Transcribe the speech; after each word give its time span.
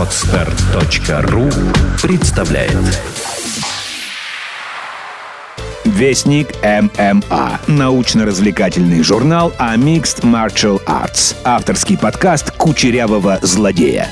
Отстар.ру 0.00 1.50
представляет 2.00 2.72
Вестник 5.84 6.48
ММА. 6.62 7.60
Научно-развлекательный 7.66 9.02
журнал 9.02 9.52
о 9.58 9.76
Mixed 9.76 10.22
Martial 10.22 10.82
Arts. 10.86 11.36
Авторский 11.44 11.98
подкаст 11.98 12.50
Кучерявого 12.52 13.40
злодея. 13.42 14.08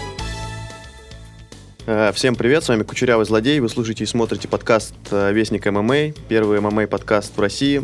Э, 1.87 2.13
Всем 2.15 2.35
привет, 2.35 2.65
с 2.65 2.69
вами 2.69 2.83
Кучерявый 2.83 3.25
Злодей. 3.25 3.59
Вы 3.61 3.71
слушаете 3.71 4.05
и 4.05 4.07
смотрите 4.07 4.47
подкаст 4.47 4.95
э, 5.11 5.33
Вестник 5.33 5.65
ММА, 5.65 6.13
первый 6.29 6.61
ММА 6.61 6.87
подкаст 6.87 7.35
в 7.35 7.41
России. 7.41 7.83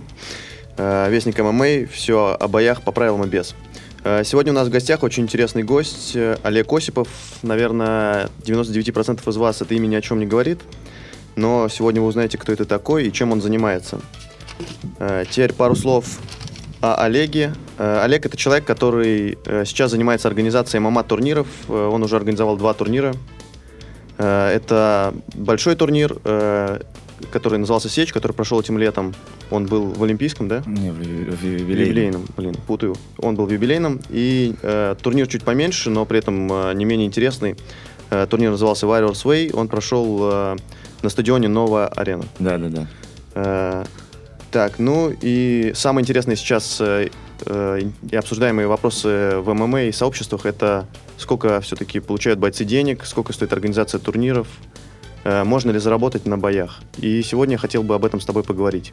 Э, 0.77 1.09
Вестник 1.11 1.39
ММА, 1.39 1.89
все 1.91 2.37
о 2.39 2.49
боях 2.49 2.83
по 2.83 2.93
правилам 2.93 3.25
и 3.25 3.29
без. 3.29 3.55
Э, 4.05 4.23
Сегодня 4.25 4.53
у 4.53 4.55
нас 4.55 4.69
в 4.69 4.71
гостях 4.71 5.03
очень 5.03 5.23
интересный 5.25 5.63
гость 5.63 6.15
э, 6.15 6.37
Олег 6.43 6.73
Осипов. 6.73 7.09
Наверное, 7.43 8.29
99% 8.43 9.29
из 9.29 9.37
вас 9.37 9.63
это 9.63 9.75
имя 9.75 9.87
ни 9.87 9.95
о 9.95 10.03
чем 10.03 10.19
не 10.19 10.27
говорит, 10.27 10.61
но 11.37 11.69
сегодня 11.69 12.01
вы 12.01 12.09
узнаете, 12.09 12.37
кто 12.39 12.53
это 12.53 12.65
такой 12.67 13.07
и 13.07 13.13
чем 13.13 13.33
он 13.33 13.41
занимается. 13.41 14.01
Э, 14.99 15.25
Теперь 15.31 15.53
пару 15.55 15.75
слов 15.75 16.19
о 16.81 16.97
Олеге. 16.97 17.55
Олег 17.79 18.27
это 18.27 18.37
человек, 18.37 18.67
который 18.67 19.39
сейчас 19.65 19.91
занимается 19.91 20.29
организацией 20.29 20.81
ММА-турниров. 20.81 21.47
Э, 21.69 21.89
Он 21.91 22.03
уже 22.03 22.17
организовал 22.17 22.57
два 22.57 22.75
турнира. 22.75 23.15
Это 24.17 25.13
большой 25.35 25.75
турнир, 25.75 26.17
который 27.31 27.59
назывался 27.59 27.89
Сечь, 27.89 28.13
который 28.13 28.33
прошел 28.33 28.61
этим 28.61 28.79
летом. 28.79 29.15
Он 29.51 29.67
был 29.67 29.87
в 29.87 30.03
Олимпийском, 30.03 30.49
да? 30.49 30.63
Не, 30.67 30.91
в, 30.91 30.95
в- 30.97 31.01
в 31.01 31.45
юбилейном. 31.45 31.79
юбилейном, 31.89 32.25
блин, 32.37 32.55
путаю. 32.67 32.97
Он 33.19 33.35
был 33.37 33.47
в 33.47 33.53
юбилейном. 33.53 34.01
И 34.11 34.55
э, 34.63 34.95
турнир 35.03 35.27
чуть 35.27 35.43
поменьше, 35.45 35.91
но 35.91 36.05
при 36.05 36.19
этом 36.19 36.53
э, 36.53 36.75
не 36.75 36.85
менее 36.85 37.07
интересный. 37.07 37.57
Э, 38.11 38.27
турнир 38.29 38.51
назывался 38.51 38.87
Warriors 38.87 39.25
Way. 39.25 39.55
Он 39.55 39.69
прошел 39.69 40.19
э, 40.23 40.57
на 41.03 41.09
стадионе 41.09 41.49
Новая 41.49 41.87
Арена. 41.89 42.25
Да, 42.39 42.59
да, 42.59 42.69
да. 42.69 42.87
Э, 43.35 43.85
так, 44.51 44.79
ну 44.79 45.13
и 45.21 45.73
самое 45.75 46.03
интересное 46.03 46.37
сейчас 46.37 46.81
э, 46.81 47.09
э, 47.47 47.81
и 48.11 48.17
обсуждаемые 48.17 48.69
вопросы 48.69 49.39
в 49.39 49.53
ММА 49.53 49.85
и 49.85 49.93
сообществах 49.93 50.47
это 50.47 50.87
сколько 51.17 51.61
все-таки 51.61 52.01
получают 52.01 52.39
бойцы 52.39 52.65
денег, 52.65 53.05
сколько 53.05 53.33
стоит 53.33 53.53
организация 53.53 53.99
турниров, 53.99 54.47
можно 55.25 55.71
ли 55.71 55.79
заработать 55.79 56.27
на 56.27 56.39
боях. 56.39 56.81
И 56.99 57.23
сегодня 57.23 57.55
я 57.55 57.59
хотел 57.59 57.83
бы 57.83 57.95
об 57.95 58.05
этом 58.05 58.21
с 58.21 58.25
тобой 58.25 58.43
поговорить. 58.45 58.93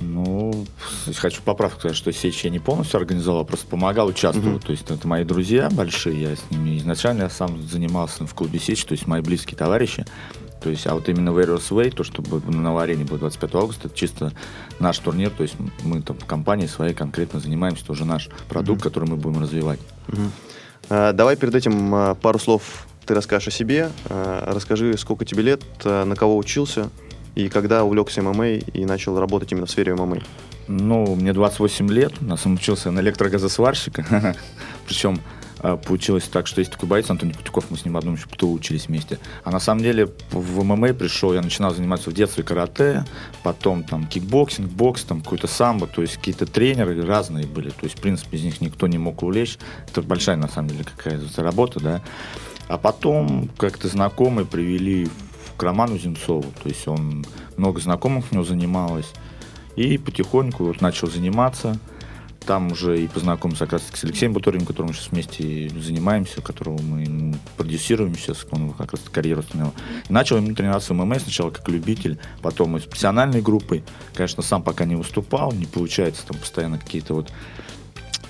Ну, 0.00 0.66
хочу 1.16 1.42
поправку 1.42 1.80
сказать, 1.80 1.96
что 1.96 2.12
сечь 2.12 2.44
я 2.44 2.50
не 2.50 2.58
полностью 2.58 2.98
организовал, 2.98 3.40
а 3.40 3.44
просто 3.44 3.66
помогал, 3.66 4.06
участвовал. 4.06 4.52
Мгм. 4.52 4.60
То 4.60 4.72
есть 4.72 4.90
это 4.90 5.08
мои 5.08 5.24
друзья 5.24 5.68
большие, 5.70 6.20
я 6.20 6.36
с 6.36 6.50
ними 6.50 6.78
изначально 6.78 7.24
я 7.24 7.30
сам 7.30 7.60
занимался 7.62 8.26
в 8.26 8.34
клубе 8.34 8.58
сечь, 8.58 8.84
то 8.84 8.92
есть 8.92 9.06
мои 9.06 9.20
близкие 9.20 9.56
товарищи. 9.56 10.04
То 10.62 10.70
есть, 10.70 10.86
а 10.88 10.94
вот 10.94 11.08
именно 11.08 11.30
Warriors 11.30 11.70
Way, 11.70 11.92
то, 11.92 12.02
что 12.02 12.22
на 12.50 12.80
арене 12.80 13.04
будет 13.04 13.20
25 13.20 13.54
августа, 13.54 13.86
это 13.86 13.96
чисто 13.96 14.32
наш 14.80 14.98
турнир, 14.98 15.30
то 15.30 15.44
есть 15.44 15.54
мы 15.84 16.02
там 16.02 16.16
в 16.16 16.24
компании 16.24 16.66
своей 16.66 16.94
конкретно 16.94 17.38
занимаемся, 17.38 17.84
это 17.84 17.92
уже 17.92 18.04
наш 18.04 18.28
продукт, 18.48 18.82
который 18.82 19.08
мы 19.08 19.16
будем 19.16 19.40
развивать. 19.40 19.78
Э, 20.88 21.12
Давай 21.12 21.36
перед 21.36 21.54
этим 21.54 21.94
э, 21.94 22.14
пару 22.16 22.40
слов 22.40 22.87
ты 23.08 23.14
расскажешь 23.14 23.48
о 23.48 23.50
себе. 23.50 23.90
Э, 24.10 24.44
Расскажи, 24.46 24.96
сколько 24.98 25.24
тебе 25.24 25.42
лет, 25.42 25.62
э, 25.84 26.04
на 26.04 26.14
кого 26.14 26.36
учился 26.36 26.90
и 27.34 27.48
когда 27.48 27.84
увлекся 27.84 28.20
ММА 28.20 28.48
и 28.48 28.84
начал 28.84 29.18
работать 29.18 29.52
именно 29.52 29.66
в 29.66 29.70
сфере 29.70 29.94
ММА. 29.94 30.18
Ну, 30.66 31.14
мне 31.14 31.32
28 31.32 31.90
лет, 31.90 32.20
на 32.20 32.36
самом 32.36 32.56
учился 32.56 32.90
на 32.90 33.00
электрогазосварщика. 33.00 34.36
Причем 34.86 35.20
э, 35.62 35.78
получилось 35.86 36.24
так, 36.24 36.46
что 36.46 36.60
есть 36.60 36.72
такой 36.72 36.86
боец 36.86 37.08
Антоний 37.08 37.32
Кутюков, 37.32 37.70
мы 37.70 37.78
с 37.78 37.86
ним 37.86 37.94
в 37.94 37.96
одном 37.96 38.16
еще 38.16 38.26
учились 38.44 38.88
вместе. 38.88 39.18
А 39.42 39.50
на 39.50 39.60
самом 39.60 39.82
деле 39.82 40.10
в 40.30 40.62
ММА 40.62 40.92
пришел, 40.92 41.32
я 41.32 41.40
начинал 41.40 41.74
заниматься 41.74 42.10
в 42.10 42.12
детстве 42.12 42.44
карате, 42.44 43.06
потом 43.42 43.84
там 43.84 44.06
кикбоксинг, 44.06 44.70
бокс, 44.70 45.04
там 45.04 45.22
какой-то 45.22 45.46
самбо, 45.46 45.86
то 45.86 46.02
есть 46.02 46.16
какие-то 46.16 46.44
тренеры 46.44 47.06
разные 47.06 47.46
были. 47.46 47.70
То 47.70 47.84
есть, 47.84 47.96
в 47.96 48.02
принципе, 48.02 48.36
из 48.36 48.44
них 48.44 48.60
никто 48.60 48.86
не 48.86 48.98
мог 48.98 49.22
увлечь. 49.22 49.56
Это 49.90 50.02
большая, 50.02 50.36
на 50.36 50.48
самом 50.48 50.68
деле, 50.68 50.84
какая-то 50.84 51.42
работа, 51.42 51.80
да. 51.80 52.02
А 52.68 52.78
потом 52.78 53.48
как-то 53.56 53.88
знакомые 53.88 54.46
привели 54.46 55.08
к 55.56 55.62
Роману 55.62 55.98
Земцову. 55.98 56.44
То 56.62 56.68
есть 56.68 56.86
он 56.86 57.26
много 57.56 57.80
знакомых 57.80 58.26
у 58.30 58.34
него 58.34 58.44
занималось. 58.44 59.10
И 59.76 59.96
потихоньку 59.98 60.64
вот 60.64 60.80
начал 60.80 61.08
заниматься. 61.08 61.78
Там 62.46 62.72
уже 62.72 63.02
и 63.02 63.08
познакомился 63.08 63.64
как 63.64 63.74
раз 63.74 63.82
с 63.92 64.04
Алексеем 64.04 64.32
Буториным, 64.32 64.66
которым 64.66 64.88
мы 64.88 64.94
сейчас 64.94 65.10
вместе 65.10 65.68
занимаемся, 65.80 66.40
которого 66.40 66.80
мы 66.80 67.04
м, 67.04 67.40
продюсируем 67.58 68.16
сейчас, 68.16 68.46
он 68.50 68.72
как 68.72 68.92
раз 68.92 69.02
карьеру 69.12 69.40
установил. 69.40 69.74
И 70.08 70.12
начал 70.12 70.38
именно 70.38 70.54
тренироваться 70.54 70.94
в 70.94 70.96
ММА 70.96 71.18
сначала 71.18 71.50
как 71.50 71.68
любитель, 71.68 72.18
потом 72.40 72.76
из 72.78 72.84
профессиональной 72.84 73.42
группы. 73.42 73.82
Конечно, 74.14 74.42
сам 74.42 74.62
пока 74.62 74.86
не 74.86 74.94
выступал, 74.94 75.52
не 75.52 75.66
получается, 75.66 76.26
там 76.26 76.38
постоянно 76.38 76.78
какие-то 76.78 77.14
вот 77.14 77.30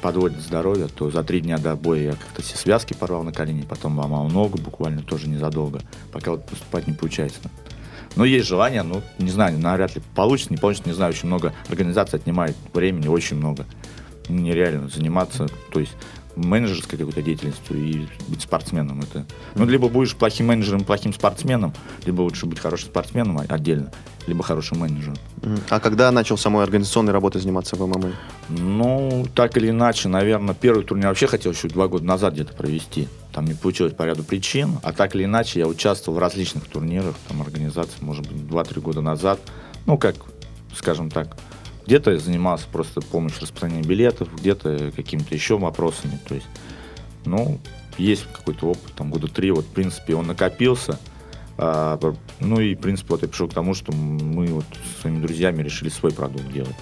подводит 0.00 0.40
здоровье, 0.40 0.88
то 0.88 1.10
за 1.10 1.22
три 1.22 1.40
дня 1.40 1.58
до 1.58 1.76
боя 1.76 2.00
я 2.00 2.12
как-то 2.12 2.42
все 2.42 2.56
связки 2.56 2.94
порвал 2.94 3.22
на 3.22 3.32
колени, 3.32 3.62
потом 3.62 3.98
ломал 3.98 4.28
ногу 4.28 4.58
буквально 4.58 5.02
тоже 5.02 5.28
незадолго, 5.28 5.80
пока 6.12 6.32
вот 6.32 6.46
поступать 6.46 6.86
не 6.86 6.94
получается. 6.94 7.40
Но 8.16 8.24
есть 8.24 8.46
желание, 8.46 8.82
ну, 8.82 9.02
не 9.18 9.30
знаю, 9.30 9.58
навряд 9.58 9.94
ли 9.94 10.02
получится, 10.14 10.52
не 10.52 10.56
получится, 10.56 10.88
не 10.88 10.94
знаю, 10.94 11.12
очень 11.12 11.26
много 11.26 11.52
организаций 11.68 12.18
отнимает 12.18 12.56
времени, 12.72 13.08
очень 13.08 13.36
много. 13.36 13.66
Нереально 14.28 14.88
заниматься, 14.88 15.48
то 15.72 15.80
есть 15.80 15.92
менеджерской 16.44 16.98
какой-то 16.98 17.22
деятельностью 17.22 17.76
и 17.76 18.06
быть 18.28 18.42
спортсменом. 18.42 19.00
Это, 19.00 19.26
ну, 19.54 19.64
либо 19.66 19.88
будешь 19.88 20.14
плохим 20.14 20.46
менеджером, 20.46 20.84
плохим 20.84 21.12
спортсменом, 21.12 21.74
либо 22.04 22.22
лучше 22.22 22.46
быть 22.46 22.58
хорошим 22.58 22.88
спортсменом 22.88 23.40
отдельно, 23.48 23.92
либо 24.26 24.42
хорошим 24.42 24.78
менеджером. 24.78 25.16
А 25.68 25.80
когда 25.80 26.10
начал 26.10 26.36
самой 26.36 26.64
организационной 26.64 27.12
работой 27.12 27.40
заниматься 27.40 27.76
в 27.76 27.86
ММА? 27.86 28.12
Ну, 28.48 29.26
так 29.34 29.56
или 29.56 29.70
иначе, 29.70 30.08
наверное, 30.08 30.54
первый 30.54 30.84
турнир 30.84 31.08
вообще 31.08 31.26
хотел 31.26 31.52
еще 31.52 31.68
два 31.68 31.88
года 31.88 32.04
назад 32.04 32.34
где-то 32.34 32.54
провести. 32.54 33.08
Там 33.32 33.44
не 33.44 33.54
получилось 33.54 33.94
по 33.94 34.04
ряду 34.04 34.24
причин. 34.24 34.78
А 34.82 34.92
так 34.92 35.14
или 35.14 35.24
иначе, 35.24 35.60
я 35.60 35.66
участвовал 35.66 36.18
в 36.18 36.20
различных 36.20 36.64
турнирах, 36.66 37.14
там, 37.28 37.42
организации, 37.42 37.98
может 38.00 38.26
быть, 38.26 38.42
2-3 38.42 38.80
года 38.80 39.00
назад. 39.00 39.40
Ну, 39.86 39.98
как, 39.98 40.16
скажем 40.74 41.10
так, 41.10 41.36
где-то 41.88 42.10
я 42.10 42.18
занимался 42.18 42.66
просто 42.70 43.00
помощью 43.00 43.40
распространения 43.40 43.82
билетов, 43.82 44.28
где-то 44.36 44.92
какими-то 44.94 45.34
еще 45.34 45.56
вопросами. 45.56 46.20
То 46.28 46.34
есть, 46.34 46.46
ну, 47.24 47.58
есть 47.96 48.26
какой-то 48.30 48.66
опыт, 48.66 48.92
там, 48.94 49.10
года 49.10 49.26
три, 49.26 49.50
вот, 49.50 49.64
в 49.64 49.70
принципе, 49.70 50.14
он 50.14 50.26
накопился. 50.26 50.98
А, 51.56 51.98
ну 52.40 52.60
и, 52.60 52.74
в 52.74 52.80
принципе, 52.80 53.08
вот 53.08 53.22
я 53.22 53.28
пришел 53.28 53.48
к 53.48 53.54
тому, 53.54 53.72
что 53.72 53.92
мы 53.92 54.48
вот 54.48 54.66
со 54.96 55.00
своими 55.00 55.22
друзьями 55.22 55.62
решили 55.62 55.88
свой 55.88 56.12
продукт 56.12 56.52
делать. 56.52 56.76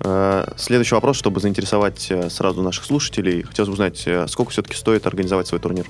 Э, 0.00 0.46
Следующий 0.58 0.94
вопрос, 0.94 1.16
чтобы 1.16 1.40
заинтересовать 1.40 2.10
э, 2.10 2.28
сразу 2.28 2.60
наших 2.60 2.84
слушателей. 2.84 3.44
Хотелось 3.44 3.70
бы 3.70 3.72
узнать, 3.72 4.02
э, 4.04 4.28
сколько 4.28 4.50
все-таки 4.50 4.76
стоит 4.76 5.06
организовать 5.06 5.46
свой 5.46 5.62
турнир? 5.62 5.86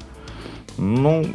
Ну, 0.78 1.26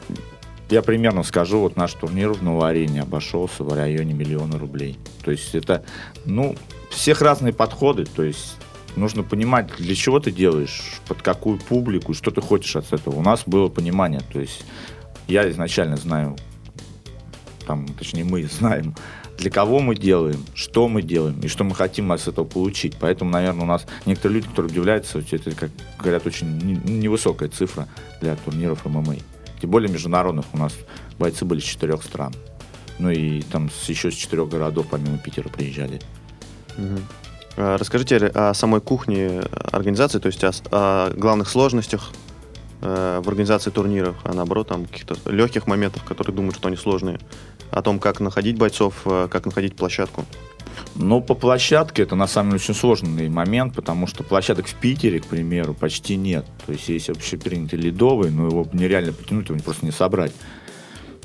я 0.70 0.82
примерно 0.82 1.24
скажу, 1.24 1.60
вот 1.60 1.76
наш 1.76 1.94
турнир 1.94 2.32
в 2.32 2.44
Новой 2.44 2.70
Арене 2.70 3.02
обошелся 3.02 3.64
в 3.64 3.74
районе 3.74 4.14
миллиона 4.14 4.58
рублей. 4.58 4.98
То 5.24 5.32
есть 5.32 5.56
это, 5.56 5.84
ну, 6.26 6.56
всех 6.90 7.22
разные 7.22 7.54
подходы, 7.54 8.06
то 8.06 8.24
есть 8.24 8.56
нужно 8.96 9.24
понимать, 9.24 9.70
для 9.78 9.96
чего 9.96 10.20
ты 10.20 10.32
делаешь, 10.32 11.00
под 11.08 11.22
какую 11.22 11.58
публику, 11.58 12.14
что 12.14 12.32
ты 12.32 12.42
хочешь 12.42 12.76
от 12.76 12.92
этого. 12.94 13.16
У 13.16 13.22
нас 13.22 13.44
было 13.46 13.68
понимание, 13.68 14.22
то 14.32 14.40
есть 14.40 14.64
я 15.28 15.50
изначально 15.50 15.98
знаю, 15.98 16.36
там, 17.66 17.88
точнее 17.88 18.24
мы 18.24 18.44
знаем, 18.44 18.96
для 19.38 19.50
кого 19.50 19.80
мы 19.80 19.96
делаем, 19.96 20.44
что 20.54 20.88
мы 20.90 21.02
делаем 21.02 21.40
и 21.40 21.48
что 21.48 21.64
мы 21.64 21.74
хотим 21.74 22.12
от 22.12 22.28
этого 22.28 22.46
получить. 22.46 22.98
Поэтому, 23.00 23.32
наверное, 23.32 23.64
у 23.64 23.68
нас 23.68 23.86
некоторые 24.06 24.38
люди, 24.38 24.50
которые 24.50 24.72
удивляются, 24.72 25.20
это, 25.20 25.52
как 25.52 25.72
говорят, 25.98 26.28
очень 26.28 26.58
не- 26.58 26.98
невысокая 26.98 27.48
цифра 27.48 27.88
для 28.22 28.36
турниров 28.36 28.86
ММА. 28.86 29.16
Тем 29.62 29.70
более 29.70 29.92
международных 29.92 30.46
у 30.54 30.58
нас 30.58 30.74
бойцы 31.18 31.46
были 31.46 31.60
с 31.60 31.64
четырех 31.64 32.04
стран. 32.04 32.34
Ну 32.98 33.10
и 33.10 33.42
там 33.42 33.70
еще 33.88 34.12
с 34.12 34.16
четырех 34.16 34.50
городов, 34.50 34.88
помимо 34.90 35.18
Питера, 35.18 35.50
приезжали. 35.50 36.02
Э, 37.56 37.76
Расскажите 37.78 38.18
о 38.18 38.54
самой 38.54 38.82
кухне 38.82 39.42
организации, 39.72 40.20
то 40.20 40.28
есть 40.28 40.44
о, 40.44 40.52
о 40.72 41.12
главных 41.16 41.50
сложностях 41.50 42.12
э, 42.82 43.22
в 43.24 43.28
организации 43.28 43.70
турниров, 43.70 44.16
а 44.24 44.34
наоборот, 44.34 44.68
там 44.68 44.86
каких-то 44.86 45.16
легких 45.30 45.68
моментах, 45.68 46.06
которые 46.06 46.36
думают, 46.36 46.56
что 46.56 46.68
они 46.68 46.78
сложные, 46.78 47.20
о 47.72 47.82
том, 47.82 48.00
как 48.00 48.20
находить 48.20 48.58
бойцов, 48.58 49.02
э, 49.06 49.28
как 49.30 49.46
находить 49.46 49.76
площадку. 49.76 50.26
Но 50.96 51.22
по 51.22 51.34
площадке 51.34 52.04
это 52.04 52.16
на 52.16 52.28
самом 52.28 52.52
деле 52.52 52.62
очень 52.62 52.74
сложный 52.74 53.30
момент, 53.30 53.76
потому 53.76 54.08
что 54.08 54.24
площадок 54.24 54.68
в 54.68 54.76
Питере, 54.76 55.20
к 55.20 55.26
примеру, 55.28 55.74
почти 55.74 56.16
нет. 56.16 56.46
То 56.66 56.74
есть 56.74 56.90
есть 56.90 57.10
общепринятый 57.10 57.80
ледовый, 57.80 58.32
но 58.32 58.48
его 58.48 58.68
нереально 58.74 59.14
потянуть, 59.14 59.50
его 59.50 59.60
просто 59.60 59.86
не 59.86 59.92
собрать. 59.92 60.34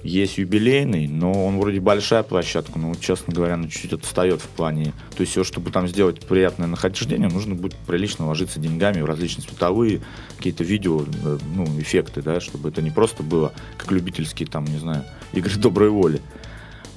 есть 0.04 0.36
юбилейный, 0.36 1.08
но 1.08 1.46
он 1.46 1.58
вроде 1.58 1.80
большая 1.80 2.22
площадка, 2.22 2.78
но, 2.78 2.94
честно 2.94 3.32
говоря, 3.32 3.56
ну, 3.56 3.68
чуть-чуть 3.68 3.94
отстает 3.94 4.40
в 4.42 4.48
плане. 4.48 4.92
То 5.16 5.22
есть, 5.22 5.32
все, 5.32 5.44
чтобы 5.44 5.70
там 5.70 5.88
сделать 5.88 6.20
приятное 6.20 6.68
нахождение, 6.68 7.28
нужно 7.28 7.54
будет 7.54 7.74
прилично 7.86 8.26
ложиться 8.26 8.60
деньгами 8.60 9.00
в 9.00 9.06
различные 9.06 9.48
световые, 9.48 10.02
какие-то 10.36 10.62
видео, 10.62 11.02
э, 11.02 11.38
ну, 11.56 11.64
эффекты, 11.80 12.20
да, 12.20 12.40
чтобы 12.40 12.68
это 12.68 12.82
не 12.82 12.90
просто 12.90 13.22
было 13.22 13.54
как 13.78 13.90
любительские, 13.92 14.46
там, 14.46 14.66
не 14.66 14.78
знаю, 14.78 15.04
игры 15.32 15.54
доброй 15.56 15.88
воли. 15.88 16.20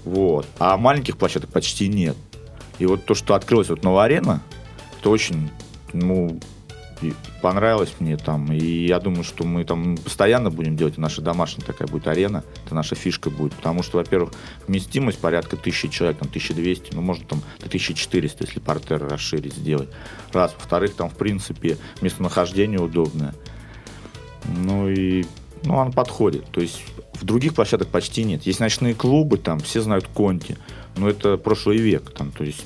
Вот. 0.03 0.45
А 0.59 0.77
маленьких 0.77 1.17
площадок 1.17 1.49
почти 1.49 1.87
нет. 1.87 2.15
И 2.79 2.85
вот 2.85 3.05
то, 3.05 3.15
что 3.15 3.35
открылась 3.35 3.69
вот 3.69 3.83
новая 3.83 4.05
арена, 4.05 4.41
это 4.99 5.09
очень, 5.09 5.49
ну, 5.93 6.39
понравилось 7.41 7.93
мне 7.99 8.17
там. 8.17 8.51
И 8.51 8.85
я 8.85 8.99
думаю, 8.99 9.23
что 9.23 9.43
мы 9.43 9.63
там 9.63 9.97
постоянно 9.97 10.49
будем 10.49 10.75
делать. 10.75 10.97
Наша 10.97 11.21
домашняя 11.21 11.65
такая 11.65 11.87
будет 11.87 12.07
арена. 12.07 12.43
Это 12.65 12.75
наша 12.75 12.95
фишка 12.95 13.29
будет. 13.29 13.53
Потому 13.53 13.83
что, 13.83 13.97
во-первых, 13.97 14.31
вместимость 14.67 15.19
порядка 15.19 15.57
тысячи 15.57 15.87
человек, 15.87 16.17
там 16.17 16.29
1200, 16.29 16.95
ну, 16.95 17.01
может, 17.01 17.27
там 17.27 17.41
до 17.59 17.67
1400, 17.67 18.43
если 18.43 18.59
портер 18.59 19.07
расширить, 19.07 19.53
сделать. 19.53 19.89
Раз. 20.33 20.53
Во-вторых, 20.57 20.95
там, 20.95 21.09
в 21.09 21.15
принципе, 21.15 21.77
местонахождение 22.01 22.79
удобное. 22.79 23.33
Ну 24.45 24.89
и 24.89 25.25
ну, 25.63 25.75
он 25.75 25.91
подходит. 25.91 26.45
То 26.51 26.61
есть 26.61 26.81
в 27.13 27.25
других 27.25 27.53
площадках 27.53 27.89
почти 27.89 28.23
нет. 28.23 28.43
Есть 28.43 28.59
ночные 28.59 28.93
клубы, 28.93 29.37
там 29.37 29.59
все 29.59 29.81
знают 29.81 30.07
Конти, 30.07 30.57
но 30.97 31.09
это 31.09 31.37
прошлый 31.37 31.77
век. 31.77 32.11
Там, 32.11 32.31
то 32.31 32.43
есть 32.43 32.65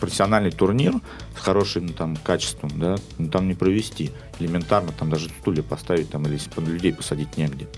профессиональный 0.00 0.50
турнир 0.50 0.94
с 1.36 1.40
хорошим 1.40 1.86
ну, 1.86 1.92
там, 1.92 2.16
качеством, 2.16 2.70
да, 2.76 2.96
ну, 3.18 3.28
там 3.28 3.46
не 3.46 3.54
провести. 3.54 4.10
Элементарно 4.40 4.92
там 4.92 5.10
даже 5.10 5.28
стулья 5.40 5.62
поставить 5.62 6.10
там, 6.10 6.26
или 6.26 6.38
людей 6.66 6.92
посадить 6.92 7.36
негде. 7.36 7.68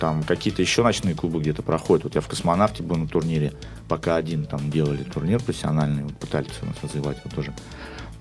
Там 0.00 0.24
какие-то 0.24 0.62
еще 0.62 0.82
ночные 0.82 1.14
клубы 1.14 1.40
где-то 1.40 1.62
проходят. 1.62 2.04
Вот 2.04 2.14
я 2.16 2.20
в 2.20 2.26
космонавте 2.26 2.82
был 2.82 2.96
на 2.96 3.06
турнире, 3.06 3.52
пока 3.88 4.16
один 4.16 4.46
там 4.46 4.70
делали 4.70 5.04
турнир 5.04 5.40
профессиональный, 5.40 6.02
вот 6.02 6.16
пытались 6.16 6.50
нас 6.62 6.76
развивать 6.82 7.18
его 7.18 7.30
тоже. 7.32 7.54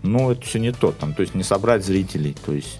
Но 0.03 0.31
это 0.31 0.41
все 0.41 0.59
не 0.59 0.71
то, 0.71 0.91
там, 0.91 1.13
то 1.13 1.21
есть 1.21 1.33
не 1.33 1.43
собрать 1.43 1.85
зрителей, 1.85 2.35
то 2.45 2.53
есть 2.53 2.79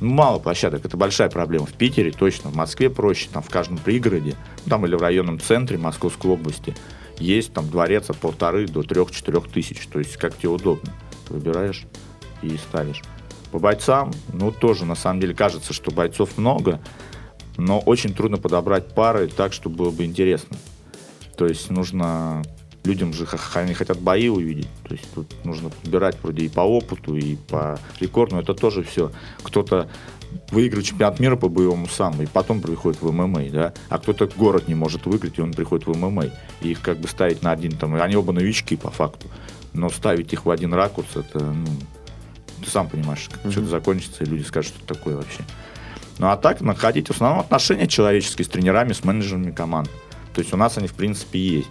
ну, 0.00 0.10
мало 0.10 0.38
площадок, 0.38 0.84
это 0.84 0.96
большая 0.96 1.30
проблема. 1.30 1.66
В 1.66 1.72
Питере 1.72 2.10
точно, 2.12 2.50
в 2.50 2.56
Москве 2.56 2.90
проще, 2.90 3.28
там 3.32 3.42
в 3.42 3.48
каждом 3.48 3.78
пригороде, 3.78 4.36
там 4.68 4.84
или 4.84 4.94
в 4.94 5.02
районном 5.02 5.40
центре 5.40 5.78
Московской 5.78 6.30
области– 6.30 6.76
есть 7.20 7.52
там 7.52 7.68
дворец 7.70 8.10
от 8.10 8.16
полторы 8.16 8.66
до 8.66 8.82
трех-четырех 8.82 9.48
тысяч. 9.48 9.86
То 9.86 9.98
есть 10.00 10.16
как 10.16 10.36
тебе 10.36 10.48
удобно. 10.48 10.92
Выбираешь 11.28 11.84
и 12.42 12.56
ставишь. 12.56 13.02
По 13.52 13.58
бойцам, 13.58 14.12
ну, 14.32 14.50
тоже, 14.50 14.84
на 14.84 14.94
самом 14.94 15.20
деле, 15.20 15.34
кажется, 15.34 15.72
что 15.72 15.90
бойцов 15.90 16.38
много, 16.38 16.80
но 17.56 17.80
очень 17.80 18.14
трудно 18.14 18.38
подобрать 18.38 18.94
пары 18.94 19.28
так, 19.28 19.52
чтобы 19.52 19.76
было 19.76 19.90
бы 19.90 20.04
интересно. 20.04 20.56
То 21.36 21.46
есть 21.46 21.70
нужно... 21.70 22.42
Людям 22.84 23.12
же 23.12 23.26
они 23.54 23.74
хотят 23.74 24.00
бои 24.00 24.28
увидеть. 24.28 24.68
То 24.88 24.94
есть 24.94 25.12
тут 25.14 25.32
нужно 25.44 25.68
подбирать 25.68 26.16
вроде 26.22 26.44
и 26.44 26.48
по 26.48 26.60
опыту, 26.60 27.16
и 27.16 27.36
по 27.36 27.78
рекорду. 27.98 28.36
Но 28.36 28.42
это 28.42 28.54
тоже 28.54 28.82
все. 28.82 29.12
Кто-то 29.42 29.88
выиграть 30.50 30.86
чемпионат 30.86 31.20
мира 31.20 31.36
по 31.36 31.48
боевому 31.48 31.88
самбо, 31.88 32.22
и 32.22 32.26
потом 32.26 32.60
приходит 32.60 33.02
в 33.02 33.10
ММА, 33.10 33.50
да, 33.50 33.74
а 33.88 33.98
кто-то 33.98 34.28
город 34.36 34.68
не 34.68 34.74
может 34.74 35.06
выиграть, 35.06 35.38
и 35.38 35.42
он 35.42 35.52
приходит 35.52 35.86
в 35.86 35.96
ММА. 35.96 36.26
И 36.62 36.70
их 36.70 36.80
как 36.80 36.98
бы 36.98 37.08
ставить 37.08 37.42
на 37.42 37.52
один, 37.52 37.72
там, 37.72 37.94
они 38.00 38.16
оба 38.16 38.32
новички 38.32 38.76
по 38.76 38.90
факту, 38.90 39.26
но 39.72 39.90
ставить 39.90 40.32
их 40.32 40.44
в 40.44 40.50
один 40.50 40.72
ракурс, 40.72 41.08
это, 41.14 41.40
ну, 41.40 41.66
ты 42.64 42.70
сам 42.70 42.88
понимаешь, 42.88 43.28
как 43.30 43.44
mm-hmm. 43.44 43.52
что-то 43.52 43.68
закончится, 43.68 44.24
и 44.24 44.26
люди 44.26 44.42
скажут, 44.44 44.72
что 44.74 44.84
это 44.84 44.94
такое 44.94 45.16
вообще. 45.16 45.42
Ну 46.18 46.28
а 46.28 46.36
так, 46.36 46.60
находить 46.60 47.08
в 47.08 47.12
основном 47.12 47.40
отношения 47.40 47.86
человеческие 47.86 48.44
с 48.44 48.48
тренерами, 48.48 48.92
с 48.92 49.04
менеджерами 49.04 49.50
команд. 49.52 49.90
То 50.34 50.40
есть 50.40 50.52
у 50.52 50.56
нас 50.56 50.76
они, 50.76 50.86
в 50.86 50.92
принципе, 50.92 51.38
есть. 51.38 51.70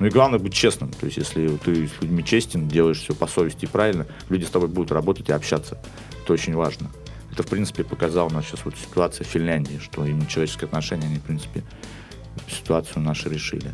Ну 0.00 0.06
и 0.06 0.10
главное 0.10 0.38
быть 0.38 0.54
честным. 0.54 0.90
То 0.90 1.06
есть 1.06 1.18
если 1.18 1.48
ты 1.56 1.86
с 1.86 2.02
людьми 2.02 2.24
честен, 2.24 2.68
делаешь 2.68 2.98
все 2.98 3.14
по 3.14 3.26
совести 3.26 3.64
и 3.64 3.68
правильно, 3.68 4.06
люди 4.28 4.44
с 4.44 4.50
тобой 4.50 4.68
будут 4.68 4.92
работать 4.92 5.28
и 5.28 5.32
общаться. 5.32 5.78
Это 6.22 6.32
очень 6.32 6.54
важно. 6.54 6.90
Это, 7.32 7.42
в 7.42 7.46
принципе, 7.46 7.84
показала 7.84 8.28
нас 8.28 8.46
сейчас 8.46 8.64
вот 8.64 8.74
ситуация 8.76 9.24
в 9.24 9.28
Финляндии, 9.28 9.80
что 9.82 10.04
именно 10.04 10.26
человеческие 10.26 10.66
отношения, 10.66 11.06
они, 11.06 11.18
в 11.18 11.22
принципе, 11.22 11.62
ситуацию 12.48 13.02
нашу 13.02 13.30
решили. 13.30 13.72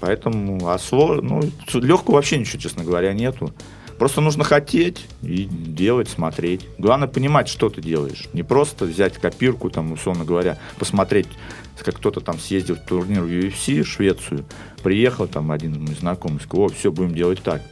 Поэтому, 0.00 0.68
а 0.68 0.78
сло, 0.78 1.16
ну, 1.22 1.42
легкого 1.74 2.16
вообще 2.16 2.38
ничего, 2.38 2.60
честно 2.60 2.84
говоря, 2.84 3.12
нету. 3.12 3.52
Просто 3.98 4.20
нужно 4.20 4.44
хотеть 4.44 5.06
и 5.22 5.44
делать, 5.44 6.08
смотреть. 6.08 6.66
Главное 6.78 7.08
понимать, 7.08 7.48
что 7.48 7.70
ты 7.70 7.80
делаешь. 7.80 8.28
Не 8.32 8.42
просто 8.42 8.84
взять 8.84 9.14
копирку, 9.14 9.70
там, 9.70 9.92
условно 9.92 10.24
говоря, 10.24 10.58
посмотреть, 10.78 11.28
как 11.82 11.96
кто-то 11.96 12.20
там 12.20 12.38
съездил 12.38 12.76
в 12.76 12.80
турнир 12.80 13.22
в 13.22 13.28
UFC, 13.28 13.84
Швецию, 13.84 14.44
приехал 14.82 15.26
там 15.26 15.50
один 15.50 15.82
мой 15.82 15.94
знакомый, 15.94 16.40
сказал, 16.40 16.66
о, 16.66 16.68
все, 16.68 16.92
будем 16.92 17.14
делать 17.14 17.42
так 17.42 17.62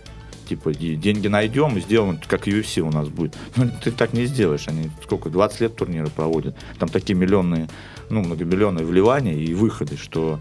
типа, 0.49 0.75
деньги 0.75 1.27
найдем 1.27 1.77
и 1.77 1.81
сделаем, 1.81 2.21
как 2.27 2.47
UFC 2.47 2.81
у 2.81 2.91
нас 2.91 3.09
будет. 3.09 3.35
Ну, 3.57 3.71
ты 3.83 3.91
так 3.91 4.13
не 4.13 4.27
сделаешь. 4.27 4.69
Они 4.69 4.91
сколько, 5.03 5.31
20 5.31 5.61
лет 5.63 5.77
турниры 5.77 6.09
проводят. 6.09 6.55
Там 6.79 6.89
такие 6.89 7.19
миллионные, 7.19 7.69
ну, 8.11 8.21
многомиллионные 8.23 8.85
вливания 8.85 9.35
и 9.35 9.55
выходы, 9.55 9.97
что, 9.97 10.41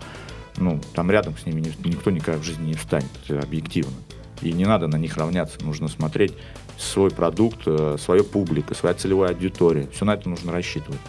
ну, 0.57 0.81
там 0.93 1.09
рядом 1.09 1.37
с 1.37 1.45
ними 1.45 1.61
никто 1.85 2.11
никогда 2.11 2.39
в 2.39 2.43
жизни 2.43 2.67
не 2.67 2.73
встанет. 2.73 3.09
Объективно. 3.29 3.93
И 4.41 4.51
не 4.51 4.65
надо 4.65 4.87
на 4.87 4.97
них 4.97 5.17
равняться. 5.17 5.63
Нужно 5.63 5.87
смотреть 5.87 6.33
свой 6.77 7.11
продукт, 7.11 7.61
э, 7.65 7.97
свою 7.99 8.23
публику, 8.23 8.73
своя 8.75 8.95
целевая 8.95 9.31
аудитория. 9.31 9.87
Все 9.93 10.05
на 10.05 10.13
это 10.15 10.29
нужно 10.29 10.51
рассчитывать. 10.51 10.99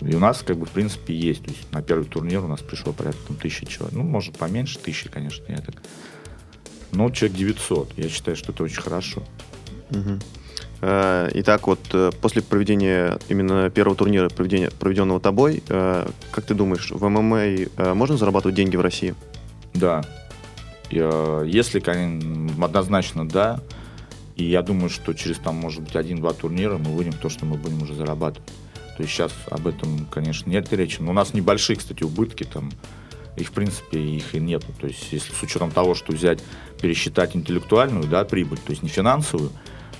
И 0.00 0.14
у 0.14 0.18
нас, 0.18 0.42
как 0.46 0.56
бы, 0.56 0.66
в 0.66 0.70
принципе, 0.70 1.14
есть. 1.14 1.44
То 1.44 1.50
есть 1.50 1.70
на 1.72 1.82
первый 1.82 2.06
турнир 2.06 2.42
у 2.42 2.48
нас 2.48 2.60
пришло 2.60 2.92
порядка 2.92 3.20
там, 3.28 3.36
тысячи 3.36 3.66
человек. 3.66 3.94
Ну, 3.94 4.02
может, 4.02 4.38
поменьше 4.38 4.78
тысячи, 4.78 5.08
конечно, 5.08 5.44
я 5.48 5.58
так 5.58 5.74
но 6.92 7.08
человек 7.10 7.36
900. 7.38 7.92
Я 7.96 8.08
считаю, 8.08 8.36
что 8.36 8.52
это 8.52 8.64
очень 8.64 8.82
хорошо. 8.82 9.22
Угу. 9.90 10.18
Итак, 10.82 11.66
вот 11.66 11.78
э, 11.92 12.10
после 12.20 12.42
проведения 12.42 13.18
именно 13.28 13.68
первого 13.70 13.94
турнира, 13.94 14.28
проведения, 14.28 14.70
проведенного 14.70 15.20
тобой, 15.20 15.62
как 15.68 16.44
ты 16.46 16.54
думаешь, 16.54 16.90
в 16.90 17.06
ММА 17.06 17.94
можно 17.94 18.16
зарабатывать 18.16 18.56
деньги 18.56 18.76
в 18.76 18.80
России? 18.80 19.14
Да. 19.74 20.02
Если, 20.90 21.80
конечно, 21.80 22.64
однозначно 22.64 23.28
да. 23.28 23.60
И 24.36 24.44
я 24.44 24.62
думаю, 24.62 24.90
что 24.90 25.12
через 25.12 25.38
там, 25.38 25.56
может 25.56 25.82
быть, 25.82 25.96
один-два 25.96 26.32
турнира 26.32 26.78
мы 26.78 26.92
выйдем 26.92 27.12
то, 27.12 27.28
что 27.28 27.44
мы 27.44 27.56
будем 27.56 27.82
уже 27.82 27.94
зарабатывать. 27.94 28.48
То 28.96 29.02
есть 29.02 29.12
сейчас 29.12 29.32
об 29.50 29.66
этом, 29.66 30.06
конечно, 30.06 30.50
нет 30.50 30.72
речи. 30.72 31.00
Но 31.00 31.10
у 31.10 31.14
нас 31.14 31.34
небольшие, 31.34 31.76
кстати, 31.76 32.02
убытки 32.02 32.44
там 32.44 32.70
их, 33.36 33.48
в 33.48 33.52
принципе, 33.52 33.98
их 33.98 34.34
и 34.34 34.40
нету. 34.40 34.66
То 34.80 34.86
есть, 34.86 35.12
если 35.12 35.32
с 35.32 35.42
учетом 35.42 35.70
того, 35.70 35.94
что 35.94 36.12
взять, 36.12 36.42
пересчитать 36.80 37.36
интеллектуальную 37.36 38.04
да, 38.04 38.24
прибыль, 38.24 38.58
то 38.58 38.70
есть 38.70 38.82
не 38.82 38.88
финансовую, 38.88 39.50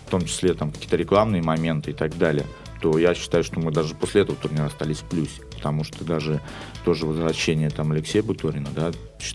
в 0.06 0.10
том 0.10 0.24
числе 0.24 0.54
там 0.54 0.72
какие-то 0.72 0.96
рекламные 0.96 1.42
моменты 1.42 1.92
и 1.92 1.94
так 1.94 2.18
далее, 2.18 2.46
то 2.80 2.98
я 2.98 3.14
считаю, 3.14 3.44
что 3.44 3.60
мы 3.60 3.70
даже 3.70 3.94
после 3.94 4.22
этого 4.22 4.36
турнира 4.36 4.66
остались 4.66 4.98
в 4.98 5.04
плюсе. 5.04 5.42
Потому 5.54 5.84
что 5.84 6.04
даже 6.04 6.40
тоже 6.84 7.06
возвращение 7.06 7.70
там 7.70 7.92
Алексея 7.92 8.22
Буторина, 8.22 8.68
да, 8.74 8.90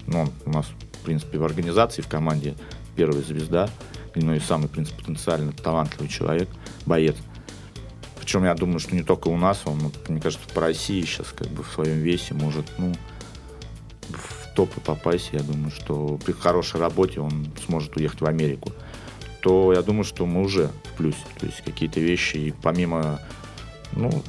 ну, 0.07 0.27
у 0.45 0.49
нас, 0.49 0.65
принципе, 1.05 1.37
в 1.37 1.45
организации, 1.45 2.01
в 2.01 2.07
команде 2.07 2.55
первая 2.95 3.21
звезда, 3.21 3.69
ну 4.15 4.33
и 4.33 4.39
самый, 4.39 4.67
в 4.67 4.71
принципе, 4.71 5.01
потенциально 5.01 5.51
талантливый 5.51 6.09
человек, 6.09 6.49
боец. 6.85 7.15
Причем 8.19 8.43
я 8.45 8.55
думаю, 8.55 8.79
что 8.79 8.95
не 8.95 9.03
только 9.03 9.27
у 9.27 9.37
нас, 9.37 9.61
он, 9.65 9.91
мне 10.07 10.19
кажется, 10.19 10.47
по 10.53 10.61
России 10.61 11.01
сейчас 11.01 11.27
как 11.27 11.47
бы 11.49 11.63
в 11.63 11.71
своем 11.71 11.99
весе 11.99 12.33
может, 12.33 12.65
ну, 12.77 12.93
в 14.09 14.55
топы 14.55 14.79
попасть, 14.81 15.29
я 15.33 15.41
думаю, 15.41 15.69
что 15.69 16.17
при 16.25 16.31
хорошей 16.31 16.79
работе 16.79 17.19
он 17.19 17.47
сможет 17.65 17.95
уехать 17.97 18.21
в 18.21 18.25
Америку, 18.25 18.71
то 19.41 19.73
я 19.73 19.81
думаю, 19.83 20.05
что 20.05 20.25
мы 20.25 20.41
уже 20.41 20.71
в 20.85 20.97
плюсе. 20.97 21.19
То 21.39 21.45
есть 21.45 21.61
какие-то 21.63 21.99
вещи, 21.99 22.37
и 22.37 22.53
помимо, 22.63 23.19
ну, 23.91 24.23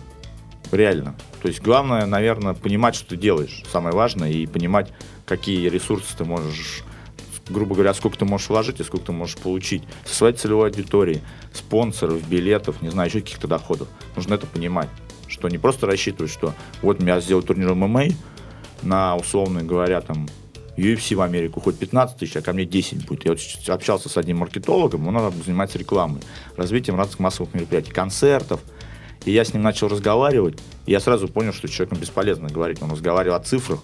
реально. 0.73 1.15
То 1.41 1.49
есть 1.49 1.63
главное, 1.63 2.05
наверное, 2.07 2.55
понимать, 2.55 2.97
что 2.97 3.09
ты 3.11 3.17
делаешь. 3.17 3.63
Самое 3.73 3.95
важное, 3.95 4.31
и 4.31 4.47
понимать, 4.47 4.93
какие 5.27 5.69
ресурсы 5.69 6.17
ты 6.17 6.25
можешь 6.25 6.83
грубо 7.49 7.75
говоря, 7.75 7.95
сколько 7.95 8.19
ты 8.19 8.25
можешь 8.25 8.49
вложить 8.49 8.81
и 8.81 8.83
сколько 8.83 9.07
ты 9.07 9.13
можешь 9.13 9.37
получить 9.37 9.85
со 10.05 10.15
своей 10.15 10.35
целевой 10.35 10.69
аудитории, 10.69 11.23
спонсоров, 11.53 12.27
билетов, 12.29 12.83
не 12.83 12.89
знаю, 12.89 13.09
еще 13.09 13.21
каких-то 13.21 13.47
доходов. 13.47 13.89
Нужно 14.17 14.35
это 14.35 14.47
понимать, 14.47 14.89
что 15.29 15.49
не 15.49 15.59
просто 15.59 15.87
рассчитывать, 15.87 16.33
что 16.33 16.55
вот 16.83 17.01
меня 17.01 17.21
сделал 17.21 17.43
турнир 17.43 17.75
ММА, 17.75 18.07
на, 18.83 19.17
условно 19.17 19.63
говоря, 19.63 20.01
там, 20.01 20.29
UFC 20.77 21.17
в 21.17 21.23
Америку 21.23 21.61
хоть 21.61 21.79
15 21.79 22.19
тысяч, 22.19 22.37
а 22.37 22.43
ко 22.43 22.53
мне 22.53 22.65
10 22.65 23.07
будет. 23.07 23.25
Я 23.25 23.33
вот 23.33 23.41
общался 23.69 24.09
с 24.09 24.17
одним 24.17 24.39
маркетологом, 24.39 25.07
он 25.09 25.33
занимается 25.45 25.79
рекламой, 25.79 26.21
развитием 26.57 26.99
разных 26.99 27.19
массовых 27.19 27.55
мероприятий, 27.55 27.93
концертов. 27.93 28.61
И 29.25 29.33
я 29.33 29.45
с 29.45 29.53
ним 29.55 29.63
начал 29.63 29.89
разговаривать, 29.89 30.59
и 30.85 30.93
я 30.93 31.01
сразу 31.01 31.29
понял, 31.29 31.53
что 31.53 31.69
человеком 31.69 31.99
бесполезно 31.99 32.49
говорить. 32.49 32.81
Он 32.83 32.93
разговаривал 32.93 33.37
о 33.37 33.41
цифрах, 33.41 33.81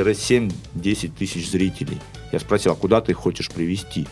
7-10 0.00 1.12
тысяч 1.18 1.50
зрителей. 1.50 1.98
Я 2.32 2.40
спросил, 2.40 2.72
а 2.72 2.74
куда 2.74 3.00
ты 3.00 3.12
их 3.12 3.18
хочешь 3.18 3.50
привести? 3.50 4.04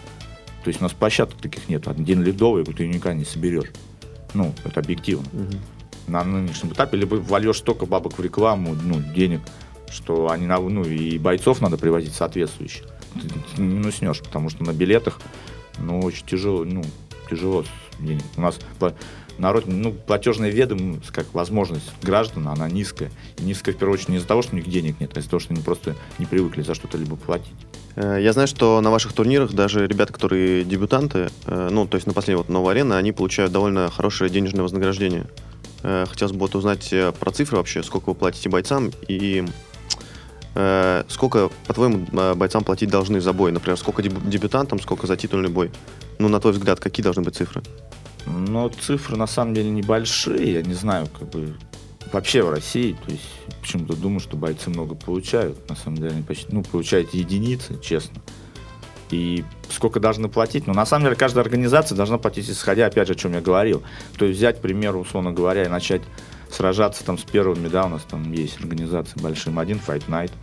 То 0.63 0.69
есть 0.69 0.81
у 0.81 0.85
нас 0.85 0.93
площадок 0.93 1.41
таких 1.41 1.69
нет. 1.69 1.89
Один 1.89 2.23
ледовый, 2.23 2.65
ты 2.65 2.87
никогда 2.87 3.15
не 3.15 3.25
соберешь. 3.25 3.71
Ну, 4.35 4.55
это 4.65 4.81
объективно. 4.81 5.27
Угу. 5.33 5.57
на 6.09 6.25
нынешнем 6.25 6.73
этапе, 6.73 6.97
либо 6.97 7.15
вольешь 7.17 7.59
столько 7.59 7.87
бабок 7.87 8.19
в 8.19 8.23
рекламу, 8.23 8.75
ну, 8.75 9.01
денег, 9.15 9.41
что 9.91 10.31
они, 10.31 10.47
ну, 10.47 10.85
и 10.85 11.19
бойцов 11.19 11.61
надо 11.61 11.77
привозить 11.79 12.15
соответствующих. 12.15 12.87
Ты 13.55 13.63
не 13.63 13.69
минуснешь, 13.69 14.21
потому 14.21 14.51
что 14.51 14.65
на 14.65 14.73
билетах, 14.73 15.21
ну, 15.79 16.01
очень 16.01 16.27
тяжело, 16.27 16.65
ну, 16.65 16.85
тяжело 17.29 17.65
денег. 17.99 18.25
У 18.37 18.41
нас 18.41 18.59
народ, 19.41 19.65
ну, 19.67 19.93
платежная 19.93 20.51
ведомость, 20.51 21.11
как 21.11 21.33
возможность 21.35 21.91
граждан, 22.03 22.49
она 22.49 22.69
низкая. 22.69 23.11
И 23.39 23.43
низкая, 23.43 23.75
в 23.75 23.79
первую 23.79 23.95
очередь, 23.95 24.11
не 24.11 24.17
из-за 24.19 24.29
того, 24.29 24.43
что 24.43 24.53
у 24.53 24.57
них 24.57 24.69
денег 24.69 25.01
нет, 25.01 25.11
а 25.17 25.21
из-за 25.21 25.31
того, 25.31 25.41
что 25.41 25.53
они 25.53 25.63
просто 25.63 25.97
не 26.19 26.27
привыкли 26.27 26.63
за 26.63 26.75
что-то 26.75 26.99
либо 26.99 27.17
платить. 27.17 27.55
Э, 27.97 28.19
я 28.21 28.33
знаю, 28.33 28.49
что 28.49 28.81
на 28.81 28.91
ваших 28.91 29.13
турнирах 29.13 29.53
даже 29.53 29.87
ребята, 29.87 30.13
которые 30.13 30.65
дебютанты, 30.65 31.31
э, 31.47 31.69
ну, 31.71 31.87
то 31.87 31.97
есть 31.97 32.07
на 32.07 32.13
последней 32.13 32.39
вот 32.39 32.49
новой 32.49 32.73
арены, 32.73 32.95
они 32.95 33.13
получают 33.13 33.53
довольно 33.53 33.91
хорошее 33.91 34.31
денежное 34.31 34.63
вознаграждение. 34.63 35.27
Э, 35.83 36.05
хотелось 36.09 36.33
бы 36.33 36.41
вот 36.41 36.55
узнать 36.55 36.93
про 37.19 37.31
цифры 37.31 37.57
вообще, 37.57 37.83
сколько 37.83 38.11
вы 38.11 38.15
платите 38.15 38.49
бойцам 38.49 38.91
и 39.09 39.45
сколько, 41.09 41.49
по-твоему, 41.69 42.07
бойцам 42.35 42.65
платить 42.65 42.91
должны 42.91 43.21
за 43.21 43.33
бой? 43.33 43.53
Например, 43.53 43.79
сколько 43.79 44.03
дебютантам, 44.03 44.81
сколько 44.81 45.07
за 45.07 45.17
титульный 45.17 45.49
бой? 45.49 45.71
Ну, 46.19 46.27
на 46.27 46.41
твой 46.41 46.53
взгляд, 46.53 46.81
какие 46.81 47.05
должны 47.05 47.23
быть 47.23 47.37
цифры? 47.37 47.63
Но 48.27 48.69
цифры 48.69 49.17
на 49.17 49.27
самом 49.27 49.55
деле 49.55 49.71
небольшие, 49.71 50.55
я 50.55 50.63
не 50.63 50.75
знаю, 50.75 51.09
как 51.19 51.29
бы 51.31 51.57
вообще 52.13 52.43
в 52.43 52.51
России, 52.51 52.97
то 53.05 53.13
есть 53.13 53.25
почему-то 53.61 53.97
думаю, 53.97 54.21
что 54.21 54.37
бойцы 54.37 54.71
много 54.71 54.95
получают, 54.95 55.69
на 55.69 55.77
самом 55.77 55.99
деле 55.99 56.11
они 56.11 56.23
почти, 56.23 56.47
ну, 56.51 56.63
получают 56.63 57.15
единицы, 57.15 57.79
честно. 57.81 58.21
И 59.11 59.45
сколько 59.69 59.99
должны 59.99 60.29
платить? 60.29 60.67
Ну, 60.67 60.75
на 60.75 60.87
самом 60.87 61.05
деле, 61.05 61.17
каждая 61.17 61.45
организация 61.45 61.97
должна 61.97 62.19
платить, 62.19 62.49
исходя, 62.49 62.87
опять 62.87 63.09
же, 63.09 63.15
о 63.15 63.17
чем 63.17 63.33
я 63.33 63.41
говорил. 63.41 63.83
То 64.17 64.25
есть 64.25 64.39
взять, 64.39 64.59
к 64.59 64.61
примеру, 64.61 65.01
условно 65.01 65.33
говоря, 65.33 65.65
и 65.65 65.69
начать 65.69 66.03
сражаться 66.49 67.05
там 67.05 67.19
с 67.19 67.23
первыми, 67.23 67.69
да, 67.69 67.87
у 67.87 67.89
нас 67.89 68.03
там 68.09 68.33
есть 68.33 68.59
организации 68.61 69.21
большим, 69.21 69.59
один 69.59 69.81
Fight 69.85 70.05
Night– 70.09 70.33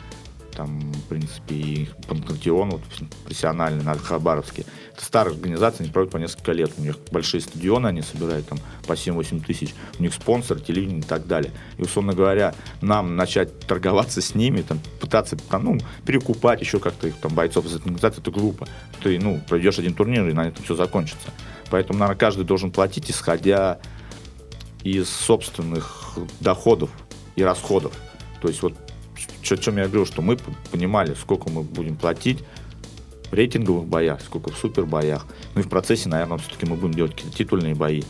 там, 0.58 0.80
в 0.92 1.04
принципе, 1.04 1.56
и 1.56 1.90
Панкратион, 2.08 2.72
вот, 2.72 2.82
профессиональный, 3.24 3.84
на 3.84 3.96
Хабаровске. 3.96 4.66
Это 4.92 5.06
старая 5.06 5.36
организация, 5.36 5.84
они 5.84 5.94
проводят 5.94 6.12
по 6.12 6.18
несколько 6.18 6.52
лет. 6.52 6.72
У 6.80 6.82
них 6.82 6.98
большие 7.12 7.42
стадионы, 7.42 7.86
они 7.86 8.02
собирают 8.02 8.48
там 8.48 8.58
по 8.88 8.94
7-8 8.94 9.46
тысяч. 9.46 9.76
У 10.00 10.02
них 10.02 10.16
спонсор, 10.16 10.60
телевидение 10.60 11.02
и 11.02 11.04
так 11.04 11.28
далее. 11.28 11.52
И, 11.78 11.84
условно 11.84 12.14
говоря, 12.14 12.56
нам 12.82 13.16
начать 13.16 13.60
торговаться 13.68 14.20
с 14.20 14.34
ними, 14.34 14.64
там, 14.64 14.80
пытаться 15.00 15.38
там, 15.38 15.64
ну, 15.64 15.78
перекупать 16.08 16.60
еще 16.60 16.80
как-то 16.80 17.08
их 17.08 17.18
там 17.18 17.36
бойцов 17.36 17.66
из 17.66 17.76
этой 17.76 17.84
организации, 17.84 18.22
это 18.22 18.32
глупо. 18.32 18.68
Ты, 19.04 19.20
ну, 19.20 19.40
пройдешь 19.48 19.78
один 19.78 19.94
турнир, 19.94 20.28
и 20.28 20.34
на 20.34 20.48
этом 20.48 20.64
все 20.64 20.74
закончится. 20.74 21.30
Поэтому, 21.70 22.00
наверное, 22.00 22.20
каждый 22.20 22.46
должен 22.46 22.72
платить, 22.72 23.12
исходя 23.12 23.78
из 24.84 25.08
собственных 25.08 26.18
доходов 26.40 26.90
и 27.36 27.44
расходов. 27.44 27.94
То 28.42 28.48
есть 28.48 28.64
вот 28.64 28.74
о 29.56 29.58
чем 29.58 29.77
я 29.77 29.84
говорил, 29.84 30.06
что 30.06 30.22
мы 30.22 30.38
понимали, 30.72 31.13
сколько 31.13 31.50
мы 31.50 31.63
будем 31.63 31.96
платить 31.96 32.44
в 33.30 33.34
рейтинговых 33.34 33.86
боях, 33.86 34.22
сколько 34.22 34.51
в 34.51 34.58
супербоях. 34.58 35.25
Ну 35.56 35.62
и 35.62 35.63
в 35.63 35.70
процессе, 35.70 36.10
наверное, 36.10 36.38
все-таки 36.38 36.66
мы 36.66 36.75
будем 36.75 36.94
делать 36.94 37.13
какие-то 37.13 37.38
титульные 37.38 37.75
бои. 37.75 38.04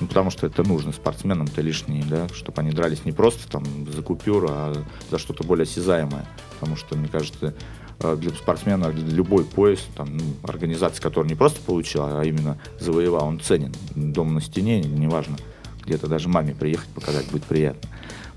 Ну, 0.00 0.08
потому 0.08 0.30
что 0.30 0.46
это 0.46 0.66
нужно 0.66 0.92
спортсменам-то 0.92 1.60
лишние, 1.60 2.04
да, 2.04 2.28
чтобы 2.28 2.60
они 2.60 2.72
дрались 2.72 3.04
не 3.04 3.12
просто 3.12 3.48
там 3.48 3.64
за 3.90 4.02
купюру, 4.02 4.48
а 4.50 4.84
за 5.10 5.18
что-то 5.18 5.44
более 5.44 5.62
осязаемое. 5.64 6.26
Потому 6.58 6.76
что, 6.76 6.96
мне 6.96 7.08
кажется, 7.08 7.54
э, 8.00 8.16
для 8.16 8.30
спортсмена 8.30 8.88
любой 8.90 9.44
пояс, 9.44 9.86
там, 9.96 10.16
ну, 10.16 10.24
организация, 10.42 11.00
которая 11.00 11.28
не 11.28 11.36
просто 11.36 11.60
получила, 11.60 12.20
а 12.20 12.24
именно 12.24 12.58
завоевал, 12.80 13.26
он 13.26 13.38
ценен. 13.38 13.72
Дом 13.94 14.34
на 14.34 14.40
стене, 14.40 14.80
неважно, 14.80 15.36
где-то 15.84 16.08
даже 16.08 16.28
маме 16.28 16.54
приехать 16.54 16.88
показать 16.88 17.30
будет 17.30 17.44
приятно. 17.44 17.88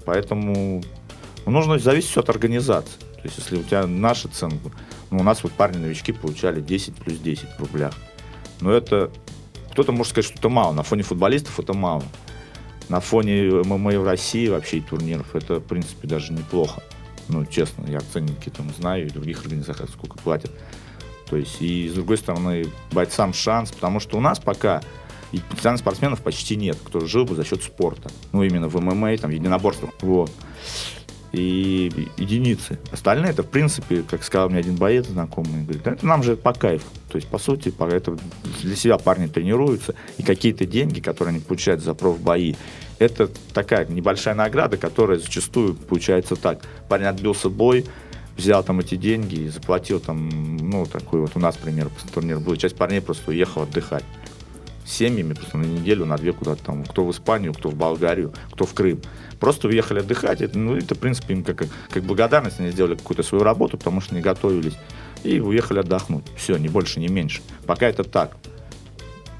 Поэтому 0.05 0.83
нужно 1.51 1.79
зависеть 1.79 2.17
от 2.17 2.29
организации. 2.29 2.99
То 2.99 3.21
есть, 3.23 3.37
если 3.37 3.57
у 3.57 3.63
тебя 3.63 3.87
наша 3.87 4.27
цена, 4.27 4.55
ну, 5.11 5.19
у 5.19 5.23
нас 5.23 5.43
вот 5.43 5.53
парни-новички 5.53 6.11
получали 6.11 6.61
10 6.61 6.95
плюс 6.95 7.19
10 7.19 7.45
в 7.57 7.59
рублях. 7.59 7.93
Но 8.59 8.71
это, 8.71 9.11
кто-то 9.71 9.91
может 9.91 10.11
сказать, 10.11 10.25
что 10.25 10.39
это 10.39 10.49
мало. 10.49 10.73
На 10.73 10.83
фоне 10.83 11.03
футболистов 11.03 11.59
это 11.59 11.73
мало. 11.73 12.03
На 12.89 12.99
фоне 12.99 13.63
ММА 13.63 13.99
в 13.99 14.05
России 14.05 14.47
вообще 14.47 14.77
и 14.77 14.81
турниров 14.81 15.35
это, 15.35 15.59
в 15.59 15.63
принципе, 15.63 16.07
даже 16.07 16.33
неплохо. 16.33 16.83
Ну, 17.27 17.45
честно, 17.45 17.85
я 17.87 18.01
ценники 18.01 18.49
там 18.49 18.69
знаю, 18.77 19.07
и 19.07 19.09
других 19.09 19.41
организациях 19.41 19.89
сколько 19.89 20.17
платят. 20.17 20.51
То 21.29 21.35
есть, 21.35 21.61
и 21.61 21.89
с 21.89 21.93
другой 21.93 22.17
стороны, 22.17 22.67
бойцам 22.91 23.33
шанс, 23.33 23.71
потому 23.71 23.99
что 23.99 24.17
у 24.17 24.21
нас 24.21 24.39
пока 24.39 24.81
и 25.33 25.39
потенциальных 25.39 25.81
спортсменов 25.81 26.21
почти 26.21 26.55
нет, 26.55 26.77
кто 26.83 27.01
жил 27.01 27.25
бы 27.25 27.35
за 27.35 27.43
счет 27.43 27.61
спорта. 27.63 28.09
Ну, 28.31 28.43
именно 28.43 28.69
в 28.69 28.79
ММА, 28.79 29.17
там, 29.17 29.31
единоборствах. 29.31 29.91
Вот 30.01 30.31
и 31.37 32.09
единицы. 32.17 32.79
Остальные 32.91 33.31
это, 33.31 33.43
в 33.43 33.47
принципе, 33.47 34.03
как 34.03 34.23
сказал 34.23 34.49
мне 34.49 34.59
один 34.59 34.75
боец 34.75 35.07
знакомый, 35.07 35.63
говорит, 35.63 35.85
это 35.85 36.05
нам 36.05 36.23
же 36.23 36.35
по 36.35 36.53
кайфу. 36.53 36.87
То 37.09 37.17
есть, 37.17 37.27
по 37.27 37.37
сути, 37.37 37.73
это 37.79 38.17
для 38.61 38.75
себя 38.75 38.97
парни 38.97 39.27
тренируются, 39.27 39.95
и 40.17 40.23
какие-то 40.23 40.65
деньги, 40.65 40.99
которые 40.99 41.33
они 41.33 41.39
получают 41.41 41.81
за 41.81 41.93
профбои, 41.93 42.55
это 42.99 43.29
такая 43.53 43.85
небольшая 43.85 44.35
награда, 44.35 44.77
которая 44.77 45.19
зачастую 45.19 45.75
получается 45.75 46.35
так. 46.35 46.61
Парень 46.89 47.05
отбился 47.05 47.49
бой, 47.49 47.85
взял 48.35 48.63
там 48.63 48.79
эти 48.79 48.95
деньги 48.95 49.41
и 49.41 49.49
заплатил 49.49 49.99
там, 49.99 50.57
ну, 50.57 50.85
такой 50.85 51.21
вот 51.21 51.31
у 51.35 51.39
нас, 51.39 51.55
например, 51.55 51.89
турнир 52.13 52.39
был, 52.39 52.55
часть 52.55 52.75
парней 52.75 53.01
просто 53.01 53.31
уехал 53.31 53.63
отдыхать 53.63 54.03
семьями 54.87 55.33
просто 55.33 55.57
на 55.57 55.65
неделю, 55.65 56.05
на 56.05 56.17
две 56.17 56.33
куда-то 56.33 56.63
там, 56.63 56.85
кто 56.85 57.05
в 57.05 57.11
Испанию, 57.11 57.53
кто 57.53 57.69
в 57.69 57.75
Болгарию, 57.75 58.33
кто 58.51 58.65
в 58.65 58.73
Крым. 58.73 59.01
Просто 59.39 59.67
уехали 59.67 59.99
отдыхать, 59.99 60.41
это, 60.41 60.57
ну, 60.57 60.75
это, 60.75 60.95
в 60.95 60.99
принципе, 60.99 61.33
им 61.33 61.43
как, 61.43 61.65
как 61.89 62.03
благодарность 62.03 62.59
они 62.59 62.71
сделали 62.71 62.95
какую-то 62.95 63.23
свою 63.23 63.43
работу, 63.43 63.77
потому 63.77 64.01
что 64.01 64.15
не 64.15 64.21
готовились, 64.21 64.73
и 65.23 65.39
уехали 65.39 65.79
отдохнуть. 65.79 66.23
Все, 66.35 66.57
не 66.57 66.69
больше, 66.69 66.99
не 66.99 67.07
меньше. 67.07 67.41
Пока 67.65 67.87
это 67.87 68.03
так 68.03 68.37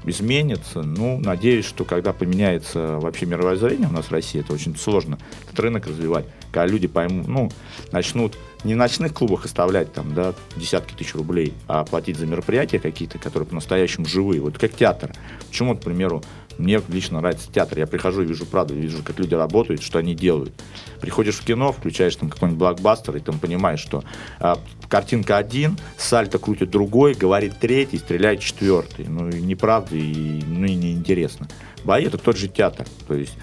изменится. 0.04 0.82
Ну, 0.82 1.18
надеюсь, 1.18 1.64
что 1.64 1.84
когда 1.84 2.12
поменяется 2.12 2.98
вообще 2.98 3.26
мировое 3.26 3.56
зрение 3.56 3.88
у 3.88 3.92
нас 3.92 4.06
в 4.06 4.12
России, 4.12 4.40
это 4.40 4.52
очень 4.52 4.76
сложно, 4.76 5.18
этот 5.44 5.58
рынок 5.60 5.86
развивать. 5.86 6.26
Когда 6.52 6.66
люди 6.66 6.86
поймут, 6.86 7.28
ну, 7.28 7.50
начнут 7.92 8.36
не 8.64 8.74
в 8.74 8.76
ночных 8.76 9.14
клубах 9.14 9.44
оставлять 9.44 9.92
там, 9.92 10.14
да, 10.14 10.34
десятки 10.56 10.94
тысяч 10.94 11.14
рублей, 11.14 11.54
а 11.66 11.84
платить 11.84 12.18
за 12.18 12.26
мероприятия 12.26 12.78
какие-то, 12.78 13.18
которые 13.18 13.46
по-настоящему 13.46 14.06
живые. 14.06 14.40
Вот 14.40 14.58
как 14.58 14.74
театр. 14.74 15.12
Почему, 15.48 15.76
к 15.76 15.80
примеру, 15.80 16.22
мне 16.58 16.82
лично 16.88 17.20
нравится 17.20 17.50
театр. 17.52 17.78
Я 17.78 17.86
прихожу 17.86 18.22
и 18.22 18.26
вижу 18.26 18.44
правду, 18.44 18.74
вижу, 18.74 19.02
как 19.04 19.18
люди 19.20 19.34
работают, 19.34 19.80
что 19.80 20.00
они 20.00 20.14
делают. 20.14 20.52
Приходишь 21.00 21.36
в 21.36 21.44
кино, 21.44 21.72
включаешь 21.72 22.16
там 22.16 22.28
какой-нибудь 22.28 22.58
блокбастер, 22.58 23.16
и 23.16 23.20
там 23.20 23.38
понимаешь, 23.38 23.78
что 23.78 24.02
а, 24.40 24.58
картинка 24.88 25.36
один, 25.36 25.78
сальто 25.96 26.40
крутит 26.40 26.70
другой, 26.70 27.14
говорит 27.14 27.60
третий, 27.60 27.98
стреляет 27.98 28.40
четвертый. 28.40 29.06
Ну, 29.06 29.28
и 29.28 29.40
неправда, 29.40 29.94
и, 29.94 30.42
ну, 30.42 30.66
и 30.66 30.74
неинтересно. 30.74 31.48
Бои— 31.84 32.04
это 32.06 32.18
тот 32.18 32.36
же 32.36 32.48
театр. 32.48 32.86
То 33.06 33.14
есть, 33.14 33.38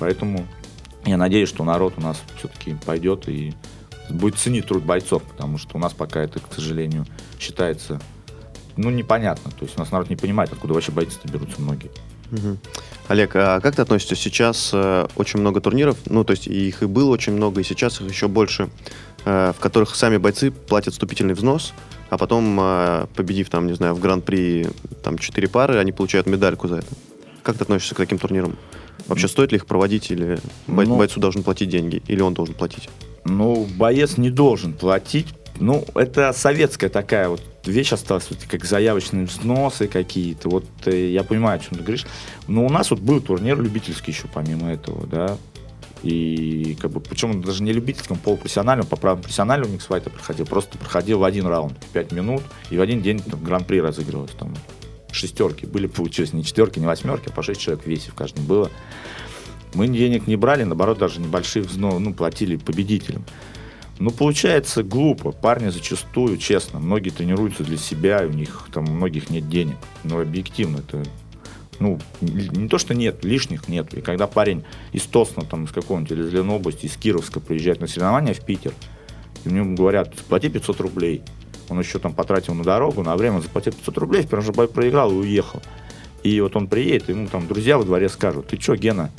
поэтому 0.00 0.44
я 1.06 1.16
надеюсь, 1.16 1.48
что 1.48 1.62
народ 1.62 1.94
у 1.98 2.00
нас 2.00 2.20
все-таки 2.36 2.76
пойдет 2.84 3.28
и 3.28 3.54
будет 4.10 4.36
ценить 4.36 4.66
труд 4.66 4.82
бойцов, 4.82 5.22
потому 5.22 5.58
что 5.58 5.76
у 5.76 5.80
нас 5.80 5.92
пока 5.92 6.20
это, 6.20 6.40
к 6.40 6.52
сожалению, 6.52 7.06
считается, 7.38 8.00
ну, 8.76 8.90
непонятно. 8.90 9.50
То 9.50 9.64
есть 9.64 9.76
у 9.76 9.80
нас 9.80 9.90
народ 9.90 10.08
не 10.08 10.16
понимает, 10.16 10.52
откуда 10.52 10.74
вообще 10.74 10.92
бойцы-то 10.92 11.28
берутся 11.28 11.60
многие. 11.60 11.90
Угу. 12.30 12.58
Олег, 13.08 13.36
а 13.36 13.60
как 13.60 13.74
ты 13.76 13.82
относишься? 13.82 14.14
Сейчас 14.14 14.70
э, 14.72 15.06
очень 15.16 15.40
много 15.40 15.60
турниров, 15.60 15.96
ну, 16.06 16.24
то 16.24 16.32
есть 16.32 16.46
их 16.46 16.82
и 16.82 16.86
было 16.86 17.10
очень 17.10 17.32
много, 17.32 17.60
и 17.60 17.64
сейчас 17.64 18.00
их 18.00 18.08
еще 18.08 18.28
больше, 18.28 18.68
э, 19.24 19.52
в 19.56 19.60
которых 19.60 19.96
сами 19.96 20.18
бойцы 20.18 20.50
платят 20.50 20.92
вступительный 20.92 21.34
взнос, 21.34 21.72
а 22.10 22.18
потом, 22.18 22.58
э, 22.60 23.06
победив 23.14 23.48
там, 23.48 23.66
не 23.66 23.72
знаю, 23.72 23.94
в 23.94 24.00
гран-при 24.00 24.68
там 25.02 25.18
четыре 25.18 25.48
пары, 25.48 25.78
они 25.78 25.92
получают 25.92 26.26
медальку 26.26 26.68
за 26.68 26.76
это. 26.76 26.94
Как 27.42 27.56
ты 27.56 27.64
относишься 27.64 27.94
к 27.94 27.98
таким 27.98 28.18
турнирам? 28.18 28.56
Вообще 29.06 29.26
стоит 29.26 29.52
ли 29.52 29.56
их 29.56 29.66
проводить, 29.66 30.10
или 30.10 30.38
бой, 30.66 30.86
ну, 30.86 30.98
бойцу 30.98 31.18
должен 31.18 31.42
платить 31.42 31.70
деньги, 31.70 32.02
или 32.08 32.20
он 32.20 32.34
должен 32.34 32.54
платить? 32.54 32.90
Ну, 33.24 33.66
боец 33.76 34.16
не 34.16 34.30
должен 34.30 34.72
платить. 34.72 35.28
Ну, 35.60 35.84
это 35.94 36.32
советская 36.32 36.88
такая 36.88 37.28
вот 37.28 37.42
вещь 37.66 37.92
осталась, 37.92 38.26
вот, 38.30 38.38
как 38.48 38.64
заявочные 38.64 39.26
взносы 39.26 39.88
какие-то. 39.88 40.48
Вот 40.48 40.64
э, 40.86 41.10
я 41.10 41.24
понимаю, 41.24 41.56
о 41.56 41.58
чем 41.58 41.78
ты 41.78 41.82
говоришь. 41.82 42.06
Но 42.46 42.64
у 42.64 42.70
нас 42.70 42.90
вот 42.90 43.00
был 43.00 43.20
турнир 43.20 43.60
любительский 43.60 44.12
еще 44.12 44.28
помимо 44.32 44.70
этого, 44.70 45.06
да. 45.06 45.36
И 46.02 46.76
как 46.80 46.92
бы, 46.92 47.00
причем 47.00 47.42
даже 47.42 47.62
не 47.62 47.72
любительском, 47.72 48.18
полупрофессиональном, 48.18 48.86
по 48.86 48.96
правилам 48.96 49.22
профессионального 49.22 49.70
миксфайта 49.70 50.10
проходил, 50.10 50.46
просто 50.46 50.78
проходил 50.78 51.18
в 51.18 51.24
один 51.24 51.46
раунд, 51.46 51.74
5 51.92 52.12
минут, 52.12 52.42
и 52.70 52.78
в 52.78 52.80
один 52.80 53.02
день 53.02 53.18
там, 53.18 53.42
гран-при 53.42 53.80
разыгрывалось. 53.80 54.30
Там 54.38 54.54
шестерки 55.10 55.66
были, 55.66 55.88
получилось 55.88 56.32
не 56.32 56.44
четверки, 56.44 56.78
не 56.78 56.86
восьмерки, 56.86 57.28
а 57.28 57.32
по 57.32 57.42
шесть 57.42 57.60
человек 57.60 57.84
в 57.84 57.86
весе 57.88 58.10
в 58.10 58.14
каждом 58.14 58.44
было. 58.44 58.70
Мы 59.74 59.88
денег 59.88 60.26
не 60.26 60.36
брали, 60.36 60.64
наоборот, 60.64 60.98
даже 60.98 61.20
небольшие 61.20 61.62
взносы, 61.62 61.98
ну, 61.98 62.14
платили 62.14 62.56
победителям. 62.56 63.24
Ну, 63.98 64.10
получается 64.10 64.82
глупо. 64.82 65.32
Парни 65.32 65.70
зачастую, 65.70 66.38
честно, 66.38 66.78
многие 66.78 67.10
тренируются 67.10 67.64
для 67.64 67.76
себя, 67.76 68.22
у 68.24 68.32
них 68.32 68.68
там 68.72 68.88
у 68.88 68.92
многих 68.92 69.28
нет 69.30 69.48
денег. 69.48 69.76
Но 70.04 70.20
объективно 70.20 70.78
это 70.78 71.02
ну, 71.80 71.98
не 72.20 72.68
то, 72.68 72.78
что 72.78 72.94
нет, 72.94 73.24
лишних 73.24 73.68
нет. 73.68 73.94
И 73.94 74.00
когда 74.00 74.26
парень 74.26 74.64
из 74.92 75.02
Тосна, 75.02 75.44
там, 75.44 75.64
из 75.64 75.72
какого-нибудь, 75.72 76.12
или 76.12 76.22
из 76.22 76.32
Ленобласти, 76.32 76.86
из 76.86 76.96
Кировска 76.96 77.40
приезжает 77.40 77.80
на 77.80 77.86
соревнования 77.86 78.34
в 78.34 78.40
Питер, 78.40 78.72
и 79.44 79.48
мне 79.48 79.62
говорят, 79.74 80.14
плати 80.28 80.48
500 80.48 80.80
рублей. 80.80 81.22
Он 81.68 81.78
еще 81.78 81.98
там 81.98 82.14
потратил 82.14 82.54
на 82.54 82.64
дорогу, 82.64 83.02
на 83.02 83.16
время, 83.16 83.40
заплатил 83.40 83.72
500 83.72 83.98
рублей, 83.98 84.22
в 84.22 84.28
первом 84.28 84.44
же 84.44 84.52
бой 84.52 84.68
проиграл 84.68 85.12
и 85.12 85.14
уехал. 85.14 85.60
И 86.22 86.40
вот 86.40 86.56
он 86.56 86.66
приедет, 86.66 87.08
ему 87.10 87.28
там 87.28 87.46
друзья 87.46 87.78
во 87.78 87.84
дворе 87.84 88.08
скажут, 88.08 88.48
ты 88.48 88.60
что, 88.60 88.74
Гена, 88.74 89.12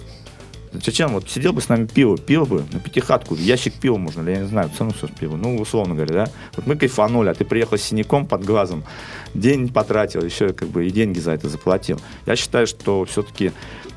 Зачем? 0.71 1.13
Вот 1.13 1.29
сидел 1.29 1.53
бы 1.53 1.61
с 1.61 1.69
нами 1.69 1.87
пиво, 1.87 2.17
пил 2.17 2.45
бы 2.45 2.63
на 2.71 2.79
пятихатку, 2.79 3.35
ящик 3.35 3.73
пива 3.73 3.97
можно, 3.97 4.27
я 4.29 4.39
не 4.39 4.47
знаю, 4.47 4.69
цену 4.77 4.91
все 4.91 5.07
пива, 5.07 5.35
ну, 5.35 5.57
условно 5.57 5.95
говоря, 5.95 6.25
да. 6.25 6.31
Вот 6.55 6.67
мы 6.67 6.75
кайфанули, 6.75 7.29
а 7.29 7.33
ты 7.33 7.43
приехал 7.43 7.77
с 7.77 7.81
синяком 7.81 8.27
под 8.27 8.45
глазом, 8.45 8.83
день 9.33 9.69
потратил, 9.69 10.23
еще 10.23 10.53
как 10.53 10.67
бы 10.67 10.87
и 10.87 10.91
деньги 10.91 11.19
за 11.19 11.31
это 11.31 11.49
заплатил. 11.49 11.99
Я 12.27 12.35
считаю, 12.35 12.67
что 12.67 13.03
все-таки, 13.05 13.51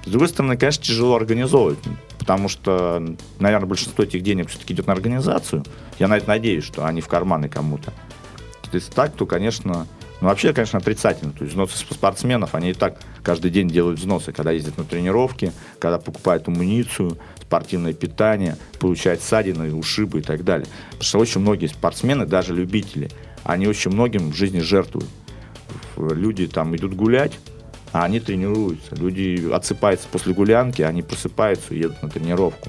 с 0.07 0.09
другой 0.09 0.29
стороны, 0.29 0.57
конечно, 0.57 0.83
тяжело 0.83 1.15
организовывать, 1.17 1.79
потому 2.19 2.49
что, 2.49 3.05
наверное, 3.39 3.69
большинство 3.69 4.05
этих 4.05 4.23
денег 4.23 4.49
все-таки 4.49 4.73
идет 4.73 4.87
на 4.87 4.95
организацию. 4.95 5.65
Я 5.99 6.09
на 6.09 6.17
это 6.17 6.29
надеюсь, 6.29 6.65
что 6.65 6.87
они 6.87 7.03
в 7.03 7.09
карманы 7.09 7.51
кому-то. 7.51 7.93
Если 8.73 8.91
так, 8.91 9.13
то, 9.13 9.27
конечно, 9.27 9.87
ну, 10.23 10.29
вообще, 10.29 10.53
конечно, 10.53 10.79
отрицательно. 10.79 11.33
То 11.33 11.43
есть 11.43 11.53
взносы 11.55 11.77
спортсменов, 11.77 12.55
они 12.55 12.71
и 12.71 12.75
так 12.75 12.97
каждый 13.25 13.51
день 13.51 13.67
делают 13.67 13.99
взносы, 13.99 14.31
когда 14.31 14.53
ездят 14.53 14.79
на 14.79 14.85
тренировки, 14.85 15.53
когда 15.81 15.99
покупают 15.99 16.47
амуницию, 16.47 17.19
спортивное 17.41 17.93
питание, 17.93 18.57
получают 18.79 19.21
ссадины, 19.21 19.75
ушибы 19.75 20.21
и 20.21 20.23
так 20.23 20.45
далее. 20.45 20.69
Потому 20.91 21.03
что 21.03 21.19
очень 21.19 21.41
многие 21.41 21.67
спортсмены, 21.67 22.25
даже 22.25 22.55
любители, 22.55 23.11
они 23.43 23.67
очень 23.67 23.91
многим 23.91 24.31
в 24.31 24.37
жизни 24.37 24.61
жертвуют. 24.61 25.09
Люди 25.97 26.47
там 26.47 26.77
идут 26.77 26.95
гулять, 26.95 27.37
а 27.91 28.05
они 28.05 28.21
тренируются. 28.21 28.95
Люди 28.95 29.53
отсыпаются 29.53 30.07
после 30.07 30.35
гулянки, 30.35 30.83
они 30.83 31.03
просыпаются 31.03 31.75
и 31.75 31.81
едут 31.81 32.01
на 32.01 32.09
тренировку 32.09 32.69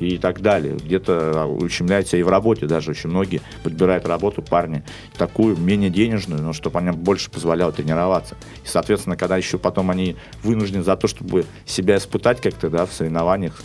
и 0.00 0.18
так 0.18 0.40
далее. 0.40 0.76
Где-то 0.76 1.46
ущемляют 1.46 2.08
себя 2.08 2.20
и 2.20 2.22
в 2.22 2.28
работе 2.28 2.66
даже. 2.66 2.90
Очень 2.90 3.10
многие 3.10 3.40
подбирают 3.62 4.06
работу 4.06 4.42
парни 4.42 4.82
такую, 5.16 5.56
менее 5.56 5.90
денежную, 5.90 6.42
но 6.42 6.52
чтобы 6.52 6.78
они 6.78 6.90
больше 6.90 7.30
позволяло 7.30 7.70
тренироваться. 7.70 8.36
И, 8.64 8.68
соответственно, 8.68 9.16
когда 9.16 9.36
еще 9.36 9.58
потом 9.58 9.90
они 9.90 10.16
вынуждены 10.42 10.82
за 10.82 10.96
то, 10.96 11.06
чтобы 11.06 11.44
себя 11.66 11.98
испытать 11.98 12.40
как-то 12.40 12.70
да, 12.70 12.86
в 12.86 12.92
соревнованиях, 12.92 13.60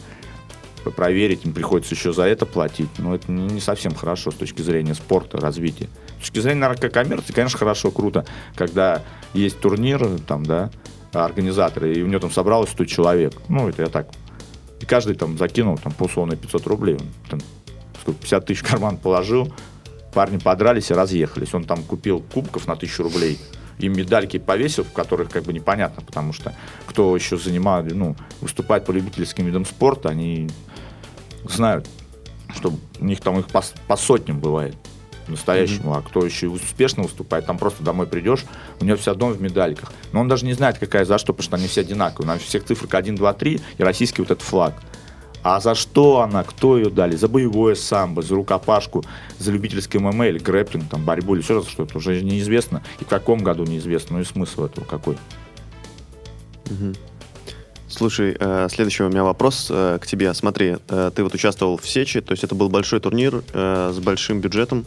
проверить, 0.96 1.46
им 1.46 1.54
приходится 1.54 1.96
еще 1.96 2.14
за 2.14 2.24
это 2.24 2.46
платить. 2.46 2.90
Но 3.00 3.16
это 3.16 3.32
не 3.32 3.60
совсем 3.60 3.96
хорошо 3.96 4.30
с 4.30 4.36
точки 4.36 4.62
зрения 4.62 4.94
спорта, 4.94 5.38
развития. 5.38 5.90
С 6.18 6.28
точки 6.28 6.40
зрения 6.40 6.60
наркокоммерции, 6.60 7.34
конечно, 7.34 7.58
хорошо, 7.58 7.90
круто, 7.90 8.26
когда 8.56 9.02
есть 9.34 9.60
турниры, 9.60 10.20
там, 10.20 10.46
да, 10.46 10.70
организаторы, 11.12 11.94
и 11.94 12.04
у 12.04 12.08
него 12.08 12.20
там 12.20 12.32
собралось 12.32 12.70
100 12.70 12.86
человек. 12.86 13.34
Ну, 13.48 13.70
это 13.70 13.84
я 13.84 13.88
так 13.88 14.10
и 14.80 14.86
каждый 14.86 15.16
там 15.16 15.38
закинул 15.38 15.78
там, 15.78 15.94
по 15.94 16.04
условно 16.04 16.36
500 16.36 16.68
рублей. 16.68 16.96
Он, 16.96 17.08
там, 17.30 17.40
50 18.06 18.46
тысяч 18.46 18.62
в 18.62 18.68
карман 18.68 18.98
положил, 18.98 19.54
парни 20.14 20.38
подрались 20.38 20.92
и 20.92 20.94
разъехались. 20.94 21.54
Он 21.54 21.64
там 21.64 21.84
купил 21.84 22.22
кубков 22.22 22.68
на 22.68 22.74
1000 22.74 23.04
рублей 23.04 23.40
и 23.80 23.90
медальки 23.90 24.38
повесил, 24.38 24.84
в 24.84 24.94
которых 24.94 25.30
как 25.30 25.44
бы 25.44 25.54
непонятно, 25.54 26.02
потому 26.02 26.34
что 26.34 26.54
кто 26.86 27.16
еще 27.16 27.38
занимает, 27.38 27.94
ну, 27.94 28.16
выступает 28.42 28.86
по 28.86 28.92
любительским 28.92 29.46
видам 29.46 29.66
спорта, 29.66 30.10
они 30.10 30.50
знают, 31.50 31.88
что 32.56 32.74
у 33.00 33.06
них 33.06 33.20
там 33.20 33.40
их 33.40 33.48
по, 33.48 33.64
по 33.88 33.98
сотням 33.98 34.40
бывает 34.40 34.76
настоящему, 35.28 35.94
mm-hmm. 35.94 36.00
а 36.00 36.02
кто 36.02 36.26
еще 36.26 36.48
успешно 36.48 37.04
выступает, 37.04 37.46
там 37.46 37.58
просто 37.58 37.84
домой 37.84 38.08
придешь, 38.08 38.46
у 38.80 38.86
него 38.86 38.98
вся 38.98 39.14
дом 39.14 39.34
в 39.34 39.42
медальках. 39.42 39.92
Но 40.12 40.22
он 40.22 40.28
даже 40.28 40.46
не 40.46 40.54
знает, 40.54 40.78
какая 40.78 41.06
за 41.06 41.18
что, 41.18 41.34
потому 41.34 41.44
что 41.44 41.56
они 41.58 41.68
все 41.68 41.82
одинаковые. 41.82 42.30
У 42.30 42.34
нас 42.34 42.42
всех 42.42 42.66
цифрок 42.66 42.94
1, 42.94 43.16
2, 43.16 43.34
3 43.34 43.62
и 43.78 43.84
российский 43.84 44.22
вот 44.22 44.32
этот 44.32 44.44
флаг. 44.44 44.74
А 45.44 45.60
за 45.60 45.76
что 45.76 46.22
она, 46.22 46.44
кто 46.44 46.76
ее 46.76 46.90
дали? 46.90 47.16
За 47.16 47.28
боевое 47.28 47.76
самбо, 47.76 48.24
за 48.24 48.34
рукопашку, 48.34 49.06
за 49.38 49.52
любительский 49.52 50.00
ММА 50.00 50.30
или 50.30 50.40
грэпплинг, 50.40 50.90
там, 50.90 51.06
борьбу 51.06 51.36
или 51.36 51.44
еще 51.44 51.54
раз 51.54 51.68
что-то 51.68 52.00
уже 52.00 52.20
неизвестно. 52.22 52.82
И 53.00 53.04
в 53.04 53.08
каком 53.08 53.44
году 53.44 53.64
неизвестно, 53.64 54.16
ну 54.16 54.22
и 54.24 54.26
смысл 54.26 54.66
этого 54.66 54.86
какой. 54.86 55.18
Угу. 56.66 56.96
Слушай, 57.88 58.36
э, 58.40 58.68
следующий 58.72 59.04
у 59.04 59.10
меня 59.10 59.24
вопрос 59.24 59.68
э, 59.70 60.00
к 60.02 60.08
тебе. 60.08 60.34
Смотри, 60.34 60.78
э, 60.90 61.12
ты 61.16 61.24
вот 61.24 61.36
участвовал 61.36 61.78
в 61.78 61.88
Сечи, 61.88 62.22
то 62.22 62.32
есть 62.32 62.44
это 62.44 62.56
был 62.56 62.68
большой 62.70 63.00
турнир 63.00 63.44
с 63.54 64.00
большим 64.00 64.42
бюджетом 64.42 64.86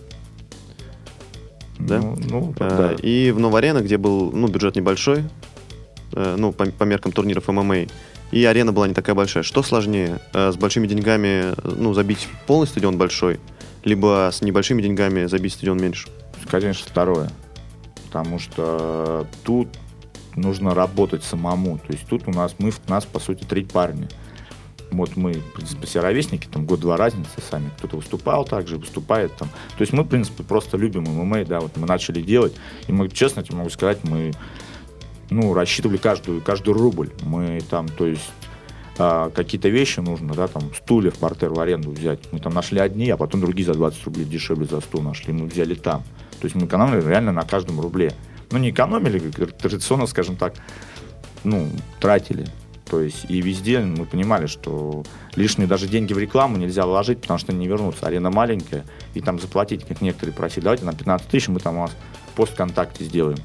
да? 1.78 2.00
Ну, 2.00 2.16
ну 2.28 2.54
да. 2.58 2.94
И 3.02 3.30
в 3.30 3.38
Новарена, 3.38 3.80
где 3.80 3.98
был 3.98 4.30
ну, 4.32 4.48
бюджет 4.48 4.76
небольшой, 4.76 5.24
э, 6.12 6.36
ну, 6.38 6.52
по, 6.52 6.66
по 6.66 6.84
меркам 6.84 7.12
турниров 7.12 7.48
ММА, 7.48 7.86
и 8.30 8.44
арена 8.44 8.72
была 8.72 8.88
не 8.88 8.94
такая 8.94 9.14
большая. 9.14 9.42
Что 9.42 9.62
сложнее, 9.62 10.20
э, 10.34 10.52
с 10.52 10.56
большими 10.56 10.86
деньгами 10.86 11.54
ну, 11.64 11.94
забить 11.94 12.28
полный 12.46 12.66
стадион 12.66 12.98
большой, 12.98 13.40
либо 13.84 14.30
с 14.32 14.42
небольшими 14.42 14.82
деньгами 14.82 15.26
забить 15.26 15.54
стадион 15.54 15.80
меньше? 15.80 16.08
Конечно, 16.50 16.86
второе. 16.88 17.30
Потому 18.06 18.38
что 18.38 19.26
тут 19.44 19.68
нужно 20.36 20.74
работать 20.74 21.24
самому. 21.24 21.78
То 21.78 21.92
есть 21.92 22.06
тут 22.06 22.26
у 22.26 22.30
нас, 22.30 22.54
мы, 22.58 22.72
нас, 22.86 23.04
по 23.04 23.18
сути, 23.18 23.44
три 23.44 23.64
парня. 23.64 24.08
Вот 24.90 25.16
мы, 25.16 25.34
в 25.34 25.52
принципе, 25.52 25.86
все 25.86 26.00
ровесники, 26.00 26.48
там 26.50 26.64
год-два 26.64 26.96
разницы 26.96 27.40
сами. 27.50 27.70
Кто-то 27.78 27.96
выступал 27.96 28.44
также, 28.44 28.78
выступает 28.78 29.36
там. 29.36 29.48
То 29.48 29.82
есть 29.82 29.92
мы, 29.92 30.02
в 30.02 30.08
принципе, 30.08 30.42
просто 30.42 30.76
любим 30.76 31.04
ММА, 31.04 31.44
да, 31.44 31.60
вот 31.60 31.76
мы 31.76 31.86
начали 31.86 32.22
делать. 32.22 32.54
И 32.86 32.92
мы, 32.92 33.08
честно 33.08 33.42
тебе 33.42 33.56
могу 33.56 33.70
сказать, 33.70 33.98
мы, 34.04 34.32
ну, 35.30 35.52
рассчитывали 35.52 35.98
каждую, 35.98 36.40
каждый 36.40 36.72
рубль. 36.72 37.10
Мы 37.22 37.60
там, 37.68 37.88
то 37.88 38.06
есть, 38.06 38.30
а, 38.98 39.30
какие-то 39.30 39.68
вещи 39.68 40.00
нужно, 40.00 40.34
да, 40.34 40.48
там, 40.48 40.74
стулья 40.74 41.10
в 41.10 41.18
портер 41.18 41.50
в 41.50 41.60
аренду 41.60 41.90
взять. 41.90 42.20
Мы 42.32 42.40
там 42.40 42.54
нашли 42.54 42.80
одни, 42.80 43.10
а 43.10 43.16
потом 43.16 43.40
другие 43.40 43.66
за 43.66 43.74
20 43.74 44.04
рублей 44.04 44.24
дешевле 44.24 44.66
за 44.66 44.80
стул 44.80 45.02
нашли. 45.02 45.32
Мы 45.32 45.46
взяли 45.46 45.74
там. 45.74 46.02
То 46.40 46.44
есть 46.44 46.54
мы 46.54 46.66
экономили 46.66 47.06
реально 47.06 47.32
на 47.32 47.42
каждом 47.42 47.80
рубле. 47.80 48.12
Ну, 48.50 48.58
не 48.58 48.70
экономили, 48.70 49.18
традиционно, 49.20 50.06
скажем 50.06 50.36
так, 50.36 50.54
ну, 51.44 51.68
тратили. 52.00 52.46
То 52.88 53.00
есть 53.00 53.26
и 53.28 53.40
везде 53.40 53.80
мы 53.80 54.06
понимали, 54.06 54.46
что 54.46 55.04
лишние 55.36 55.68
даже 55.68 55.88
деньги 55.88 56.12
в 56.12 56.18
рекламу 56.18 56.56
нельзя 56.56 56.86
вложить, 56.86 57.20
потому 57.20 57.38
что 57.38 57.52
не 57.52 57.66
вернутся. 57.66 58.06
Арена 58.06 58.30
маленькая, 58.30 58.84
и 59.14 59.20
там 59.20 59.38
заплатить, 59.38 59.84
как 59.86 60.00
некоторые 60.00 60.34
просили, 60.34 60.64
давайте 60.64 60.84
на 60.84 60.94
15 60.94 61.28
тысяч 61.28 61.48
мы 61.48 61.60
там 61.60 61.76
у 61.76 61.80
вас 61.82 61.96
пост 62.34 62.52
ВКонтакте 62.52 63.04
сделаем. 63.04 63.38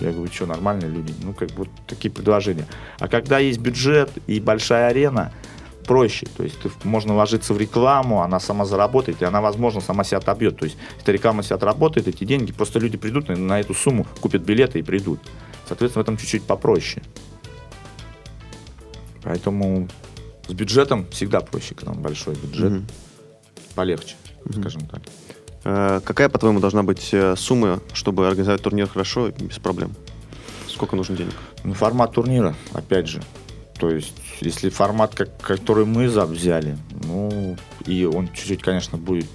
Я 0.00 0.10
говорю, 0.10 0.32
что, 0.32 0.46
нормальные 0.46 0.90
люди? 0.90 1.14
Ну, 1.22 1.32
как 1.32 1.50
бы 1.50 1.58
вот 1.58 1.68
такие 1.86 2.10
предложения. 2.10 2.66
А 2.98 3.06
когда 3.06 3.38
есть 3.38 3.60
бюджет 3.60 4.10
и 4.26 4.40
большая 4.40 4.88
арена, 4.88 5.32
проще. 5.86 6.26
То 6.36 6.42
есть 6.42 6.58
можно 6.84 7.14
ложиться 7.14 7.54
в 7.54 7.58
рекламу, 7.58 8.22
она 8.22 8.40
сама 8.40 8.64
заработает, 8.64 9.22
и 9.22 9.24
она, 9.24 9.40
возможно, 9.40 9.80
сама 9.80 10.04
себя 10.04 10.18
отобьет. 10.18 10.58
То 10.58 10.64
есть 10.64 10.76
эта 11.00 11.12
реклама 11.12 11.42
себя 11.42 11.56
отработает, 11.56 12.08
эти 12.08 12.24
деньги, 12.24 12.52
просто 12.52 12.78
люди 12.78 12.96
придут 12.96 13.28
на 13.28 13.60
эту 13.60 13.74
сумму, 13.74 14.06
купят 14.20 14.42
билеты 14.42 14.80
и 14.80 14.82
придут. 14.82 15.20
Соответственно, 15.68 16.02
в 16.02 16.06
этом 16.06 16.16
чуть-чуть 16.16 16.42
попроще. 16.42 17.02
Поэтому 19.22 19.88
с 20.48 20.52
бюджетом 20.52 21.06
всегда 21.10 21.40
проще, 21.40 21.74
когда 21.74 21.92
большой 21.92 22.34
бюджет. 22.34 22.72
Угу. 22.72 22.82
Полегче, 23.74 24.16
угу. 24.44 24.60
скажем 24.60 24.82
так. 24.86 25.02
Э, 25.64 26.00
какая, 26.04 26.28
по-твоему, 26.28 26.60
должна 26.60 26.82
быть 26.82 27.10
э, 27.12 27.36
сумма, 27.36 27.80
чтобы 27.92 28.26
организовать 28.26 28.62
турнир 28.62 28.88
хорошо 28.88 29.28
и 29.28 29.44
без 29.44 29.58
проблем? 29.58 29.94
Сколько 30.68 30.96
нужно 30.96 31.16
денег? 31.16 31.34
Ну, 31.64 31.74
формат 31.74 32.12
турнира, 32.12 32.54
опять 32.72 33.06
же. 33.06 33.22
То 33.78 33.90
есть, 33.90 34.14
если 34.40 34.68
формат, 34.68 35.14
как, 35.14 35.40
который 35.40 35.84
мы 35.84 36.06
взяли, 36.08 36.78
ну, 37.04 37.56
и 37.84 38.04
он 38.04 38.28
чуть-чуть, 38.28 38.62
конечно, 38.62 38.96
будет 38.96 39.26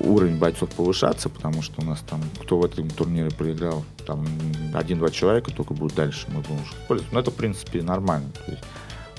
уровень 0.00 0.36
бойцов 0.36 0.68
повышаться, 0.70 1.30
потому 1.30 1.62
что 1.62 1.80
у 1.80 1.84
нас 1.84 2.00
там, 2.00 2.20
кто 2.42 2.58
в 2.58 2.64
этом 2.64 2.90
турнире 2.90 3.30
проиграл, 3.30 3.84
там 4.06 4.26
один-два 4.74 5.08
человека 5.10 5.50
только 5.50 5.72
будет 5.72 5.94
дальше, 5.94 6.26
мы 6.28 6.40
будем 6.40 6.56
уже 6.56 6.72
использовать. 6.82 7.12
Но 7.12 7.20
это, 7.20 7.30
в 7.30 7.34
принципе, 7.36 7.82
нормально. 7.82 8.30
То 8.44 8.52
есть, 8.52 8.62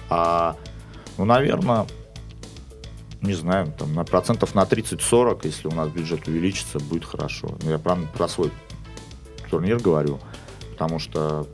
а, 0.10 0.56
ну, 1.18 1.26
наверное, 1.26 1.86
не 3.22 3.34
знаю, 3.34 3.74
там, 3.78 3.94
на 3.94 4.04
процентов 4.04 4.56
на 4.56 4.64
30-40, 4.64 5.42
если 5.44 5.68
у 5.68 5.72
нас 5.72 5.90
бюджет 5.90 6.28
увеличится, 6.28 6.80
будет 6.80 7.06
хорошо. 7.06 7.58
Ну, 7.64 7.70
я 7.70 7.80
про, 7.80 7.96
про 7.96 8.28
свой 8.28 8.52
турнир 9.50 9.80
говорю, 9.80 10.20
потому 10.72 11.00
что, 11.00 11.48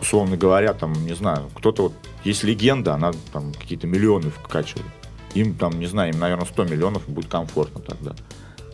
условно 0.00 0.36
говоря, 0.36 0.72
там, 0.74 0.92
не 0.92 1.14
знаю, 1.14 1.50
кто-то 1.54 1.84
вот, 1.84 1.92
есть 2.24 2.44
легенда, 2.44 2.94
она 2.94 3.12
там 3.32 3.52
какие-то 3.52 3.86
миллионы 3.86 4.30
вкачивает. 4.30 4.86
Им 5.34 5.54
там, 5.54 5.78
не 5.78 5.86
знаю, 5.86 6.12
им, 6.12 6.20
наверное, 6.20 6.46
100 6.46 6.64
миллионов 6.64 7.08
будет 7.08 7.30
комфортно 7.30 7.80
тогда 7.80 8.14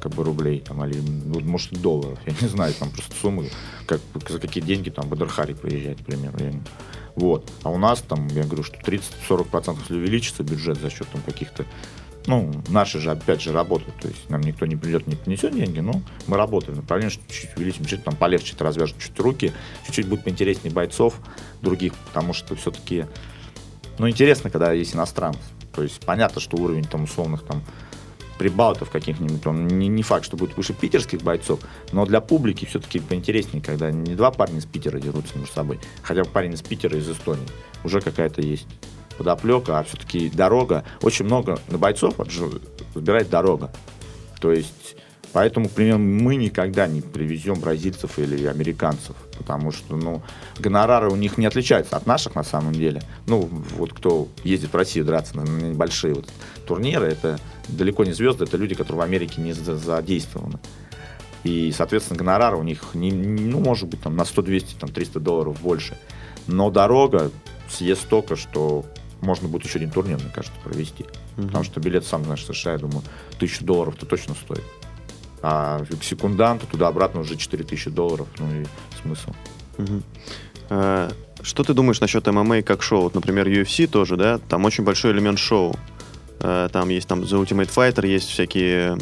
как 0.04 0.12
бы 0.12 0.22
рублей, 0.22 0.60
там, 0.60 0.84
или, 0.84 1.00
ну, 1.00 1.40
может, 1.40 1.72
долларов, 1.80 2.18
я 2.26 2.34
не 2.38 2.46
знаю, 2.46 2.74
там 2.74 2.90
просто 2.90 3.16
суммы, 3.16 3.48
как, 3.86 4.00
за 4.28 4.38
какие 4.38 4.62
деньги 4.62 4.90
там 4.90 5.08
Бадрхари 5.08 5.54
приезжает, 5.54 6.02
к 6.02 6.04
примеру. 6.04 6.36
Я 6.38 6.50
не... 6.50 6.62
Вот. 7.16 7.50
А 7.62 7.70
у 7.70 7.78
нас 7.78 8.02
там, 8.02 8.26
я 8.28 8.42
говорю, 8.42 8.64
что 8.64 8.76
30-40% 8.76 9.78
если 9.80 9.96
увеличится 9.96 10.42
бюджет 10.42 10.78
за 10.78 10.90
счет 10.90 11.08
там 11.08 11.22
каких-то 11.22 11.64
ну, 12.26 12.52
наши 12.68 12.98
же, 12.98 13.10
опять 13.10 13.40
же, 13.40 13.52
работают. 13.52 13.96
То 14.00 14.08
есть 14.08 14.28
нам 14.28 14.42
никто 14.42 14.66
не 14.66 14.76
придет, 14.76 15.06
не 15.06 15.14
принесет 15.14 15.54
деньги, 15.54 15.80
но 15.80 16.02
мы 16.26 16.36
работаем. 16.36 16.76
Направление, 16.76 17.10
что 17.10 17.22
чуть-чуть 17.32 17.56
увеличим, 17.56 17.84
чуть 17.86 18.04
там 18.04 18.16
полегче 18.16 18.48
чуть 18.48 18.60
развяжем 18.60 18.98
чуть 18.98 19.18
руки, 19.20 19.52
чуть-чуть 19.86 20.08
будет 20.08 20.24
поинтереснее 20.24 20.72
бойцов 20.72 21.18
других, 21.60 21.94
потому 21.94 22.32
что 22.32 22.56
все-таки, 22.56 23.06
ну, 23.98 24.08
интересно, 24.08 24.50
когда 24.50 24.72
есть 24.72 24.94
иностранцы. 24.94 25.40
То 25.74 25.82
есть 25.82 26.00
понятно, 26.00 26.40
что 26.40 26.56
уровень 26.56 26.84
там 26.84 27.04
условных 27.04 27.42
там 27.42 27.62
прибалтов 28.38 28.90
каких-нибудь, 28.90 29.46
он 29.46 29.66
не, 29.66 29.88
не 29.88 30.02
факт, 30.02 30.24
что 30.24 30.36
будет 30.36 30.56
выше 30.56 30.72
питерских 30.72 31.22
бойцов, 31.22 31.60
но 31.92 32.04
для 32.06 32.20
публики 32.20 32.64
все-таки 32.64 33.00
поинтереснее, 33.00 33.62
когда 33.62 33.90
не 33.90 34.14
два 34.14 34.30
парня 34.30 34.58
из 34.58 34.66
Питера 34.66 34.98
дерутся 34.98 35.38
между 35.38 35.52
собой, 35.52 35.80
хотя 36.02 36.24
бы 36.24 36.30
парень 36.30 36.54
из 36.54 36.62
Питера, 36.62 36.98
из 36.98 37.08
Эстонии, 37.08 37.46
уже 37.84 38.00
какая-то 38.00 38.42
есть 38.42 38.66
подоплека, 39.16 39.78
а 39.78 39.84
все-таки 39.84 40.28
дорога, 40.28 40.84
очень 41.02 41.24
много 41.24 41.58
на 41.68 41.78
бойцов 41.78 42.14
выбирает 42.94 43.30
дорога. 43.30 43.72
То 44.40 44.52
есть, 44.52 44.96
поэтому, 45.34 45.68
к 45.68 45.72
примеру, 45.72 45.98
мы 45.98 46.36
никогда 46.36 46.86
не 46.86 47.02
привезем 47.02 47.56
бразильцев 47.56 48.18
или 48.18 48.46
американцев, 48.46 49.16
потому 49.36 49.72
что, 49.72 49.96
ну, 49.96 50.22
гонорары 50.58 51.10
у 51.10 51.16
них 51.16 51.36
не 51.36 51.44
отличаются 51.44 51.96
от 51.96 52.06
наших 52.06 52.36
на 52.36 52.44
самом 52.44 52.72
деле. 52.72 53.02
Ну, 53.26 53.50
вот 53.76 53.92
кто 53.92 54.28
ездит 54.44 54.72
в 54.72 54.76
Россию 54.76 55.04
драться 55.04 55.36
на 55.36 55.42
небольшие 55.42 56.14
вот 56.14 56.28
турниры, 56.66 57.08
это 57.08 57.40
далеко 57.68 58.04
не 58.04 58.12
звезды, 58.12 58.44
это 58.44 58.56
люди, 58.56 58.76
которые 58.76 59.00
в 59.00 59.04
Америке 59.04 59.42
не 59.42 59.52
задействованы. 59.52 60.60
И, 61.42 61.72
соответственно, 61.76 62.16
гонорары 62.16 62.56
у 62.56 62.62
них, 62.62 62.94
не, 62.94 63.10
ну, 63.10 63.58
может 63.58 63.88
быть, 63.88 64.00
там, 64.00 64.16
на 64.16 64.24
100, 64.24 64.40
200, 64.40 64.74
там, 64.76 64.90
300 64.90 65.18
долларов 65.18 65.60
больше. 65.60 65.98
Но 66.46 66.70
дорога 66.70 67.32
съест 67.68 68.02
столько, 68.02 68.36
что 68.36 68.86
можно 69.20 69.48
будет 69.48 69.64
еще 69.64 69.78
один 69.78 69.90
турнир, 69.90 70.16
мне 70.18 70.30
кажется, 70.32 70.58
провести. 70.62 71.04
Угу. 71.36 71.46
Потому 71.48 71.64
что 71.64 71.80
билет, 71.80 72.06
сам 72.06 72.24
знаешь, 72.24 72.44
США, 72.44 72.72
я 72.72 72.78
думаю, 72.78 73.02
тысячу 73.38 73.64
долларов-то 73.64 74.06
точно 74.06 74.34
стоит. 74.34 74.62
А 75.46 75.84
секунданту 76.00 76.66
туда-обратно 76.66 77.20
уже 77.20 77.36
4000 77.36 77.90
долларов, 77.90 78.26
ну 78.38 78.46
и 78.50 78.64
смысл. 79.02 79.30
А, 80.70 81.10
что 81.42 81.64
ты 81.64 81.74
думаешь 81.74 82.00
насчет 82.00 82.26
ММА 82.26 82.62
как 82.62 82.82
шоу? 82.82 83.02
Вот, 83.02 83.14
например, 83.14 83.46
UFC 83.46 83.86
тоже, 83.86 84.16
да, 84.16 84.38
там 84.38 84.64
очень 84.64 84.84
большой 84.84 85.12
элемент 85.12 85.38
шоу. 85.38 85.76
А, 86.40 86.70
там 86.70 86.88
есть 86.88 87.06
там 87.06 87.20
The 87.20 87.44
Ultimate 87.44 87.68
Fighter, 87.68 88.06
есть 88.06 88.30
всякие 88.30 88.96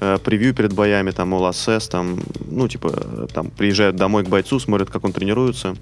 а, 0.00 0.18
превью 0.18 0.52
перед 0.52 0.72
боями, 0.72 1.12
там 1.12 1.32
All 1.32 1.48
Access, 1.48 1.88
там, 1.88 2.18
ну, 2.50 2.66
типа, 2.66 3.28
там 3.32 3.48
приезжают 3.48 3.94
домой 3.94 4.24
к 4.24 4.28
бойцу, 4.28 4.58
смотрят, 4.58 4.90
как 4.90 5.04
он 5.04 5.12
тренируется. 5.12 5.76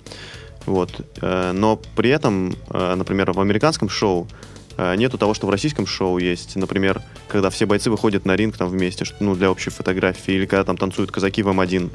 Вот. 0.67 0.91
Но 1.23 1.81
при 1.95 2.11
этом, 2.11 2.53
например, 2.69 3.31
в 3.31 3.41
американском 3.41 3.89
шоу 3.89 4.27
нету 4.79 5.19
того, 5.19 5.35
что 5.35 5.47
в 5.47 5.51
российском 5.51 5.87
шоу 5.87 6.19
есть. 6.19 6.57
Например, 6.57 7.03
когда 7.29 7.51
все 7.51 7.67
бойцы 7.67 7.91
выходят 7.91 8.25
на 8.25 8.37
ринг 8.37 8.57
там 8.57 8.69
вместе, 8.69 9.05
ну, 9.21 9.35
для 9.35 9.51
общей 9.51 9.71
фотографии, 9.71 10.35
или 10.35 10.47
когда 10.47 10.65
там 10.65 10.77
танцуют 10.77 11.11
казаки 11.11 11.43
в 11.43 11.49
М1. 11.49 11.91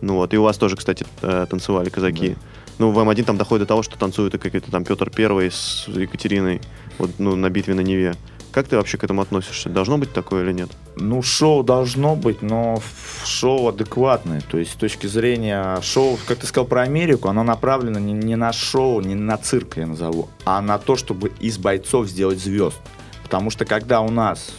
Ну 0.00 0.14
вот, 0.14 0.32
и 0.32 0.38
у 0.38 0.42
вас 0.42 0.56
тоже, 0.56 0.76
кстати, 0.76 1.06
танцевали 1.20 1.90
казаки. 1.90 2.30
Да. 2.30 2.34
Ну, 2.78 2.90
в 2.90 2.98
М1 2.98 3.24
там 3.24 3.36
доходит 3.36 3.64
до 3.64 3.68
того, 3.68 3.82
что 3.82 3.98
танцуют 3.98 4.34
и 4.34 4.38
какой-то 4.38 4.70
там 4.70 4.84
Петр 4.84 5.10
Первый 5.10 5.50
с 5.50 5.86
Екатериной, 5.88 6.62
вот, 6.98 7.10
ну, 7.18 7.36
на 7.36 7.50
битве 7.50 7.74
на 7.74 7.82
Неве. 7.82 8.14
Как 8.52 8.66
ты 8.66 8.76
вообще 8.76 8.98
к 8.98 9.04
этому 9.04 9.22
относишься? 9.22 9.68
Должно 9.68 9.96
быть 9.96 10.12
такое 10.12 10.42
или 10.42 10.52
нет? 10.52 10.70
Ну, 10.96 11.22
шоу 11.22 11.62
должно 11.62 12.16
быть, 12.16 12.42
но 12.42 12.82
шоу 13.24 13.68
адекватное. 13.68 14.40
То 14.40 14.58
есть 14.58 14.72
с 14.72 14.74
точки 14.74 15.06
зрения 15.06 15.80
шоу, 15.82 16.18
как 16.26 16.38
ты 16.38 16.46
сказал 16.46 16.66
про 16.66 16.82
Америку, 16.82 17.28
оно 17.28 17.44
направлено 17.44 18.00
не, 18.00 18.12
не 18.12 18.34
на 18.34 18.52
шоу, 18.52 19.00
не 19.00 19.14
на 19.14 19.36
цирк, 19.38 19.76
я 19.76 19.86
назову, 19.86 20.28
а 20.44 20.60
на 20.60 20.78
то, 20.78 20.96
чтобы 20.96 21.30
из 21.40 21.58
бойцов 21.58 22.08
сделать 22.08 22.40
звезд. 22.40 22.78
Потому 23.22 23.50
что 23.50 23.64
когда 23.64 24.00
у 24.00 24.10
нас 24.10 24.50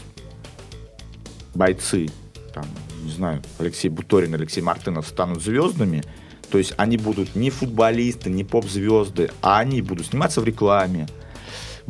бойцы, 1.54 2.08
там, 2.54 2.66
не 3.04 3.12
знаю, 3.12 3.42
Алексей 3.60 3.90
Буторин, 3.90 4.34
Алексей 4.34 4.62
Мартынов 4.62 5.06
станут 5.08 5.44
звездами, 5.44 6.04
то 6.50 6.58
есть 6.58 6.74
они 6.78 6.96
будут 6.96 7.36
не 7.36 7.50
футболисты, 7.50 8.30
не 8.30 8.46
поп-звезды, 8.46 9.32
а 9.42 9.60
они 9.60 9.82
будут 9.82 10.08
сниматься 10.08 10.40
в 10.40 10.46
рекламе, 10.46 11.08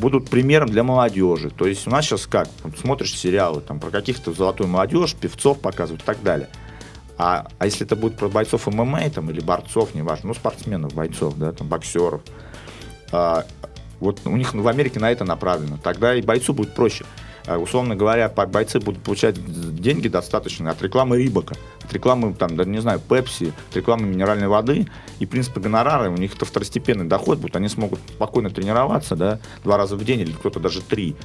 будут 0.01 0.29
примером 0.29 0.67
для 0.67 0.83
молодежи. 0.83 1.51
То 1.51 1.65
есть 1.65 1.87
у 1.87 1.91
нас 1.91 2.05
сейчас 2.05 2.27
как? 2.27 2.49
Смотришь 2.81 3.15
сериалы 3.15 3.61
там, 3.61 3.79
про 3.79 3.91
каких-то 3.91 4.33
золотую 4.33 4.67
молодежь, 4.67 5.15
певцов 5.15 5.61
показывают 5.61 6.01
и 6.01 6.05
так 6.05 6.21
далее. 6.23 6.49
А, 7.17 7.47
а 7.59 7.65
если 7.65 7.85
это 7.85 7.95
будет 7.95 8.17
про 8.17 8.27
бойцов 8.27 8.65
ММА 8.67 9.11
там, 9.11 9.29
или 9.29 9.39
борцов, 9.39 9.93
неважно, 9.93 10.29
ну, 10.29 10.33
спортсменов, 10.33 10.93
бойцов, 10.93 11.35
да, 11.37 11.51
там, 11.51 11.67
боксеров, 11.67 12.21
а, 13.11 13.45
вот 13.99 14.21
у 14.25 14.35
них 14.35 14.53
в 14.55 14.67
Америке 14.67 14.99
на 14.99 15.11
это 15.11 15.23
направлено. 15.23 15.77
Тогда 15.81 16.15
и 16.15 16.21
бойцу 16.21 16.53
будет 16.53 16.73
проще. 16.73 17.05
Э, 17.45 17.57
условно 17.57 17.95
говоря, 17.95 18.29
бойцы 18.29 18.79
будут 18.79 19.01
получать 19.03 19.35
деньги 19.75 20.07
достаточно 20.07 20.71
от 20.71 20.81
рекламы 20.81 21.17
Рибака, 21.17 21.55
от 21.83 21.93
рекламы, 21.93 22.33
там, 22.33 22.55
да, 22.55 22.65
не 22.65 22.79
знаю, 22.79 22.99
Пепси, 22.99 23.53
от 23.69 23.75
рекламы 23.75 24.07
минеральной 24.07 24.47
воды. 24.47 24.87
И, 25.19 25.25
в 25.25 25.29
принципе, 25.29 25.59
гонорары, 25.59 26.09
у 26.09 26.17
них 26.17 26.35
это 26.35 26.45
второстепенный 26.45 27.05
доход 27.05 27.39
будет, 27.39 27.55
они 27.55 27.69
смогут 27.69 27.99
спокойно 28.09 28.49
тренироваться, 28.49 29.15
да, 29.15 29.39
два 29.63 29.77
раза 29.77 29.95
в 29.95 30.03
день 30.03 30.21
или 30.21 30.31
кто-то 30.31 30.59
даже 30.59 30.81
три, 30.81 31.15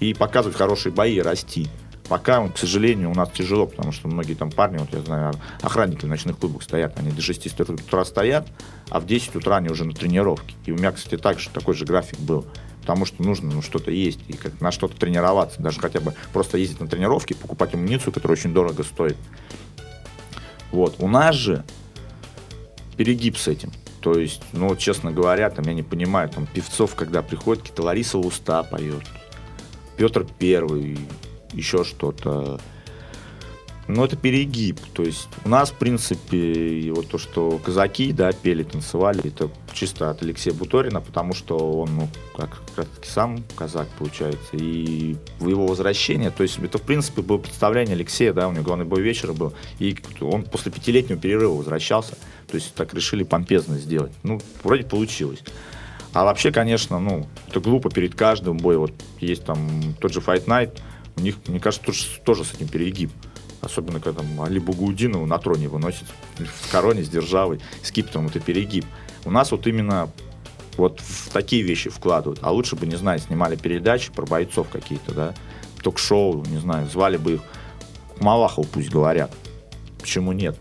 и 0.00 0.14
показывать 0.14 0.56
хорошие 0.56 0.92
бои 0.92 1.16
и 1.16 1.22
расти. 1.22 1.68
Пока, 2.08 2.46
к 2.48 2.56
сожалению, 2.56 3.10
у 3.10 3.14
нас 3.14 3.30
тяжело, 3.30 3.66
потому 3.66 3.90
что 3.90 4.06
многие 4.06 4.34
там 4.34 4.52
парни, 4.52 4.78
вот 4.78 4.92
я 4.92 5.00
знаю, 5.00 5.34
охранники 5.60 6.04
в 6.04 6.08
ночных 6.08 6.38
клубах 6.38 6.62
стоят, 6.62 6.96
они 6.98 7.10
до 7.10 7.20
6 7.20 7.60
утра 7.60 8.04
стоят, 8.04 8.46
а 8.90 9.00
в 9.00 9.06
10 9.06 9.34
утра 9.34 9.56
они 9.56 9.70
уже 9.70 9.84
на 9.84 9.92
тренировке. 9.92 10.54
И 10.66 10.72
у 10.72 10.76
меня, 10.76 10.92
кстати, 10.92 11.20
также 11.20 11.50
такой 11.50 11.74
же 11.74 11.84
график 11.84 12.20
был 12.20 12.46
потому 12.86 13.04
что 13.04 13.20
нужно 13.20 13.52
ну, 13.52 13.62
что-то 13.62 13.90
есть 13.90 14.20
и 14.28 14.34
как, 14.34 14.60
на 14.60 14.70
что-то 14.70 14.96
тренироваться, 14.96 15.60
даже 15.60 15.80
хотя 15.80 15.98
бы 15.98 16.14
просто 16.32 16.56
ездить 16.56 16.78
на 16.78 16.86
тренировки, 16.86 17.34
покупать 17.34 17.74
амуницию, 17.74 18.12
которая 18.12 18.38
очень 18.38 18.54
дорого 18.54 18.84
стоит. 18.84 19.16
Вот. 20.70 20.94
У 21.00 21.08
нас 21.08 21.34
же 21.34 21.64
перегиб 22.96 23.38
с 23.38 23.48
этим. 23.48 23.72
То 24.00 24.16
есть, 24.16 24.42
ну, 24.52 24.76
честно 24.76 25.10
говоря, 25.10 25.50
там, 25.50 25.64
я 25.64 25.74
не 25.74 25.82
понимаю, 25.82 26.28
там, 26.28 26.46
певцов, 26.46 26.94
когда 26.94 27.22
приходят, 27.22 27.62
какие-то 27.62 27.82
Лариса 27.82 28.18
Уста 28.18 28.62
поет, 28.62 29.02
Петр 29.96 30.24
Первый, 30.38 30.96
еще 31.52 31.82
что-то. 31.82 32.60
Ну, 33.88 34.04
это 34.04 34.16
перегиб. 34.16 34.80
То 34.94 35.04
есть 35.04 35.28
у 35.44 35.48
нас, 35.48 35.70
в 35.70 35.74
принципе, 35.74 36.92
вот 36.92 37.08
то, 37.08 37.18
что 37.18 37.60
казаки, 37.64 38.12
да, 38.12 38.32
пели, 38.32 38.64
танцевали, 38.64 39.24
это 39.26 39.48
чисто 39.72 40.10
от 40.10 40.22
Алексея 40.22 40.54
Буторина, 40.54 41.00
потому 41.00 41.34
что 41.34 41.56
он, 41.56 41.94
ну, 41.94 42.08
как, 42.36 42.60
как 42.74 42.88
сам 43.04 43.44
казак, 43.54 43.86
получается, 43.98 44.56
и 44.56 45.16
в 45.38 45.48
его 45.48 45.66
возвращение, 45.66 46.30
то 46.30 46.42
есть 46.42 46.58
это, 46.58 46.78
в 46.78 46.82
принципе, 46.82 47.22
было 47.22 47.38
представление 47.38 47.94
Алексея, 47.94 48.32
да, 48.32 48.48
у 48.48 48.52
него 48.52 48.64
главный 48.64 48.86
бой 48.86 49.02
вечера 49.02 49.32
был, 49.32 49.52
и 49.78 49.96
он 50.20 50.42
после 50.42 50.72
пятилетнего 50.72 51.20
перерыва 51.20 51.54
возвращался, 51.54 52.16
то 52.48 52.56
есть 52.56 52.74
так 52.74 52.92
решили 52.92 53.22
помпезно 53.22 53.78
сделать. 53.78 54.12
Ну, 54.22 54.40
вроде 54.64 54.82
получилось. 54.84 55.42
А 56.12 56.24
вообще, 56.24 56.50
конечно, 56.50 56.98
ну, 56.98 57.26
это 57.46 57.60
глупо 57.60 57.90
перед 57.90 58.14
каждым 58.14 58.56
боем. 58.56 58.80
Вот 58.80 58.92
есть 59.20 59.44
там 59.44 59.94
тот 60.00 60.14
же 60.14 60.20
Fight 60.20 60.46
Night, 60.46 60.80
у 61.16 61.20
них, 61.20 61.36
мне 61.46 61.60
кажется, 61.60 61.84
тоже, 61.84 62.04
тоже 62.24 62.44
с 62.44 62.54
этим 62.54 62.68
перегиб. 62.68 63.10
Особенно, 63.66 64.00
когда 64.00 64.22
там 64.22 64.40
Али 64.40 64.58
Бугудинову 64.58 65.26
на 65.26 65.38
троне 65.38 65.68
выносит 65.68 66.06
в 66.38 66.70
короне 66.70 67.02
с 67.02 67.08
державой, 67.08 67.60
с 67.82 67.90
киптом, 67.90 68.28
это 68.28 68.40
перегиб. 68.40 68.84
У 69.24 69.30
нас 69.30 69.50
вот 69.50 69.66
именно 69.66 70.08
вот 70.76 71.00
в 71.00 71.30
такие 71.30 71.62
вещи 71.62 71.90
вкладывают. 71.90 72.38
А 72.42 72.52
лучше 72.52 72.76
бы, 72.76 72.86
не 72.86 72.96
знаю, 72.96 73.18
снимали 73.18 73.56
передачи 73.56 74.12
про 74.12 74.24
бойцов 74.24 74.68
какие-то, 74.70 75.12
да, 75.12 75.34
ток-шоу, 75.82 76.44
не 76.46 76.58
знаю, 76.58 76.88
звали 76.88 77.16
бы 77.16 77.34
их 77.34 77.40
Малахов 78.20 78.68
пусть 78.68 78.88
говорят. 78.88 79.32
Почему 80.00 80.32
нет? 80.32 80.56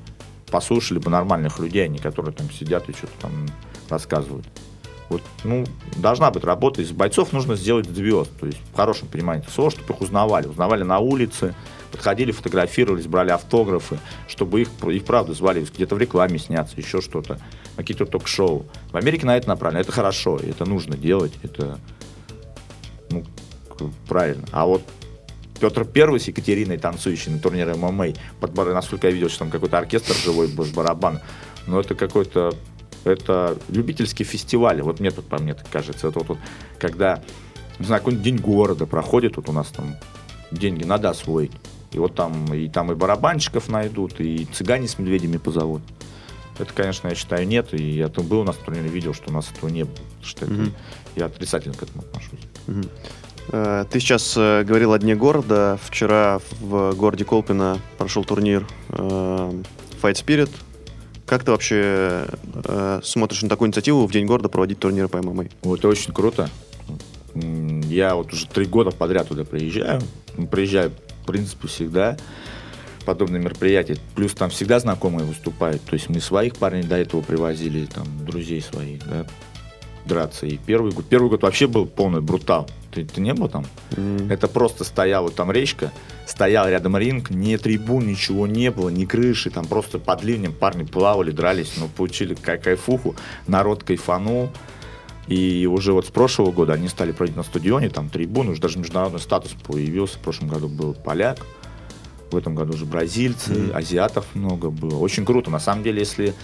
Послушали 0.52 1.00
бы 1.00 1.10
нормальных 1.10 1.60
людей, 1.60 1.88
не 1.88 2.00
которые 2.00 2.34
там 2.34 2.50
сидят 2.52 2.90
и 2.90 2.94
что-то 2.94 3.14
там 3.22 3.48
рассказывают. 3.90 4.46
Вот, 5.10 5.22
ну, 5.44 5.64
должна 5.96 6.32
быть 6.32 6.44
работа. 6.44 6.82
Из 6.82 6.92
бойцов 6.92 7.32
нужно 7.34 7.56
сделать 7.56 7.88
звезд. 7.88 8.32
То 8.40 8.48
есть, 8.48 8.58
в 8.74 8.76
хорошем 8.76 9.08
понимании 9.08 9.46
слова, 9.54 9.70
чтобы 9.70 9.94
их 9.94 10.02
узнавали. 10.02 10.48
Узнавали 10.48 10.84
на 10.84 11.00
улице, 11.00 11.54
подходили, 11.92 12.32
фотографировались, 12.32 13.08
брали 13.08 13.32
автографы, 13.32 14.00
чтобы 14.28 14.62
их, 14.62 14.70
их 14.84 15.06
правда 15.06 15.34
звали 15.34 15.66
где-то 15.66 15.96
в 15.96 15.98
рекламе 15.98 16.40
сняться, 16.40 16.76
еще 16.78 17.02
что-то, 17.02 17.40
какие-то 17.76 18.06
ток-шоу. 18.06 18.66
В 18.92 18.98
Америке 18.98 19.26
на 19.26 19.38
это 19.38 19.48
направлено. 19.48 19.82
Это 19.82 19.92
хорошо, 19.92 20.38
это 20.38 20.66
нужно 20.66 20.98
делать, 20.98 21.34
это 21.44 21.80
ну, 23.10 23.24
правильно. 24.08 24.46
А 24.52 24.66
вот 24.66 24.84
Петр 25.60 25.86
Первый 25.86 26.20
с 26.20 26.28
Екатериной, 26.28 26.78
танцующий 26.78 27.32
на 27.32 27.40
турнире 27.40 27.76
ММА, 27.76 28.08
под, 28.40 28.56
насколько 28.56 29.08
я 29.08 29.14
видел, 29.14 29.30
что 29.30 29.40
там 29.40 29.50
какой-то 29.50 29.78
оркестр 29.78 30.14
живой 30.14 30.48
барабан. 30.48 31.22
Но 31.68 31.80
это 31.80 31.96
какой-то 31.96 32.54
это 33.06 33.58
любительский 33.70 34.24
фестиваль. 34.24 34.82
Вот 34.82 35.00
мне 35.00 35.12
тут, 35.12 35.28
по 35.28 35.38
мне 35.38 35.54
так 35.54 35.70
кажется, 35.70 36.08
это 36.08 36.20
вот, 36.20 36.28
вот 36.30 36.38
когда, 36.80 37.22
не 37.80 37.86
знаю, 37.86 38.02
какой-нибудь 38.02 38.26
день 38.26 38.38
города 38.38 38.86
проходит, 38.86 39.38
вот 39.38 39.48
у 39.48 39.52
нас 39.52 39.68
там 39.68 39.96
деньги 40.52 40.84
надо 40.84 41.10
освоить. 41.10 41.52
И 41.96 41.98
вот 41.98 42.14
там 42.14 42.54
и 42.54 42.68
там 42.68 42.92
и 42.92 42.96
барабанщиков 42.96 43.70
найдут, 43.70 44.20
и 44.20 44.44
цыгане 44.52 44.86
с 44.86 45.00
медведями 45.00 45.38
позовут. 45.38 45.82
Это, 46.60 46.74
конечно, 46.74 47.08
я 47.08 47.16
считаю, 47.16 47.48
нет. 47.48 47.74
И 47.74 47.82
я 47.82 48.10
там 48.10 48.28
был 48.28 48.42
у 48.42 48.44
нас 48.44 48.58
на 48.58 48.66
турнире, 48.66 48.90
видел, 48.90 49.14
что 49.14 49.30
у 49.30 49.34
нас 49.34 49.50
этого 49.50 49.70
не 49.70 49.86
было. 49.86 49.96
Что 50.22 50.46
mm-hmm. 50.46 50.64
это, 50.64 50.72
я 51.16 51.26
отрицательно 51.28 51.74
к 51.74 51.84
этому 51.84 52.02
отношусь. 52.02 52.42
Mm-hmm. 52.68 53.88
Ты 53.92 54.00
сейчас 54.02 54.34
э, 54.36 54.66
говорил 54.66 54.92
о 54.92 55.00
Дне 55.00 55.16
города. 55.16 55.80
Вчера 55.84 56.42
в 56.60 56.94
городе 56.96 57.24
Колпино 57.24 57.80
прошел 57.98 58.26
турнир 58.26 58.68
э, 58.90 59.52
Fight 60.02 60.16
Spirit. 60.16 60.50
Как 61.26 61.46
ты 61.46 61.52
вообще 61.52 62.28
смотришь 63.04 63.42
на 63.42 63.48
такую 63.48 63.70
инициативу 63.70 64.06
в 64.06 64.12
День 64.12 64.26
города 64.26 64.50
проводить 64.50 64.80
турниры 64.80 65.08
по 65.08 65.22
ММА? 65.22 65.46
Это 65.64 65.88
очень 65.88 66.14
круто. 66.14 66.50
Я 67.34 68.16
вот 68.16 68.34
уже 68.34 68.48
три 68.48 68.66
года 68.66 68.92
подряд 68.92 69.30
туда 69.30 69.46
приезжаю. 69.46 70.02
Приезжаю, 70.52 70.92
принципе, 71.26 71.68
всегда 71.68 72.18
подобные 73.06 73.42
мероприятия. 73.42 73.98
Плюс 74.16 74.34
там 74.34 74.50
всегда 74.50 74.80
знакомые 74.80 75.26
выступают. 75.26 75.82
То 75.84 75.94
есть 75.94 76.10
мы 76.10 76.20
своих 76.20 76.56
парней 76.58 76.84
до 76.84 76.98
этого 76.98 77.22
привозили, 77.22 77.86
там, 77.86 78.06
друзей 78.26 78.62
своих, 78.62 79.06
да, 79.08 79.26
драться. 80.06 80.46
И 80.46 80.58
первый 80.58 80.92
год, 80.92 81.06
первый 81.06 81.30
год 81.30 81.44
вообще 81.44 81.68
был 81.68 81.86
полный 81.86 82.22
брутал. 82.22 82.68
Ты, 82.92 83.06
ты 83.06 83.22
не 83.22 83.34
был 83.34 83.50
там? 83.50 83.66
Mm. 83.92 84.32
Это 84.32 84.48
просто 84.48 84.84
стояла 84.84 85.30
там 85.30 85.52
речка, 85.52 85.92
стоял 86.26 86.68
рядом 86.70 86.98
ринг, 86.98 87.30
ни 87.30 87.56
трибун, 87.58 88.08
ничего 88.08 88.48
не 88.48 88.72
было, 88.72 88.90
ни 88.90 89.06
крыши, 89.06 89.50
там 89.50 89.66
просто 89.66 90.00
под 90.00 90.24
ливнем 90.24 90.54
парни 90.54 90.84
плавали, 90.84 91.32
дрались, 91.32 91.74
но 91.78 91.88
получили 91.88 92.36
кай 92.36 92.58
кайфуху, 92.58 93.16
народ 93.48 93.84
кайфанул. 93.84 94.50
И 95.28 95.66
уже 95.66 95.92
вот 95.92 96.06
с 96.06 96.10
прошлого 96.10 96.52
года 96.52 96.74
они 96.74 96.88
стали 96.88 97.12
проводить 97.12 97.36
на 97.36 97.44
стадионе, 97.44 97.90
там 97.90 98.10
трибуны, 98.10 98.52
уже 98.52 98.62
даже 98.62 98.78
международный 98.78 99.20
статус 99.20 99.54
появился. 99.54 100.18
В 100.18 100.22
прошлом 100.22 100.50
году 100.50 100.68
был 100.68 100.94
поляк, 100.94 101.40
в 102.32 102.36
этом 102.38 102.54
году 102.54 102.74
уже 102.74 102.86
бразильцы, 102.86 103.54
mm. 103.54 103.72
азиатов 103.72 104.26
много 104.36 104.70
было. 104.70 104.98
Очень 104.98 105.26
круто. 105.26 105.50
На 105.50 105.60
самом 105.60 105.84
деле, 105.84 106.00
если 106.00 106.36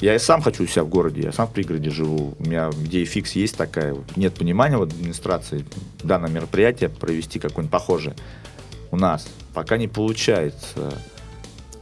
я 0.00 0.14
и 0.14 0.18
сам 0.18 0.42
хочу 0.42 0.64
у 0.64 0.66
себя 0.66 0.84
в 0.84 0.88
городе, 0.88 1.22
я 1.22 1.32
сам 1.32 1.48
в 1.48 1.52
пригороде 1.52 1.90
живу. 1.90 2.34
У 2.38 2.42
меня 2.44 2.70
идея 2.84 3.06
фикс 3.06 3.32
есть 3.32 3.56
такая. 3.56 3.96
Нет 4.16 4.34
понимания 4.34 4.76
в 4.76 4.82
администрации 4.82 5.64
данное 6.02 6.30
мероприятие 6.30 6.90
провести 6.90 7.38
какое-нибудь 7.38 7.72
похожее 7.72 8.14
у 8.90 8.96
нас. 8.96 9.26
Пока 9.54 9.76
не 9.76 9.88
получается. 9.88 10.98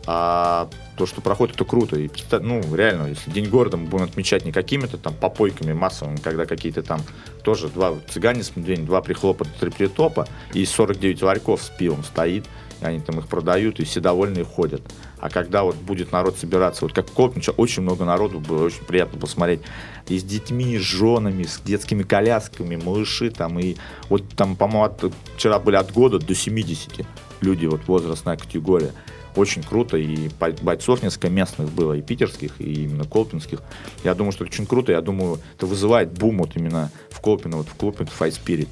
А 0.07 0.69
то, 0.97 1.07
что 1.07 1.21
проходит, 1.21 1.57
это 1.57 1.65
круто. 1.65 1.99
И, 1.99 2.11
ну, 2.41 2.61
реально, 2.75 3.09
если 3.09 3.31
День 3.31 3.49
города 3.49 3.77
мы 3.77 3.87
будем 3.87 4.05
отмечать 4.05 4.45
не 4.45 4.53
какими-то 4.53 4.99
там 4.99 5.15
попойками 5.15 5.73
массовыми, 5.73 6.17
когда 6.17 6.47
какие-то 6.47 6.83
там 6.83 7.01
тоже 7.43 7.69
два 7.69 7.95
цыгане 8.09 8.43
с 8.43 8.55
медведем, 8.57 8.87
два 8.87 9.01
прихлопа, 9.01 9.47
три 9.61 9.71
притопа, 9.71 10.27
и 10.55 10.65
49 10.65 11.23
ларьков 11.23 11.63
с 11.63 11.71
пивом 11.71 12.05
стоит, 12.05 12.47
и 12.81 12.85
они 12.85 13.01
там 13.01 13.19
их 13.19 13.29
продают, 13.29 13.81
и 13.81 13.85
все 13.85 14.01
довольные 14.01 14.45
ходят. 14.45 14.83
А 15.19 15.31
когда 15.31 15.63
вот 15.63 15.77
будет 15.77 16.13
народ 16.13 16.37
собираться, 16.37 16.85
вот 16.85 16.93
как 16.93 17.11
Колпинче, 17.11 17.53
очень 17.53 17.83
много 17.83 18.05
народу 18.05 18.41
было, 18.41 18.65
очень 18.65 18.85
приятно 18.85 19.21
посмотреть. 19.21 19.61
И 20.09 20.19
с 20.19 20.25
детьми, 20.25 20.77
с 20.79 20.83
женами, 20.83 21.45
с 21.45 21.61
детскими 21.61 22.03
колясками, 22.03 22.77
малыши 22.77 23.31
там, 23.31 23.59
и 23.59 23.77
вот 24.09 24.29
там, 24.37 24.57
по-моему, 24.57 24.95
вчера 25.37 25.59
были 25.59 25.77
от 25.77 25.93
года 25.93 26.19
до 26.19 26.35
70 26.35 27.07
люди, 27.41 27.67
вот 27.67 27.83
возрастная 27.87 28.37
категория 28.37 28.93
очень 29.37 29.63
круто, 29.63 29.97
и 29.97 30.29
бойцов 30.63 31.03
несколько 31.03 31.31
местных 31.31 31.71
было, 31.73 31.95
и 31.95 32.03
питерских, 32.03 32.61
и 32.61 32.85
именно 32.85 33.05
колпинских. 33.05 33.61
Я 34.05 34.15
думаю, 34.15 34.33
что 34.33 34.45
это 34.45 34.53
очень 34.53 34.67
круто, 34.67 34.93
я 34.93 35.01
думаю, 35.01 35.41
это 35.57 35.67
вызывает 35.67 36.13
бум 36.13 36.39
вот 36.39 36.57
именно 36.57 36.91
в 37.11 37.21
Колпино, 37.21 37.59
вот 37.59 37.69
в 37.69 37.75
клубе 37.75 38.07
Fight 38.19 38.39
Spirit. 38.39 38.69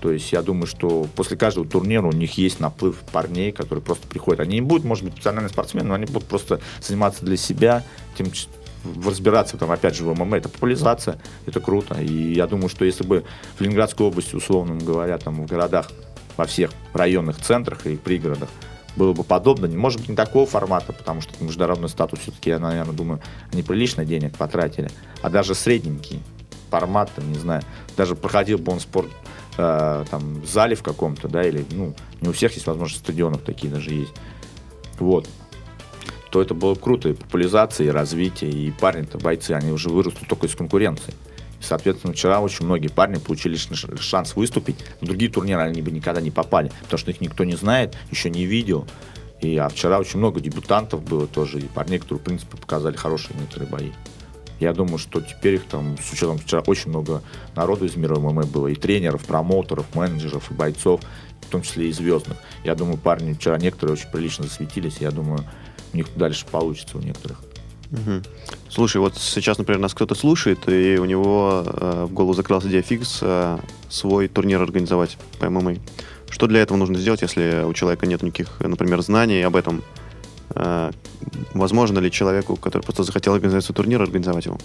То 0.00 0.12
есть 0.12 0.30
я 0.32 0.42
думаю, 0.42 0.66
что 0.66 1.06
после 1.16 1.36
каждого 1.36 1.66
турнира 1.66 2.06
у 2.06 2.12
них 2.12 2.36
есть 2.36 2.60
наплыв 2.60 2.96
парней, 3.12 3.50
которые 3.50 3.82
просто 3.82 4.06
приходят. 4.06 4.40
Они 4.40 4.56
не 4.56 4.60
будут, 4.60 4.84
может 4.84 5.04
быть, 5.04 5.14
профессиональные 5.14 5.50
спортсмены, 5.50 5.88
но 5.88 5.94
они 5.94 6.04
будут 6.04 6.24
просто 6.24 6.60
заниматься 6.80 7.24
для 7.24 7.36
себя, 7.36 7.82
тем, 8.16 8.26
разбираться 9.04 9.56
там, 9.56 9.72
опять 9.72 9.96
же, 9.96 10.04
в 10.04 10.14
ММА. 10.14 10.36
Это 10.36 10.48
популяризация, 10.50 11.18
это 11.46 11.60
круто. 11.60 11.94
И 12.00 12.34
я 12.34 12.46
думаю, 12.46 12.68
что 12.68 12.84
если 12.84 13.04
бы 13.04 13.24
в 13.56 13.60
Ленинградской 13.62 14.06
области, 14.06 14.36
условно 14.36 14.76
говоря, 14.76 15.16
там 15.18 15.42
в 15.42 15.46
городах, 15.46 15.90
во 16.36 16.44
всех 16.44 16.70
районных 16.92 17.38
центрах 17.38 17.86
и 17.86 17.96
пригородах 17.96 18.50
было 18.96 19.12
бы 19.12 19.24
подобно. 19.24 19.68
Может 19.68 20.00
быть, 20.00 20.08
не 20.08 20.16
такого 20.16 20.46
формата, 20.46 20.92
потому 20.92 21.20
что 21.20 21.32
международный 21.42 21.88
статус 21.88 22.20
все-таки, 22.20 22.50
я, 22.50 22.58
наверное, 22.58 22.94
думаю, 22.94 23.20
они 23.52 23.62
прилично 23.62 24.04
денег 24.04 24.36
потратили. 24.36 24.90
А 25.22 25.30
даже 25.30 25.54
средненький 25.54 26.22
формат, 26.70 27.10
там, 27.14 27.30
не 27.30 27.38
знаю, 27.38 27.62
даже 27.96 28.16
проходил 28.16 28.58
бы 28.58 28.72
он 28.72 28.80
спорт 28.80 29.10
э, 29.56 30.04
там, 30.10 30.40
в 30.40 30.46
зале 30.46 30.74
в 30.74 30.82
каком-то, 30.82 31.28
да, 31.28 31.46
или, 31.46 31.64
ну, 31.70 31.94
не 32.20 32.28
у 32.28 32.32
всех 32.32 32.54
есть 32.54 32.66
возможность 32.66 33.02
стадионов 33.02 33.42
такие 33.42 33.72
даже 33.72 33.90
есть. 33.90 34.12
Вот 34.98 35.28
то 36.36 36.42
это 36.42 36.52
было 36.52 36.74
круто, 36.74 37.08
и 37.08 37.12
популяризация, 37.14 37.86
и 37.86 37.90
развитие, 37.90 38.50
и 38.50 38.70
парни-то 38.70 39.16
бойцы, 39.16 39.52
они 39.52 39.72
уже 39.72 39.88
вырастут 39.88 40.28
только 40.28 40.46
из 40.46 40.54
конкуренции. 40.54 41.14
Соответственно, 41.60 42.12
вчера 42.12 42.40
очень 42.40 42.64
многие 42.64 42.88
парни 42.88 43.16
получили 43.16 43.56
шанс 43.98 44.36
выступить. 44.36 44.76
На 45.00 45.06
другие 45.08 45.30
турниры 45.30 45.62
они 45.62 45.82
бы 45.82 45.90
никогда 45.90 46.20
не 46.20 46.30
попали, 46.30 46.70
потому 46.82 46.98
что 46.98 47.10
их 47.10 47.20
никто 47.20 47.44
не 47.44 47.56
знает, 47.56 47.96
еще 48.10 48.30
не 48.30 48.44
видел. 48.44 48.86
И, 49.40 49.56
а 49.56 49.68
вчера 49.68 49.98
очень 49.98 50.18
много 50.18 50.40
дебютантов 50.40 51.02
было 51.02 51.26
тоже, 51.26 51.60
и 51.60 51.64
парней, 51.66 51.98
которые, 51.98 52.20
в 52.20 52.24
принципе, 52.24 52.56
показали 52.56 52.96
хорошие 52.96 53.36
некоторые 53.38 53.68
бои. 53.68 53.90
Я 54.58 54.72
думаю, 54.72 54.96
что 54.96 55.20
теперь 55.20 55.56
их 55.56 55.66
там, 55.66 55.98
с 55.98 56.12
учетом 56.12 56.38
вчера 56.38 56.62
очень 56.66 56.88
много 56.88 57.22
народу 57.54 57.84
из 57.84 57.96
мира 57.96 58.18
ММА 58.18 58.44
было, 58.44 58.68
и 58.68 58.74
тренеров, 58.74 59.24
промоутеров, 59.26 59.94
менеджеров, 59.94 60.50
и 60.50 60.54
бойцов, 60.54 61.02
в 61.42 61.50
том 61.50 61.60
числе 61.60 61.88
и 61.88 61.92
звездных. 61.92 62.38
Я 62.64 62.74
думаю, 62.74 62.96
парни 62.96 63.34
вчера 63.34 63.58
некоторые 63.58 63.94
очень 63.94 64.08
прилично 64.08 64.44
засветились, 64.44 64.96
я 65.00 65.10
думаю, 65.10 65.44
у 65.92 65.96
них 65.96 66.06
дальше 66.16 66.46
получится 66.46 66.96
у 66.96 67.00
некоторых. 67.00 67.42
Угу. 67.96 68.22
Слушай, 68.68 68.98
вот 68.98 69.16
сейчас, 69.16 69.58
например, 69.58 69.80
нас 69.80 69.94
кто-то 69.94 70.14
слушает, 70.14 70.68
и 70.68 70.98
у 70.98 71.04
него 71.04 71.64
э, 71.64 72.04
в 72.08 72.12
голову 72.12 72.34
закралась 72.34 72.66
идея 72.66 72.84
э, 72.88 73.58
свой 73.88 74.28
турнир 74.28 74.60
организовать 74.60 75.16
по 75.38 75.48
ММА. 75.48 75.76
Что 76.28 76.46
для 76.46 76.60
этого 76.60 76.76
нужно 76.76 76.98
сделать, 76.98 77.22
если 77.22 77.64
у 77.64 77.72
человека 77.72 78.06
нет 78.06 78.22
никаких, 78.22 78.60
например, 78.60 79.00
знаний 79.00 79.40
об 79.42 79.56
этом? 79.56 79.82
Э, 80.50 80.90
возможно 81.54 81.98
ли 82.00 82.10
человеку, 82.10 82.56
который 82.56 82.82
просто 82.82 83.02
захотел 83.02 83.34
организовать 83.34 83.66
турнир, 83.68 84.02
организовать 84.02 84.46
его? 84.46 84.58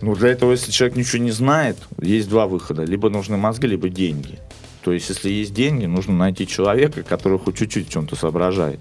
Ну, 0.00 0.14
для 0.14 0.28
этого, 0.28 0.52
если 0.52 0.70
человек 0.70 0.96
ничего 0.96 1.22
не 1.22 1.30
знает, 1.30 1.78
есть 2.00 2.28
два 2.28 2.46
выхода. 2.46 2.84
Либо 2.84 3.08
нужны 3.08 3.36
мозги, 3.36 3.66
либо 3.66 3.88
деньги. 3.88 4.38
То 4.82 4.92
есть, 4.92 5.08
если 5.08 5.30
есть 5.30 5.54
деньги, 5.54 5.86
нужно 5.86 6.14
найти 6.14 6.46
человека, 6.46 7.02
который 7.02 7.38
хоть 7.38 7.56
чуть-чуть 7.56 7.88
чем-то 7.88 8.14
соображает. 8.14 8.80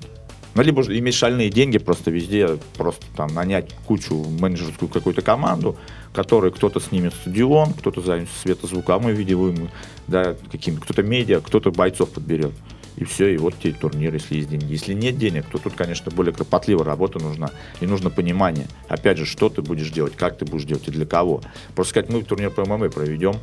Ну, 0.56 0.62
либо 0.62 0.84
иметь 0.84 1.16
шальные 1.16 1.50
деньги 1.50 1.80
просто 1.80 2.12
везде, 2.12 2.58
просто 2.78 3.04
там 3.16 3.34
нанять 3.34 3.72
кучу 3.88 4.16
менеджерскую 4.16 4.90
какую-то 4.90 5.22
команду, 5.22 5.76
которая 6.14 6.52
кто-то 6.52 6.80
снимет 6.80 7.14
стадион, 7.14 7.74
кто-то 7.74 8.02
займется 8.02 8.38
светозвуком 8.40 9.10
и 9.10 9.14
видеовым, 9.14 9.70
да, 10.08 10.36
каким 10.52 10.78
кто-то 10.78 11.02
медиа, 11.02 11.42
кто-то 11.42 11.72
бойцов 11.72 12.12
подберет. 12.12 12.52
И 12.96 13.06
все, 13.06 13.34
и 13.34 13.38
вот 13.38 13.56
тебе 13.58 13.74
турнир, 13.74 14.14
если 14.14 14.36
есть 14.36 14.50
деньги. 14.50 14.72
Если 14.72 14.94
нет 14.94 15.18
денег, 15.18 15.46
то 15.52 15.58
тут, 15.58 15.74
конечно, 15.74 16.12
более 16.12 16.32
кропотливая 16.32 16.86
работа 16.86 17.18
нужна. 17.18 17.50
И 17.82 17.88
нужно 17.88 18.12
понимание. 18.12 18.68
Опять 18.88 19.18
же, 19.18 19.26
что 19.26 19.50
ты 19.50 19.64
будешь 19.64 19.90
делать, 19.90 20.16
как 20.16 20.38
ты 20.38 20.46
будешь 20.46 20.66
делать 20.66 20.88
и 20.88 20.92
для 20.92 21.08
кого. 21.08 21.42
Просто 21.74 21.90
сказать, 21.90 22.12
мы 22.12 22.22
турнир 22.22 22.52
по 22.52 22.64
ММА 22.64 22.90
проведем, 22.90 23.36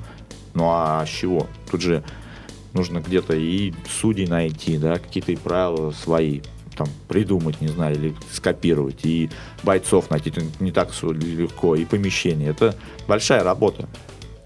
ну 0.54 0.68
а 0.68 1.04
с 1.04 1.08
чего? 1.08 1.48
Тут 1.68 1.80
же 1.80 2.04
нужно 2.74 3.00
где-то 3.00 3.34
и 3.34 3.72
судей 3.88 4.28
найти, 4.28 4.78
да, 4.78 4.98
какие-то 4.98 5.32
и 5.32 5.36
правила 5.36 5.90
свои 5.90 6.42
там 6.80 6.88
придумать, 7.08 7.60
не 7.60 7.68
знаю, 7.68 7.94
или 7.94 8.14
скопировать, 8.32 9.00
и 9.04 9.28
бойцов 9.62 10.08
найти, 10.08 10.32
не 10.60 10.72
так 10.72 10.90
легко, 11.02 11.76
и 11.76 11.84
помещение. 11.84 12.48
Это 12.48 12.74
большая 13.06 13.44
работа. 13.44 13.86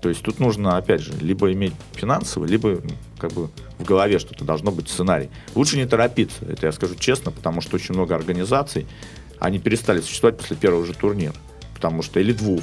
То 0.00 0.08
есть 0.08 0.22
тут 0.22 0.40
нужно, 0.40 0.76
опять 0.76 1.00
же, 1.00 1.12
либо 1.20 1.52
иметь 1.52 1.74
финансовый, 1.92 2.48
либо 2.48 2.80
как 3.18 3.32
бы 3.32 3.50
в 3.78 3.84
голове 3.84 4.18
что-то 4.18 4.44
должно 4.44 4.72
быть 4.72 4.88
сценарий. 4.88 5.30
Лучше 5.54 5.76
не 5.76 5.86
торопиться, 5.86 6.44
это 6.44 6.66
я 6.66 6.72
скажу 6.72 6.96
честно, 6.96 7.30
потому 7.30 7.60
что 7.60 7.76
очень 7.76 7.94
много 7.94 8.16
организаций, 8.16 8.88
они 9.38 9.60
перестали 9.60 10.00
существовать 10.00 10.38
после 10.38 10.56
первого 10.56 10.84
же 10.84 10.92
турнира. 10.92 11.34
Потому 11.76 12.02
что, 12.02 12.18
или 12.18 12.32
двух. 12.32 12.62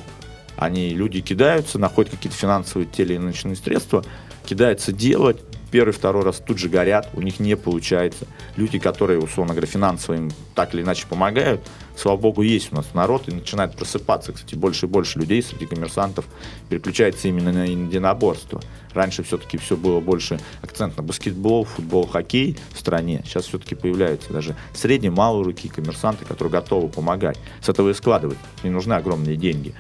Они, 0.58 0.90
люди 0.90 1.22
кидаются, 1.22 1.80
находят 1.80 2.12
какие-то 2.12 2.38
финансовые 2.38 2.90
те 2.92 3.04
или 3.04 3.14
иные 3.14 3.34
средства, 3.56 4.04
кидаются 4.46 4.92
делать, 4.92 5.40
первый, 5.72 5.92
второй 5.92 6.24
раз 6.24 6.42
тут 6.46 6.60
же 6.60 6.70
горят, 6.70 7.10
у 7.14 7.22
них 7.22 7.40
не 7.40 7.56
получается. 7.56 8.28
Люди, 8.58 8.78
которые, 8.78 9.20
условно 9.20 9.54
говоря, 9.54 9.68
финансово 9.68 10.16
им 10.16 10.32
так 10.54 10.74
или 10.74 10.82
иначе 10.82 11.08
помогают, 11.08 11.62
слава 11.96 12.18
богу, 12.18 12.42
есть 12.42 12.72
у 12.72 12.76
нас 12.76 12.94
народ 12.94 13.28
и 13.28 13.34
начинает 13.34 13.76
просыпаться. 13.76 14.34
Кстати, 14.34 14.56
больше 14.56 14.86
и 14.86 14.90
больше 14.90 15.20
людей 15.20 15.42
среди 15.42 15.66
коммерсантов 15.66 16.26
переключается 16.70 17.28
именно 17.28 17.52
на 17.52 17.66
единоборство. 17.66 18.62
Раньше 18.94 19.24
все-таки 19.24 19.58
все 19.58 19.78
было 19.78 20.02
больше 20.02 20.40
акцент 20.62 20.98
на 20.98 21.04
баскетбол, 21.04 21.64
футбол, 21.64 22.08
хоккей 22.08 22.58
в 22.74 22.80
стране. 22.80 23.24
Сейчас 23.26 23.46
все-таки 23.46 23.76
появляются 23.76 24.34
даже 24.34 24.56
средние, 24.74 25.12
малые 25.12 25.46
руки 25.46 25.70
коммерсанты, 25.70 26.26
которые 26.26 26.52
готовы 26.52 26.90
помогать. 26.90 27.40
С 27.62 27.70
этого 27.70 27.90
и 27.90 27.94
складывать. 27.94 28.38
Не 28.64 28.70
нужны 28.70 28.94
огромные 28.94 29.38
деньги. 29.38 29.74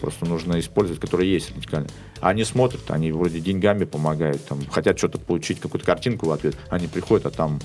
Просто 0.00 0.26
нужно 0.26 0.58
использовать, 0.60 1.00
которые 1.00 1.32
есть 1.32 1.54
радикально. 1.54 1.88
Они 2.20 2.44
смотрят, 2.44 2.90
они 2.90 3.12
вроде 3.12 3.40
деньгами 3.40 3.84
помогают, 3.84 4.44
там, 4.44 4.64
хотят 4.66 4.98
что-то 4.98 5.18
получить, 5.18 5.60
какую-то 5.60 5.86
картинку 5.86 6.26
в 6.26 6.32
ответ. 6.32 6.56
Они 6.70 6.86
приходят, 6.86 7.26
а 7.26 7.30
там 7.30 7.58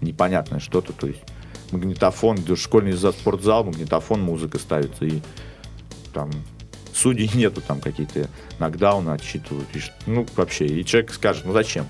непонятное 0.00 0.60
что-то, 0.60 0.92
то 0.92 1.06
есть 1.06 1.20
магнитофон, 1.72 2.38
школьный 2.56 2.92
за 2.92 3.12
спортзал, 3.12 3.64
магнитофон, 3.64 4.20
музыка 4.20 4.58
ставится, 4.58 5.04
и 5.04 5.20
там 6.12 6.30
судей 6.94 7.30
нету 7.34 7.60
там 7.60 7.80
какие-то 7.80 8.28
нокдауны 8.58 9.10
отсчитывают. 9.10 9.68
И, 9.74 9.80
ну, 10.06 10.26
вообще, 10.36 10.66
и 10.66 10.84
человек 10.84 11.12
скажет, 11.12 11.44
ну 11.44 11.52
зачем? 11.52 11.86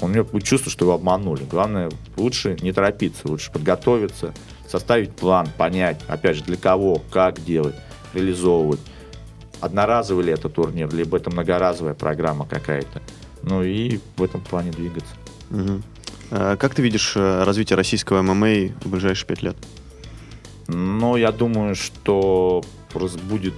Он 0.00 0.10
у 0.10 0.14
него 0.14 0.24
будет 0.24 0.44
чувство, 0.44 0.70
что 0.70 0.84
его 0.84 0.94
обманули. 0.94 1.44
Главное, 1.44 1.90
лучше 2.16 2.56
не 2.60 2.72
торопиться, 2.72 3.26
лучше 3.28 3.50
подготовиться, 3.50 4.32
составить 4.68 5.14
план, 5.14 5.48
понять, 5.56 6.00
опять 6.06 6.36
же, 6.36 6.44
для 6.44 6.56
кого, 6.56 7.02
как 7.10 7.44
делать, 7.44 7.74
реализовывать. 8.14 8.80
Одноразовый 9.60 10.24
ли 10.24 10.32
это 10.32 10.48
турнир, 10.48 10.92
либо 10.94 11.16
это 11.16 11.30
многоразовая 11.30 11.94
программа 11.94 12.46
какая-то. 12.46 13.02
Ну 13.42 13.62
и 13.62 14.00
в 14.16 14.22
этом 14.22 14.40
плане 14.40 14.70
двигаться. 14.70 15.14
Угу. 15.50 15.82
А 16.30 16.56
как 16.56 16.74
ты 16.74 16.82
видишь 16.82 17.14
э, 17.16 17.44
развитие 17.44 17.76
российского 17.76 18.22
ММА 18.22 18.74
в 18.82 18.88
ближайшие 18.88 19.26
пять 19.26 19.42
лет? 19.42 19.56
Ну, 20.68 21.16
я 21.16 21.32
думаю, 21.32 21.74
что 21.74 22.62
будет 23.28 23.54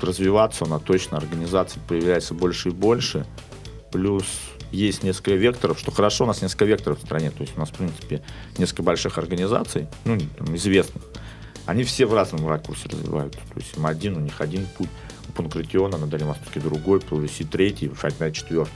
развиваться 0.00 0.64
она 0.64 0.78
точно, 0.78 1.16
организаций 1.16 1.80
появляется 1.88 2.34
больше 2.34 2.68
и 2.68 2.72
больше. 2.72 3.26
Плюс 3.90 4.24
есть 4.70 5.02
несколько 5.02 5.32
векторов, 5.32 5.78
что 5.78 5.90
хорошо, 5.90 6.24
у 6.24 6.26
нас 6.26 6.42
несколько 6.42 6.64
векторов 6.64 6.98
в 6.98 7.04
стране, 7.04 7.30
то 7.30 7.42
есть 7.42 7.56
у 7.56 7.60
нас, 7.60 7.68
в 7.68 7.74
принципе, 7.74 8.22
несколько 8.58 8.82
больших 8.82 9.18
организаций, 9.18 9.86
ну, 10.04 10.18
там, 10.36 10.56
известных, 10.56 11.02
они 11.66 11.84
все 11.84 12.06
в 12.06 12.14
разном 12.14 12.48
ракурсе 12.48 12.88
развиваются, 12.88 13.38
то 13.38 13.60
есть 13.60 13.76
им 13.76 13.86
один, 13.86 14.16
у 14.16 14.20
них 14.20 14.40
один 14.40 14.66
путь, 14.78 14.88
у 15.28 15.32
Панкратиона 15.32 15.96
на 15.98 16.06
Дальнем 16.06 16.28
Востоке 16.28 16.60
другой, 16.60 17.00
Плависи 17.00 17.44
третий, 17.44 17.90
Шатьмя 18.00 18.30
четвертый. 18.30 18.72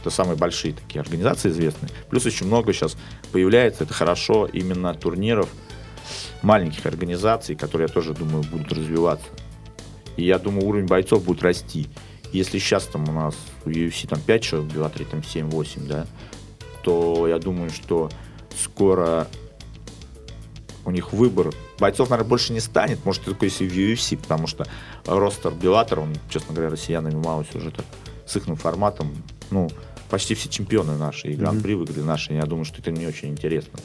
Это 0.00 0.08
самые 0.08 0.36
большие 0.36 0.72
такие 0.72 1.02
организации 1.02 1.50
известные. 1.50 1.90
Плюс 2.08 2.24
очень 2.24 2.46
много 2.46 2.72
сейчас 2.72 2.96
появляется, 3.32 3.84
это 3.84 3.92
хорошо, 3.92 4.46
именно 4.46 4.94
турниров, 4.94 5.50
маленьких 6.42 6.86
организаций, 6.86 7.54
которые, 7.54 7.88
я 7.88 7.92
тоже 7.92 8.14
думаю, 8.14 8.42
будут 8.44 8.72
развиваться. 8.72 9.28
И 10.16 10.24
я 10.24 10.38
думаю, 10.38 10.66
уровень 10.66 10.86
бойцов 10.86 11.24
будет 11.24 11.42
расти. 11.42 11.88
Если 12.32 12.58
сейчас 12.58 12.86
там 12.86 13.08
у 13.08 13.12
нас 13.12 13.36
в 13.64 13.68
UFC 13.68 14.08
там 14.08 14.20
5 14.20 14.42
человек 14.42 14.70
в 14.70 14.74
Беллатре, 14.74 15.04
там 15.04 15.20
7-8, 15.20 15.86
да, 15.86 16.06
то 16.82 17.28
я 17.28 17.38
думаю, 17.38 17.70
что 17.70 18.10
скоро 18.56 19.28
у 20.84 20.90
них 20.90 21.12
выбор 21.12 21.52
бойцов, 21.78 22.10
наверное, 22.10 22.28
больше 22.28 22.52
не 22.52 22.60
станет. 22.60 23.04
Может, 23.04 23.24
только 23.24 23.46
если 23.46 23.68
в 23.68 23.72
UFC, 23.72 24.16
потому 24.16 24.46
что 24.46 24.66
ростер 25.06 25.52
Беллатор, 25.52 26.00
он, 26.00 26.14
честно 26.28 26.54
говоря, 26.54 26.70
россиянами 26.70 27.14
мало 27.14 27.44
уже 27.54 27.70
так 27.70 27.84
с 28.26 28.36
их 28.36 28.44
форматом, 28.58 29.12
ну, 29.50 29.70
почти 30.08 30.34
все 30.34 30.48
чемпионы 30.48 30.96
наши, 30.96 31.28
и 31.28 31.34
гран-при 31.34 31.74
выиграли 31.74 32.02
наши. 32.02 32.32
Я 32.32 32.44
думаю, 32.44 32.64
что 32.64 32.78
это 32.80 32.90
не 32.90 33.06
очень 33.06 33.30
интересно. 33.30 33.78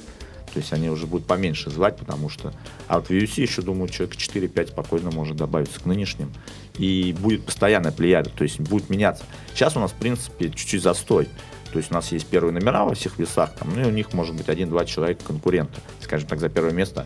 То 0.53 0.60
есть 0.60 0.71
они 0.71 0.89
уже 0.89 1.05
будут 1.05 1.27
поменьше 1.27 1.69
звать, 1.69 1.97
потому 1.97 2.29
что... 2.29 2.53
А 2.88 2.99
вот 2.99 3.08
в 3.08 3.12
UFC 3.12 3.41
еще, 3.41 3.62
думаю, 3.62 3.89
человек 3.89 4.15
4-5 4.15 4.67
спокойно 4.69 5.12
может 5.12 5.36
добавиться 5.36 5.81
к 5.81 5.86
нынешним. 5.86 6.31
И 6.77 7.13
будет 7.19 7.45
постоянная 7.45 7.91
плеяда, 7.91 8.29
то 8.29 8.43
есть 8.43 8.62
будет 8.62 8.89
меняться. 8.89 9.25
Сейчас 9.53 9.75
у 9.75 9.81
нас, 9.81 9.91
в 9.91 9.95
принципе, 9.95 10.49
чуть-чуть 10.49 10.81
застой. 10.81 11.27
То 11.75 11.79
есть 11.79 11.91
у 11.91 11.93
нас 11.93 12.09
есть 12.13 12.25
первые 12.27 12.53
номера 12.53 12.85
во 12.85 12.95
всех 12.95 13.19
весах, 13.19 13.53
там, 13.59 13.75
ну 13.75 13.81
и 13.81 13.83
у 13.83 13.89
них 13.89 14.13
может 14.13 14.33
быть 14.33 14.47
один-два 14.47 14.85
человека 14.85 15.25
конкурента, 15.25 15.81
скажем 15.99 16.25
так, 16.25 16.39
за 16.39 16.47
первое 16.47 16.71
место. 16.71 17.05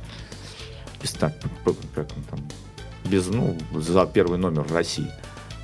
Без, 1.02 1.14
как 1.14 1.34
он 1.98 2.24
там, 2.30 2.40
без, 3.04 3.26
ну, 3.30 3.58
за 3.74 4.06
первый 4.06 4.38
номер 4.38 4.62
в 4.62 4.72
России 4.72 5.08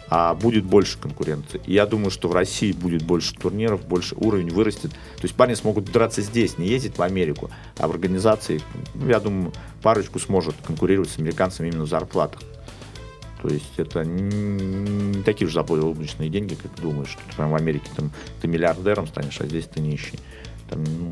а 0.07 0.33
будет 0.33 0.65
больше 0.65 0.97
конкуренции. 0.97 1.61
Я 1.67 1.85
думаю, 1.85 2.09
что 2.09 2.29
в 2.29 2.33
России 2.33 2.71
будет 2.71 3.03
больше 3.03 3.35
турниров, 3.35 3.85
больше 3.85 4.15
уровень 4.15 4.49
вырастет. 4.49 4.89
То 4.91 5.23
есть 5.23 5.35
парни 5.35 5.53
смогут 5.53 5.85
драться 5.85 6.23
здесь, 6.23 6.57
не 6.57 6.67
ездить 6.67 6.97
в 6.97 7.01
Америку, 7.03 7.51
а 7.77 7.87
в 7.87 7.91
организации, 7.91 8.59
ну, 8.95 9.07
я 9.07 9.19
думаю, 9.19 9.53
парочку 9.83 10.17
сможет 10.17 10.55
конкурировать 10.65 11.11
с 11.11 11.19
американцами 11.19 11.67
именно 11.67 11.83
в 11.83 11.89
зарплатах. 11.89 12.41
То 13.47 13.53
есть 13.53 13.73
это 13.77 14.03
не 14.03 15.21
такие 15.21 15.47
же 15.47 15.53
заоблачные 15.53 16.29
деньги, 16.29 16.55
как 16.55 16.73
думаешь, 16.81 17.10
что 17.10 17.21
ты 17.29 17.36
прям 17.36 17.51
в 17.51 17.55
Америке 17.55 17.88
там, 17.95 18.12
ты 18.41 18.47
миллиардером 18.47 19.05
станешь, 19.05 19.39
а 19.39 19.45
здесь 19.45 19.65
ты 19.65 19.81
нищий. 19.81 20.19
Там, 20.67 20.84
ну, 20.84 21.12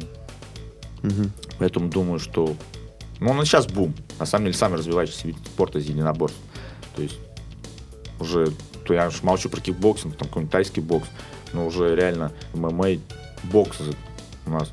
угу. 1.03 1.29
Поэтому 1.59 1.89
думаю, 1.89 2.19
что 2.19 2.55
ну, 3.19 3.29
он 3.29 3.45
сейчас 3.45 3.67
бум. 3.67 3.93
На 4.17 4.25
самом 4.25 4.45
деле, 4.45 4.57
самый 4.57 4.79
развивающийся 4.79 5.27
вид 5.27 5.37
спорта 5.45 5.77
из 5.77 5.85
единоборств. 5.85 6.39
То 6.95 7.03
есть 7.03 7.19
уже 8.19 8.47
то 8.83 8.95
я 8.95 9.07
уж 9.07 9.21
молчу 9.21 9.47
про 9.47 9.61
кикбоксинг, 9.61 10.17
там 10.17 10.27
какой-нибудь 10.27 10.51
тайский 10.51 10.81
бокс, 10.81 11.07
но 11.53 11.67
уже 11.67 11.95
реально 11.95 12.31
ММА, 12.55 12.97
бокс 13.43 13.77
у 14.47 14.49
нас 14.49 14.71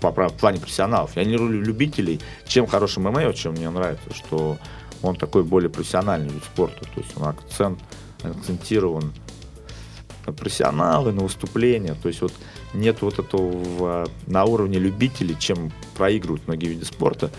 по, 0.00 0.12
по 0.12 0.28
плане 0.28 0.60
профессионалов. 0.60 1.16
Я 1.16 1.24
не 1.24 1.32
люблю 1.32 1.62
любителей. 1.62 2.20
Чем 2.46 2.66
хороший 2.66 2.98
ММА, 2.98 3.26
вот 3.26 3.36
чем 3.36 3.52
мне 3.52 3.70
нравится, 3.70 4.12
что 4.14 4.58
он 5.02 5.16
такой 5.16 5.42
более 5.44 5.70
профессиональный 5.70 6.30
вид 6.30 6.44
спорта. 6.44 6.84
То 6.84 7.00
есть 7.00 7.16
он 7.16 7.28
акцент, 7.28 7.78
акцентирован 8.22 9.12
на 10.26 10.32
профессионалы, 10.32 11.12
на 11.12 11.22
выступления. 11.22 11.94
То 11.94 12.08
есть 12.08 12.22
вот 12.22 12.32
нет 12.74 13.02
вот 13.02 13.18
этого 13.18 14.08
на 14.26 14.44
уровне 14.44 14.78
любителей, 14.78 15.36
чем 15.38 15.72
проигрывают 15.94 16.46
многие 16.46 16.68
виды 16.68 16.84
спорта 16.84 17.30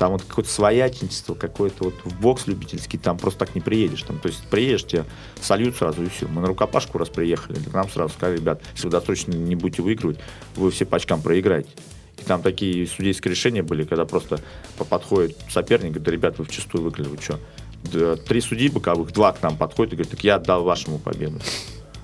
там 0.00 0.12
вот 0.12 0.22
какое-то 0.22 0.50
своячничество, 0.50 1.34
какое-то 1.34 1.84
вот 1.84 1.94
в 2.04 2.20
бокс 2.22 2.46
любительский, 2.46 2.96
там 2.96 3.18
просто 3.18 3.40
так 3.40 3.54
не 3.54 3.60
приедешь. 3.60 4.02
Там, 4.02 4.18
то 4.18 4.28
есть 4.28 4.42
приедешь, 4.48 4.86
тебе 4.86 5.04
сольют 5.42 5.76
сразу 5.76 6.02
и 6.02 6.08
все. 6.08 6.26
Мы 6.26 6.40
на 6.40 6.48
рукопашку 6.48 6.96
раз 6.96 7.10
приехали, 7.10 7.58
к 7.58 7.74
нам 7.74 7.86
сразу 7.90 8.14
сказали, 8.14 8.38
ребят, 8.38 8.62
если 8.72 8.86
вы 8.86 8.92
досрочно 8.92 9.32
не 9.32 9.56
будете 9.56 9.82
выигрывать, 9.82 10.18
вы 10.56 10.70
все 10.70 10.86
по 10.86 10.96
очкам 10.96 11.20
проиграете. 11.20 11.68
И 12.20 12.24
там 12.24 12.42
такие 12.42 12.86
судейские 12.86 13.30
решения 13.30 13.62
были, 13.62 13.84
когда 13.84 14.04
просто 14.04 14.40
подходит 14.88 15.36
соперник, 15.48 15.92
говорит, 15.92 16.02
да, 16.02 16.10
ребят, 16.10 16.38
вы 16.38 16.44
вчистую 16.44 16.84
выиграли, 16.84 17.08
вы 17.08 17.18
что? 17.18 17.38
Три 18.28 18.40
судьи 18.40 18.68
боковых, 18.68 19.12
два 19.12 19.32
к 19.32 19.42
нам 19.42 19.56
подходят 19.56 19.94
и 19.94 19.96
говорят, 19.96 20.10
так 20.10 20.22
я 20.24 20.34
отдал 20.36 20.64
вашему 20.64 20.98
победу. 20.98 21.40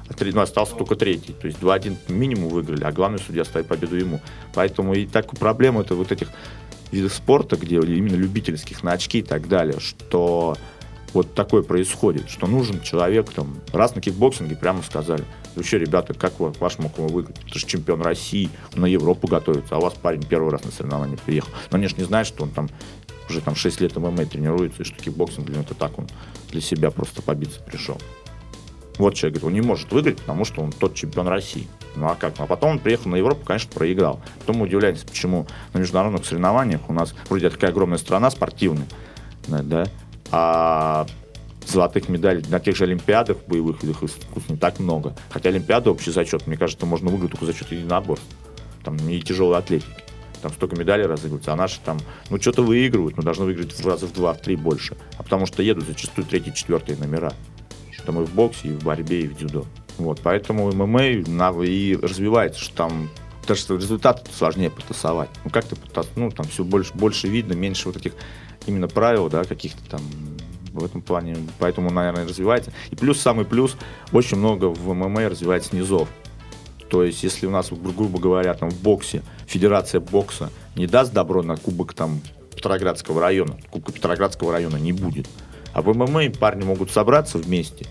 А 0.09 0.14
три, 0.14 0.33
ну, 0.33 0.40
остался 0.40 0.74
только 0.74 0.94
третий. 0.94 1.33
То 1.33 1.48
есть 1.48 1.59
2-1 1.59 1.96
минимум 2.09 2.48
выиграли, 2.48 2.85
а 2.85 2.92
главный 2.92 3.18
судья 3.18 3.44
ставит 3.44 3.66
победу 3.66 3.96
ему. 3.96 4.20
Поэтому 4.55 4.94
и 4.94 5.05
такую 5.05 5.38
проблему 5.38 5.81
это 5.81 5.94
вот 5.94 6.12
этих 6.12 6.29
видах 6.92 7.12
спорта, 7.12 7.57
где 7.57 7.76
именно 7.76 8.14
любительских 8.14 8.85
на 8.85 8.92
очки 8.92 9.18
и 9.18 9.22
так 9.22 9.48
далее, 9.48 9.81
что 9.81 10.57
вот 11.16 11.33
такое 11.33 11.62
происходит, 11.62 12.29
что 12.29 12.46
нужен 12.46 12.83
человек, 12.83 13.31
там, 13.31 13.57
раз 13.72 13.94
на 13.94 14.02
кикбоксинге 14.02 14.55
прямо 14.55 14.83
сказали, 14.83 15.24
вообще, 15.55 15.79
ребята, 15.79 16.12
как 16.12 16.38
вы, 16.38 16.52
ваш 16.61 16.79
мог 16.79 16.98
его 16.98 17.09
выиграть? 17.09 17.38
Это 17.46 17.59
же 17.59 17.66
чемпион 17.66 18.02
России, 18.02 18.50
на 18.74 18.85
Европу 18.85 19.26
готовится, 19.26 19.76
а 19.76 19.79
у 19.79 19.81
вас 19.81 19.94
парень 19.94 20.22
первый 20.22 20.50
раз 20.50 20.64
на 20.64 20.70
соревнования 20.70 21.16
приехал. 21.16 21.48
Но 21.70 21.79
они 21.79 21.88
же 21.88 21.96
не 21.96 22.05
знают, 22.05 22.29
что 22.29 22.44
он 22.44 22.50
там 22.50 22.68
уже 23.31 23.40
там 23.40 23.57
6 23.57 23.81
лет 23.81 23.96
ММА 23.96 24.26
тренируется, 24.26 24.83
и 24.83 24.85
что 24.85 25.02
кикбоксинг 25.02 25.46
для 25.46 25.55
него 25.55 25.64
это 25.64 25.74
так, 25.74 25.98
он 25.98 26.07
для 26.50 26.61
себя 26.61 26.90
просто 26.90 27.22
побиться 27.22 27.61
пришел. 27.61 27.98
Вот 28.98 29.14
человек 29.14 29.40
говорит, 29.40 29.57
он 29.57 29.62
не 29.62 29.66
может 29.66 29.90
выиграть, 29.92 30.18
потому 30.18 30.44
что 30.44 30.61
он 30.61 30.70
тот 30.70 30.94
чемпион 30.94 31.29
России. 31.29 31.66
Ну 31.96 32.09
а 32.09 32.14
как? 32.14 32.35
А 32.38 32.46
потом 32.46 32.72
он 32.72 32.79
приехал 32.79 33.09
на 33.11 33.16
Европу, 33.16 33.44
конечно, 33.46 33.70
проиграл. 33.72 34.20
Потом 34.40 34.57
мы 34.59 34.66
удивляемся, 34.66 35.07
почему 35.07 35.46
на 35.72 35.79
международных 35.79 36.26
соревнованиях 36.26 36.90
у 36.90 36.92
нас 36.92 37.14
вроде 37.31 37.48
такая 37.48 37.70
огромная 37.70 37.98
страна 37.98 38.31
спортивная, 38.31 38.87
да, 39.48 39.87
а 40.30 41.06
золотых 41.66 42.08
медалей 42.08 42.44
на 42.48 42.60
тех 42.60 42.76
же 42.76 42.84
Олимпиадах, 42.84 43.38
боевых 43.46 43.82
искусств 43.84 44.26
не 44.48 44.56
так 44.56 44.78
много. 44.78 45.16
Хотя 45.30 45.48
Олимпиада 45.48 45.90
общий 45.90 46.10
зачет, 46.10 46.46
мне 46.46 46.56
кажется, 46.56 46.86
можно 46.86 47.10
выиграть 47.10 47.32
только 47.32 47.46
за 47.46 47.52
счет 47.52 47.70
единоборств. 47.72 48.26
Там 48.84 48.96
не 48.96 49.20
тяжелой 49.20 49.58
атлетики. 49.58 49.90
Там 50.42 50.52
столько 50.52 50.76
медалей 50.76 51.06
разыгрываются, 51.06 51.52
а 51.52 51.56
наши 51.56 51.80
там, 51.80 51.98
ну, 52.30 52.40
что-то 52.40 52.62
выигрывают, 52.62 53.16
но 53.16 53.22
должны 53.22 53.46
выиграть 53.46 53.72
в 53.72 53.86
раза 53.86 54.06
в 54.06 54.12
два, 54.12 54.32
в 54.34 54.40
три 54.40 54.54
больше. 54.54 54.96
А 55.18 55.22
потому 55.22 55.46
что 55.46 55.62
едут 55.62 55.86
зачастую 55.86 56.26
третьи, 56.26 56.52
четвертые 56.52 56.98
номера. 56.98 57.32
Там 58.04 58.22
и 58.22 58.24
в 58.24 58.32
боксе, 58.32 58.68
и 58.68 58.70
в 58.70 58.84
борьбе, 58.84 59.22
и 59.22 59.26
в 59.26 59.36
дзюдо. 59.36 59.66
Вот, 59.98 60.20
поэтому 60.22 60.70
ММА 60.70 61.06
и 61.64 61.96
развивается, 61.96 62.60
что 62.60 62.76
там 62.76 63.10
даже 63.48 63.62
результаты 63.76 64.30
сложнее 64.32 64.70
потасовать. 64.70 65.30
Ну, 65.44 65.50
как 65.50 65.64
ты 65.64 65.74
потас... 65.74 66.06
ну, 66.14 66.30
там 66.30 66.46
все 66.46 66.62
больше, 66.62 66.92
больше 66.94 67.26
видно, 67.26 67.54
меньше 67.54 67.88
вот 67.88 67.96
этих 67.96 68.12
именно 68.66 68.88
правил, 68.88 69.29
да, 69.29 69.44
каких-то 69.44 69.83
там 69.88 70.00
в 70.72 70.85
этом 70.85 71.00
плане, 71.00 71.37
поэтому, 71.59 71.90
наверное, 71.90 72.26
развивается. 72.26 72.72
И 72.90 72.96
плюс, 72.96 73.20
самый 73.20 73.44
плюс, 73.44 73.76
очень 74.12 74.37
много 74.37 74.66
в 74.66 74.92
ММА 74.92 75.29
развивается 75.29 75.74
низов. 75.74 76.09
То 76.90 77.02
есть, 77.02 77.22
если 77.22 77.46
у 77.46 77.50
нас, 77.50 77.70
грубо 77.70 78.18
говоря, 78.18 78.55
там 78.55 78.70
в 78.70 78.81
боксе, 78.81 79.22
Федерация 79.46 80.00
бокса 80.00 80.50
не 80.76 80.87
даст 80.87 81.12
добро 81.12 81.42
на 81.42 81.57
кубок 81.57 81.94
там 81.94 82.20
Петроградского 82.55 83.20
района, 83.20 83.57
кубка 83.70 83.92
Петроградского 83.92 84.52
района 84.52 84.76
не 84.76 84.92
будет. 84.92 85.29
А 85.72 85.83
в 85.83 85.92
ММА 85.92 86.31
парни 86.38 86.64
могут 86.64 86.90
собраться 86.90 87.38
вместе, 87.38 87.87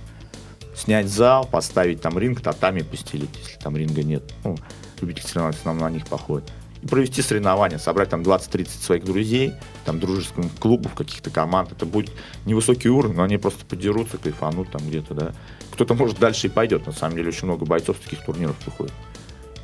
снять 0.75 1.07
зал, 1.07 1.45
поставить 1.45 2.01
там 2.01 2.17
ринг, 2.17 2.41
татами 2.41 2.81
постелить, 2.81 3.29
если 3.38 3.59
там 3.59 3.75
ринга 3.75 4.03
нет. 4.03 4.33
Ну, 4.43 4.57
любители 5.01 5.25
соревноваться 5.25 5.61
нам 5.65 5.77
на 5.77 5.89
них 5.89 6.07
походят. 6.07 6.51
Провести 6.89 7.21
соревнования, 7.21 7.79
собрать 7.79 8.09
там 8.09 8.21
20-30 8.21 8.67
своих 8.67 9.03
друзей, 9.03 9.53
там 9.85 9.99
дружеских 9.99 10.53
клубов, 10.59 10.93
каких-то 10.93 11.31
команд. 11.31 11.71
Это 11.71 11.86
будет 11.86 12.11
невысокий 12.45 12.89
уровень, 12.89 13.15
но 13.15 13.23
они 13.23 13.38
просто 13.38 13.65
подерутся, 13.65 14.17
кайфанут 14.17 14.69
там 14.71 14.88
где-то, 14.88 15.13
да. 15.15 15.31
Кто-то, 15.71 15.95
может, 15.95 16.19
дальше 16.19 16.47
и 16.47 16.49
пойдет. 16.49 16.86
На 16.86 16.93
самом 16.93 17.15
деле, 17.15 17.29
очень 17.29 17.45
много 17.45 17.65
бойцов 17.65 17.97
с 17.97 18.01
таких 18.01 18.23
турниров 18.23 18.55
выходит. 18.65 18.93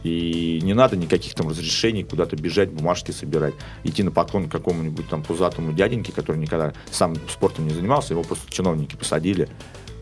И 0.04 0.60
не 0.64 0.74
надо 0.74 0.98
никаких 0.98 1.36
там 1.36 1.48
разрешений 1.48 2.04
куда-то 2.04 2.36
бежать, 2.36 2.72
бумажки 2.72 3.12
собирать, 3.12 3.54
идти 3.84 4.02
на 4.02 4.12
поклон 4.12 4.50
какому-нибудь 4.50 5.08
там 5.08 5.22
пузатому 5.22 5.74
дяденьке, 5.74 6.12
который 6.12 6.38
никогда 6.38 6.74
сам 6.90 7.16
спортом 7.30 7.68
не 7.68 7.74
занимался, 7.74 8.14
его 8.14 8.24
просто 8.24 8.52
чиновники 8.52 8.96
посадили, 8.96 9.48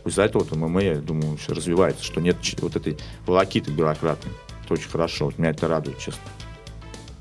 Из-за 0.06 0.24
этого 0.24 0.44
вот 0.44 0.56
ММА, 0.56 0.82
я 0.82 0.96
думаю, 0.96 1.38
развивается, 1.50 2.04
что 2.04 2.22
нет 2.22 2.38
вот 2.62 2.78
этой 2.78 2.98
волокиты 3.26 3.72
бюрократной. 3.72 4.32
Это 4.64 4.74
очень 4.74 4.90
хорошо. 4.90 5.26
Вот 5.26 5.38
меня 5.38 5.50
это 5.50 5.68
радует, 5.68 6.00
честно. 6.00 6.22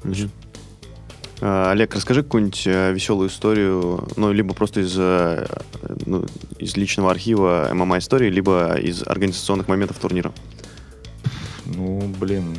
Мгм. 0.05 0.31
А, 1.41 1.71
Олег, 1.71 1.95
расскажи 1.95 2.23
какую-нибудь 2.23 2.67
э, 2.67 2.93
веселую 2.93 3.29
историю, 3.29 4.09
ну, 4.17 4.33
либо 4.33 4.55
просто 4.55 4.81
из, 4.81 4.95
э, 4.99 5.47
ну, 6.05 6.25
из 6.59 6.77
личного 6.77 7.11
архива 7.11 7.69
ММА 7.73 7.99
истории, 7.99 8.29
либо 8.29 8.75
из 8.75 9.03
организационных 9.07 9.69
моментов 9.69 9.99
турнира. 9.99 10.33
Ну, 11.67 12.13
блин, 12.19 12.57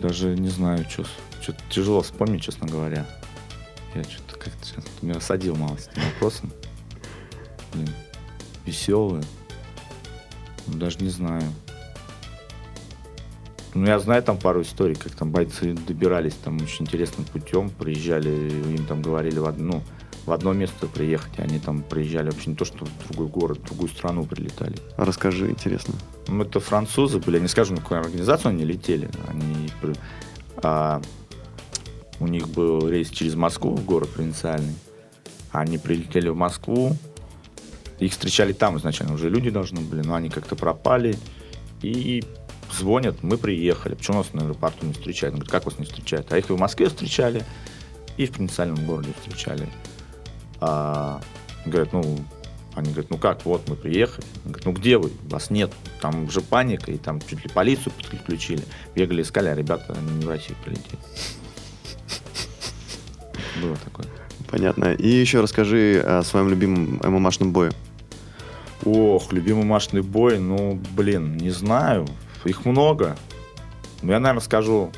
даже 0.00 0.36
не 0.36 0.48
знаю, 0.48 0.86
что 0.88 1.04
что 1.44 1.54
тяжело 1.68 2.00
вспомнить, 2.00 2.42
честно 2.42 2.66
говоря. 2.66 3.06
Я 3.94 4.02
что-то 4.04 4.38
как-то 4.38 4.64
сейчас 4.64 4.84
меня 5.02 5.16
осадил 5.16 5.54
мало 5.56 5.76
с 5.76 5.88
этим 5.88 6.02
вопросом. 6.12 6.52
Блин, 7.74 7.90
веселые. 8.64 9.22
Ну, 10.66 10.78
даже 10.78 10.98
не 11.00 11.10
знаю. 11.10 11.42
Ну, 13.74 13.86
я 13.86 13.98
знаю 13.98 14.22
там 14.22 14.38
пару 14.38 14.62
историй, 14.62 14.94
как 14.94 15.12
там 15.12 15.30
бойцы 15.30 15.74
добирались 15.74 16.34
там 16.34 16.56
очень 16.62 16.84
интересным 16.84 17.24
путем, 17.24 17.70
приезжали, 17.70 18.28
им 18.28 18.86
там 18.86 19.02
говорили 19.02 19.40
в 19.40 19.46
одну, 19.46 19.82
в 20.26 20.32
одно 20.32 20.52
место 20.52 20.86
приехать, 20.86 21.32
и 21.38 21.42
они 21.42 21.58
там 21.58 21.82
приезжали 21.82 22.30
вообще 22.30 22.50
не 22.50 22.56
то, 22.56 22.64
что 22.64 22.84
в 22.84 23.08
другой 23.08 23.26
город, 23.26 23.58
в 23.58 23.64
другую 23.64 23.88
страну 23.88 24.24
прилетали. 24.24 24.76
Расскажи, 24.96 25.50
интересно. 25.50 25.94
Ну, 26.28 26.44
это 26.44 26.60
французы 26.60 27.18
были, 27.18 27.36
я 27.36 27.42
не 27.42 27.48
скажу, 27.48 27.74
на 27.74 27.80
какую 27.80 28.00
организацию 28.00 28.50
они 28.50 28.64
летели. 28.64 29.10
Они, 29.26 29.68
а, 30.58 31.02
у 32.20 32.28
них 32.28 32.48
был 32.48 32.88
рейс 32.88 33.10
через 33.10 33.34
Москву, 33.34 33.74
в 33.74 33.84
город 33.84 34.08
провинциальный. 34.10 34.74
Они 35.50 35.78
прилетели 35.78 36.28
в 36.28 36.36
Москву, 36.36 36.96
их 37.98 38.12
встречали 38.12 38.52
там 38.52 38.78
изначально, 38.78 39.14
уже 39.14 39.28
люди 39.28 39.50
должны 39.50 39.80
были, 39.80 40.02
но 40.02 40.14
они 40.14 40.30
как-то 40.30 40.54
пропали. 40.54 41.16
И 41.82 42.24
звонят, 42.78 43.22
мы 43.22 43.38
приехали. 43.38 43.94
Почему 43.94 44.18
нас 44.18 44.32
на 44.32 44.42
аэропорту 44.42 44.86
не 44.86 44.92
встречают? 44.92 45.34
Он 45.34 45.40
говорит, 45.40 45.52
как 45.52 45.66
вас 45.66 45.78
не 45.78 45.84
встречают? 45.84 46.32
А 46.32 46.38
их 46.38 46.50
и 46.50 46.52
в 46.52 46.58
Москве 46.58 46.88
встречали, 46.88 47.44
и 48.16 48.26
в 48.26 48.32
провинциальном 48.32 48.84
городе 48.86 49.14
встречали. 49.20 49.68
А, 50.60 51.20
говорят, 51.66 51.92
ну, 51.92 52.18
они 52.74 52.90
говорят, 52.90 53.10
ну 53.10 53.18
как, 53.18 53.44
вот 53.44 53.68
мы 53.68 53.76
приехали. 53.76 54.26
Он 54.44 54.52
говорит, 54.52 54.66
ну 54.66 54.72
где 54.72 54.98
вы? 54.98 55.12
Вас 55.28 55.50
нет. 55.50 55.72
Там 56.00 56.24
уже 56.24 56.40
паника, 56.40 56.90
и 56.90 56.98
там 56.98 57.20
чуть 57.20 57.44
ли 57.44 57.50
полицию 57.50 57.92
подключили. 58.10 58.64
Бегали, 58.94 59.22
искали, 59.22 59.48
а 59.48 59.54
ребята 59.54 59.94
они 59.96 60.18
не 60.18 60.24
в 60.24 60.28
Россию 60.28 60.56
прилетели. 60.64 60.98
Было 63.62 63.76
такое. 63.76 64.06
Понятно. 64.50 64.92
И 64.94 65.08
еще 65.08 65.40
расскажи 65.40 66.02
о 66.04 66.22
своем 66.22 66.48
любимом 66.48 67.00
ММАшном 67.02 67.52
бое. 67.52 67.72
Ох, 68.84 69.32
любимый 69.32 69.64
машный 69.64 70.02
бой, 70.02 70.38
ну, 70.38 70.80
блин, 70.96 71.36
не 71.36 71.50
знаю. 71.50 72.06
Их 72.44 72.64
много. 72.64 73.16
Но 74.02 74.12
я, 74.12 74.20
наверное, 74.20 74.42
скажу 74.42 74.90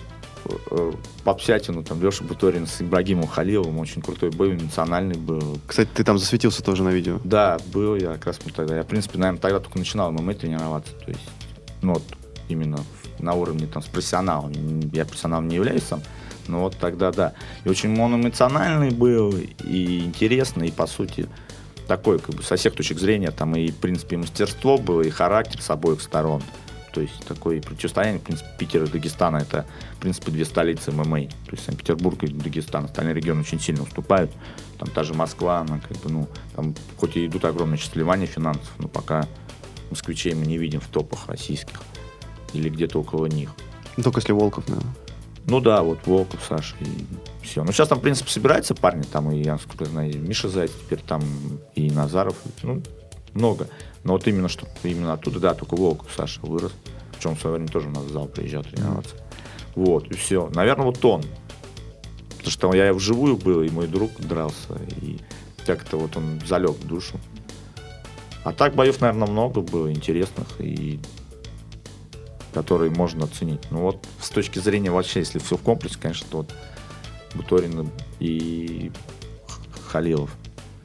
э, 0.45 0.51
э, 0.71 0.93
по 1.25 1.35
псятину, 1.35 1.85
там, 1.85 2.03
Леша 2.03 2.25
Буторин 2.25 2.67
с 2.67 2.83
Ибрагимом 2.83 3.29
Халиловым, 3.29 3.79
очень 3.79 4.03
крутой 4.03 4.31
бой, 4.31 4.55
национальный 4.55 5.17
был. 5.17 5.59
Кстати, 5.67 5.89
ты 5.95 6.05
там 6.05 6.19
засветился 6.19 6.63
тоже 6.63 6.83
на 6.83 6.91
видео. 6.91 7.21
Да, 7.25 7.59
был 7.73 7.97
я 7.97 8.15
как 8.15 8.27
раз 8.27 8.39
тогда. 8.55 8.77
Я, 8.77 8.83
в 8.83 8.87
принципе, 8.87 9.19
наверное, 9.19 9.41
тогда 9.41 9.61
только 9.61 9.79
начинал 9.79 10.11
ММА 10.13 10.35
тренироваться. 10.35 10.93
То 10.95 11.11
есть, 11.11 11.29
ну, 11.83 11.95
вот 11.95 12.03
именно 12.49 12.79
на 13.19 13.35
уровне 13.35 13.67
там 13.67 13.83
с 13.83 13.87
профессионалом. 13.87 14.53
Я 14.93 15.05
профессионалом 15.05 15.49
не 15.49 15.57
являюсь 15.57 15.83
сам, 15.85 16.03
но 16.49 16.61
вот 16.61 16.77
тогда 16.77 17.13
да. 17.13 17.33
И 17.65 17.69
очень 17.69 17.99
он 18.01 18.15
эмоциональный 18.17 18.91
был, 18.91 19.35
и 19.65 20.01
интересный, 20.01 20.69
и 20.69 20.73
по 20.73 20.87
сути 20.87 21.29
такой, 21.87 22.19
как 22.19 22.35
бы 22.35 22.43
со 22.43 22.57
всех 22.57 22.75
точек 22.75 22.99
зрения, 22.99 23.31
там 23.31 23.55
и, 23.57 23.71
в 23.71 23.77
принципе, 23.77 24.17
и 24.17 24.19
мастерство 24.19 24.77
было, 24.79 25.03
и 25.03 25.11
характер 25.11 25.63
с 25.63 25.71
обоих 25.71 26.01
сторон. 26.01 26.43
То 26.97 27.03
есть 27.03 27.27
такое 27.27 27.61
противостояние, 27.61 28.21
в 28.21 28.23
принципе, 28.23 28.49
Питер 28.59 28.85
и 28.85 28.87
Дагестана 28.87 29.37
это, 29.37 29.67
в 29.97 29.99
принципе, 29.99 30.33
две 30.33 30.47
столицы 30.47 30.93
ММА. 30.93 31.27
То 31.27 31.53
есть 31.53 31.67
Санкт-Петербург 31.67 32.23
и 32.23 32.29
Дагестан. 32.29 32.87
Остальные 32.87 33.13
регионы 33.13 33.43
очень 33.43 33.61
сильно 33.61 33.83
уступают. 33.83 34.31
Там 34.79 34.89
та 34.89 35.03
же 35.03 35.13
Москва, 35.13 35.59
она 35.59 35.79
как 35.79 35.99
бы, 35.99 36.11
ну, 36.11 36.27
там 36.55 36.75
хоть 36.97 37.19
и 37.19 37.27
идут 37.27 37.45
огромные 37.45 37.77
сейчас 37.77 37.95
вливания 37.95 38.27
финансов, 38.27 38.73
но 38.79 38.89
пока 38.89 39.29
москвичей 39.91 40.33
мы 40.33 40.47
не 40.47 40.57
видим 40.57 40.81
в 40.81 40.87
топах 40.87 41.29
российских 41.29 41.83
или 42.55 42.71
где-то 42.71 42.99
около 42.99 43.27
них. 43.27 43.51
Ну, 43.99 44.03
только 44.03 44.21
если 44.21 44.33
Волков, 44.33 44.67
наверное. 44.67 44.95
Ну 45.45 45.61
да, 45.61 45.83
вот 45.83 45.99
Волков, 46.07 46.41
Саша 46.49 46.77
и 46.81 47.05
все. 47.43 47.63
Ну 47.63 47.73
сейчас 47.73 47.89
там, 47.89 47.99
в 47.99 48.03
принципе, 48.03 48.31
собираются 48.31 48.75
парни, 48.75 49.03
там 49.03 49.31
и, 49.31 49.43
я 49.43 49.53
насколько 49.53 49.85
знаю, 49.85 50.13
и 50.13 50.17
Миша 50.17 50.49
Зайц 50.49 50.71
теперь 50.71 51.01
там, 51.01 51.23
и 51.75 51.91
Назаров, 51.91 52.37
ну, 52.63 52.83
много. 53.35 53.69
Но 54.03 54.13
вот 54.13 54.27
именно, 54.27 54.49
что 54.49 54.67
именно 54.85 55.13
оттуда, 55.13 55.41
да, 55.41 55.55
только 55.55 55.75
Волков, 55.77 56.09
Саша 56.17 56.41
вырос. 56.43 56.73
Причем 57.17 57.37
в 57.37 57.41
свое 57.41 57.57
время 57.57 57.69
тоже 57.69 57.89
у 57.89 57.93
нас 57.93 58.05
в 58.05 58.13
зал 58.13 58.27
приезжал 58.27 58.63
тренироваться. 58.63 59.17
Вот, 59.75 60.09
и 60.09 60.15
все. 60.15 60.51
Наверное, 60.55 60.87
вот 60.87 61.05
он. 61.05 61.23
Потому 62.31 62.51
что 62.51 62.75
я 62.75 62.93
вживую 62.93 63.37
был, 63.37 63.63
и 63.63 63.71
мой 63.71 63.87
друг 63.87 64.13
дрался, 64.21 64.79
и 65.01 65.19
как-то 65.67 65.97
вот 65.97 66.17
он 66.17 66.41
залег 66.47 66.73
в 66.73 66.87
душу. 66.87 67.19
А 68.45 68.53
так 68.53 68.75
боев, 68.75 69.01
наверное, 69.01 69.27
много 69.27 69.61
было 69.61 69.93
интересных, 69.93 70.47
и 70.61 71.01
которые 72.55 72.91
можно 72.91 73.25
оценить. 73.25 73.61
Ну 73.71 73.81
вот 73.81 74.07
с 74.21 74.31
точки 74.31 74.61
зрения 74.61 74.91
вообще, 74.91 75.21
если 75.21 75.39
все 75.39 75.57
в 75.57 75.63
комплексе, 75.63 75.99
конечно, 76.01 76.27
то 76.31 76.37
вот 76.39 76.55
Буторин 77.35 77.91
и 78.21 78.91
Халилов. 79.89 80.31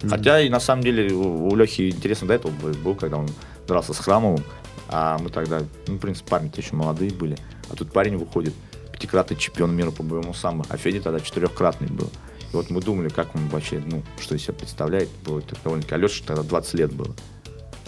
Хотя 0.02 0.42
и 0.42 0.50
на 0.50 0.60
самом 0.60 0.84
деле 0.84 1.14
у, 1.14 1.48
у 1.48 1.56
Лехи 1.56 1.90
интересно 1.90 2.28
до 2.28 2.34
этого 2.34 2.52
бой 2.52 2.74
был, 2.74 2.96
когда 2.96 3.18
он 3.18 3.30
дрался 3.68 3.94
с 3.94 4.00
Храмовым, 4.00 4.44
а 4.92 5.18
мы 5.18 5.30
тогда, 5.30 5.62
ну, 5.88 5.96
в 5.96 6.00
принципе, 6.00 6.30
парни-то 6.30 6.62
еще 6.62 6.76
молодые 6.76 7.12
были, 7.12 7.38
а 7.70 7.76
тут 7.76 7.92
парень 7.92 8.18
выходит, 8.18 8.54
пятикратный 8.92 9.38
чемпион 9.38 9.76
мира 9.76 9.92
по 9.92 10.04
боевому 10.04 10.34
самбо, 10.34 10.66
а 10.70 10.78
Федя 10.78 11.02
тогда 11.02 11.20
четырехкратный 11.20 11.88
был. 11.88 12.10
И 12.52 12.56
вот 12.56 12.70
мы 12.70 12.82
думали, 12.82 13.10
как 13.10 13.34
он 13.34 13.48
вообще, 13.48 13.82
ну, 13.86 14.04
что 14.20 14.36
из 14.36 14.44
себя 14.44 14.54
представляет, 14.54 15.10
было 15.26 15.40
это 15.40 15.56
довольно-таки, 15.64 15.96
а 15.96 15.98
Леша 15.98 16.24
тогда 16.26 16.44
20 16.44 16.74
лет 16.76 16.94
было. 16.94 17.16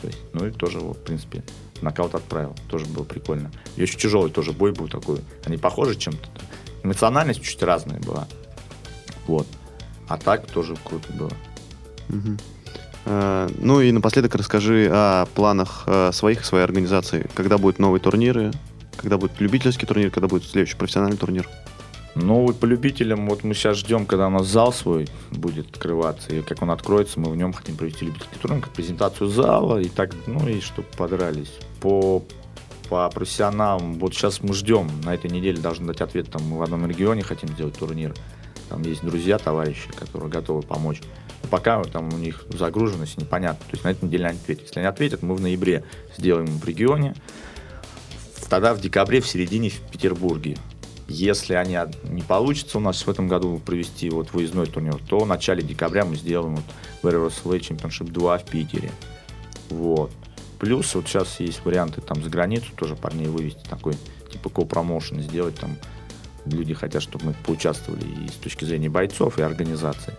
То 0.01 0.07
есть, 0.07 0.19
ну 0.33 0.45
и 0.47 0.51
тоже, 0.51 0.79
вот, 0.79 0.97
в 0.97 1.03
принципе, 1.03 1.43
нокаут 1.81 2.15
отправил. 2.15 2.55
Тоже 2.69 2.85
было 2.85 3.03
прикольно. 3.03 3.51
И 3.75 3.83
очень 3.83 3.99
тяжелый 3.99 4.31
тоже 4.31 4.51
бой 4.51 4.71
был 4.71 4.87
такой. 4.87 5.19
Они 5.45 5.57
похожи 5.57 5.95
чем-то. 5.95 6.27
Эмоциональность 6.83 7.41
чуть 7.41 7.61
разная 7.61 7.99
была. 7.99 8.27
Вот. 9.27 9.47
А 10.07 10.17
так 10.17 10.45
тоже 10.47 10.75
круто 10.83 11.11
было. 11.13 11.31
Мгм. 12.09 12.37
Э, 13.05 13.49
Ну 13.59 13.81
и 13.81 13.91
напоследок 13.91 14.35
расскажи 14.35 14.89
о 14.91 15.25
планах 15.33 15.83
э, 15.87 16.11
своих 16.13 16.41
и 16.41 16.43
своей 16.43 16.63
организации. 16.63 17.27
Когда 17.35 17.57
будут 17.57 17.79
новые 17.79 18.01
турниры, 18.01 18.51
когда 18.97 19.17
будет 19.17 19.39
любительский 19.39 19.85
турнир, 19.85 20.11
когда 20.11 20.27
будет 20.27 20.45
следующий 20.45 20.75
профессиональный 20.75 21.17
турнир. 21.17 21.47
Ну, 22.15 22.53
по 22.53 22.65
любителям, 22.65 23.27
вот 23.27 23.43
мы 23.43 23.55
сейчас 23.55 23.77
ждем, 23.77 24.05
когда 24.05 24.27
у 24.27 24.29
нас 24.29 24.45
зал 24.45 24.71
свой 24.71 25.07
будет 25.31 25.71
открываться, 25.71 26.33
и 26.33 26.41
как 26.43 26.61
он 26.61 26.69
откроется, 26.69 27.19
мы 27.19 27.31
в 27.31 27.35
нем 27.35 27.53
хотим 27.53 27.75
провести 27.75 28.05
любительский 28.05 28.37
турнир, 28.39 28.61
как 28.61 28.71
презентацию 28.71 29.29
зала, 29.29 29.79
и 29.79 29.89
так, 29.89 30.11
ну, 30.27 30.47
и 30.47 30.61
чтобы 30.61 30.87
подрались. 30.95 31.51
По, 31.81 32.23
по 32.87 33.09
профессионалам, 33.09 33.97
вот 33.97 34.13
сейчас 34.13 34.43
мы 34.43 34.53
ждем, 34.53 34.91
на 35.03 35.15
этой 35.15 35.31
неделе 35.31 35.57
должны 35.57 35.87
дать 35.87 36.01
ответ, 36.01 36.29
там, 36.29 36.43
мы 36.43 36.59
в 36.59 36.61
одном 36.61 36.85
регионе 36.85 37.23
хотим 37.23 37.49
сделать 37.49 37.79
турнир, 37.79 38.13
там 38.69 38.83
есть 38.83 39.03
друзья, 39.03 39.39
товарищи, 39.39 39.89
которые 39.97 40.29
готовы 40.29 40.61
помочь. 40.61 41.01
Пока 41.49 41.83
там 41.83 42.13
у 42.13 42.17
них 42.17 42.45
загруженность 42.49 43.17
непонятна, 43.17 43.63
то 43.65 43.71
есть 43.73 43.83
на 43.83 43.89
этой 43.89 44.05
неделе 44.05 44.25
они 44.27 44.39
ответят. 44.39 44.63
Если 44.63 44.79
они 44.79 44.87
ответят, 44.87 45.21
мы 45.21 45.35
в 45.35 45.41
ноябре 45.41 45.83
сделаем 46.17 46.47
в 46.47 46.65
регионе, 46.65 47.15
тогда 48.49 48.73
в 48.73 48.81
декабре, 48.81 49.21
в 49.21 49.27
середине 49.27 49.69
в 49.69 49.79
Петербурге. 49.91 50.57
Если 51.07 51.53
они 51.53 51.77
не 52.03 52.21
получится 52.21 52.77
у 52.77 52.81
нас 52.81 53.05
в 53.05 53.09
этом 53.09 53.27
году 53.27 53.59
провести 53.63 54.09
вот 54.09 54.31
выездной 54.33 54.67
турнир, 54.67 54.95
то 55.09 55.19
в 55.19 55.27
начале 55.27 55.61
декабря 55.61 56.05
мы 56.05 56.15
сделаем 56.15 56.55
вот 56.55 56.65
VRSV 57.03 57.59
Championship 57.59 58.09
2 58.11 58.37
в 58.37 58.45
Питере. 58.45 58.91
Вот. 59.69 60.11
Плюс 60.59 60.95
вот 60.95 61.07
сейчас 61.07 61.39
есть 61.39 61.65
варианты 61.65 61.99
там 61.99 62.23
за 62.23 62.29
границу 62.29 62.67
тоже 62.75 62.95
парней 62.95 63.27
вывести, 63.27 63.67
такой 63.69 63.95
типа 64.31 64.49
ко-промоушен 64.49 65.19
сделать 65.21 65.55
там. 65.55 65.77
Люди 66.45 66.73
хотят, 66.73 67.01
чтобы 67.01 67.25
мы 67.25 67.35
поучаствовали 67.45 68.05
и 68.05 68.27
с 68.27 68.33
точки 68.33 68.65
зрения 68.65 68.89
бойцов, 68.89 69.39
и 69.39 69.41
организации. 69.41 70.13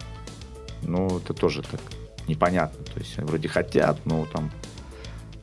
Ну, 0.84 1.18
это 1.18 1.34
тоже 1.34 1.62
так 1.62 1.80
непонятно. 2.26 2.84
То 2.84 3.00
есть 3.00 3.16
вроде 3.18 3.48
хотят, 3.48 4.04
но 4.06 4.26
там 4.32 4.50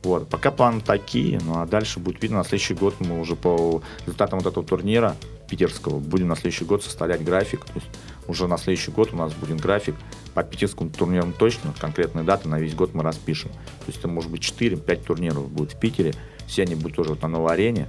вот, 0.02 0.28
пока 0.28 0.50
планы 0.50 0.80
такие, 0.80 1.40
ну 1.44 1.60
а 1.60 1.66
дальше 1.66 2.00
будет 2.00 2.22
видно. 2.22 2.38
На 2.38 2.44
следующий 2.44 2.74
год 2.74 2.96
мы 2.98 3.20
уже 3.20 3.36
по 3.36 3.82
результатам 4.04 4.40
вот 4.40 4.50
этого 4.50 4.66
турнира 4.66 5.14
питерского 5.48 6.00
будем 6.00 6.28
на 6.28 6.34
следующий 6.34 6.64
год 6.64 6.82
составлять 6.82 7.22
график. 7.22 7.64
То 7.64 7.72
есть 7.74 7.86
уже 8.26 8.48
на 8.48 8.58
следующий 8.58 8.90
год 8.90 9.12
у 9.12 9.16
нас 9.16 9.32
будет 9.32 9.60
график 9.60 9.94
по 10.34 10.42
питерскому 10.42 10.90
турнирам 10.90 11.32
точно, 11.32 11.72
конкретные 11.78 12.24
даты 12.24 12.48
на 12.48 12.58
весь 12.58 12.74
год 12.74 12.94
мы 12.94 13.02
распишем. 13.02 13.50
То 13.50 13.86
есть 13.88 13.98
это 13.98 14.08
может 14.08 14.30
быть 14.30 14.42
4-5 14.42 15.04
турниров 15.04 15.48
будет 15.50 15.72
в 15.72 15.78
Питере, 15.78 16.14
все 16.48 16.62
они 16.62 16.74
будут 16.74 16.96
тоже 16.96 17.10
вот 17.10 17.22
на 17.22 17.28
новой 17.28 17.52
арене. 17.52 17.88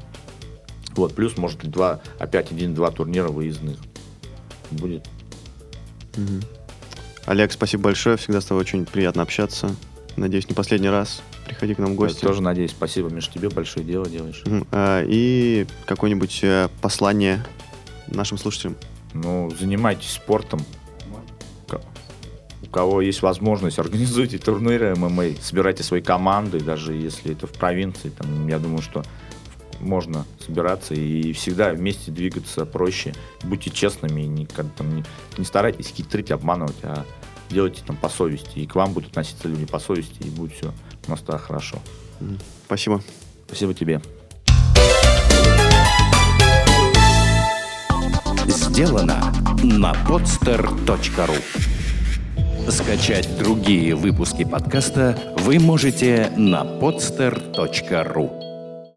Вот, 0.96 1.16
плюс 1.16 1.38
может 1.38 1.68
два, 1.68 2.02
опять 2.20 2.52
один-два 2.52 2.92
турнира 2.92 3.30
выездных. 3.30 3.80
Будет. 4.70 5.08
Олег, 7.26 7.52
спасибо 7.52 7.84
большое. 7.84 8.18
Всегда 8.18 8.42
с 8.42 8.46
тобой 8.46 8.62
очень 8.62 8.86
приятно 8.86 9.22
общаться. 9.22 9.74
Надеюсь, 10.18 10.48
не 10.48 10.54
последний 10.56 10.90
раз. 10.90 11.22
Приходи 11.46 11.74
к 11.74 11.80
нам 11.80 11.90
в 11.90 11.94
Я 11.94 11.98
гости. 11.98 12.22
тоже 12.22 12.42
надеюсь. 12.42 12.72
Спасибо, 12.72 13.10
Миш, 13.10 13.28
тебе 13.30 13.50
большое 13.50 13.86
дело 13.86 14.06
делаешь. 14.08 14.44
А, 14.72 15.04
И 15.08 15.66
какое-нибудь 15.86 16.40
э, 16.44 16.70
послание 16.82 17.44
нашим 18.08 18.38
слушателям. 18.38 18.76
Ну, 19.14 19.52
занимайтесь 19.60 20.12
спортом. 20.12 20.62
У 22.62 22.68
кого 22.74 23.02
есть 23.02 23.22
возможность, 23.22 23.78
организуйте 23.80 24.40
турниры 24.40 24.96
ММА, 24.96 25.36
собирайте 25.42 25.84
свои 25.84 26.02
команды, 26.02 26.60
даже 26.60 26.94
если 26.94 27.34
это 27.34 27.46
в 27.46 27.52
провинции. 27.52 28.10
Там, 28.10 28.48
я 28.48 28.58
думаю, 28.58 28.82
что 28.82 29.04
можно 29.84 30.26
собираться 30.40 30.94
и 30.94 31.34
всегда 31.34 31.72
вместе 31.72 32.12
двигаться 32.12 32.66
проще. 32.66 33.14
Будьте 33.44 33.70
честными, 33.70 34.22
и 34.22 34.28
не, 34.28 34.46
как 34.46 34.66
там, 34.74 34.96
не, 34.96 35.04
не 35.38 35.46
старайтесь 35.46 35.88
хитрить, 35.88 36.32
обманывать, 36.32 36.78
а 36.84 37.06
делайте 37.50 37.82
там 37.86 37.96
по 37.96 38.10
совести. 38.10 38.60
И 38.60 38.68
к 38.68 38.76
вам 38.76 38.94
будут 38.94 39.12
относиться 39.12 39.48
люди 39.48 39.66
по 39.66 39.80
совести, 39.80 40.24
и 40.24 40.30
будет 40.30 40.54
все 40.54 40.74
у 41.08 41.12
нас 41.12 41.20
тогда 41.22 41.38
хорошо. 41.38 41.78
Спасибо. 42.66 43.02
Спасибо 43.48 43.74
тебе. 43.74 44.02
Сделано 48.48 49.34
на 49.64 49.94
podster.ru 50.08 51.36
Скачать 52.70 53.38
другие 53.38 53.94
выпуски 53.94 54.46
подкаста 54.46 55.36
вы 55.40 55.60
можете 55.60 56.32
на 56.38 56.64
podster.ru 56.64 58.43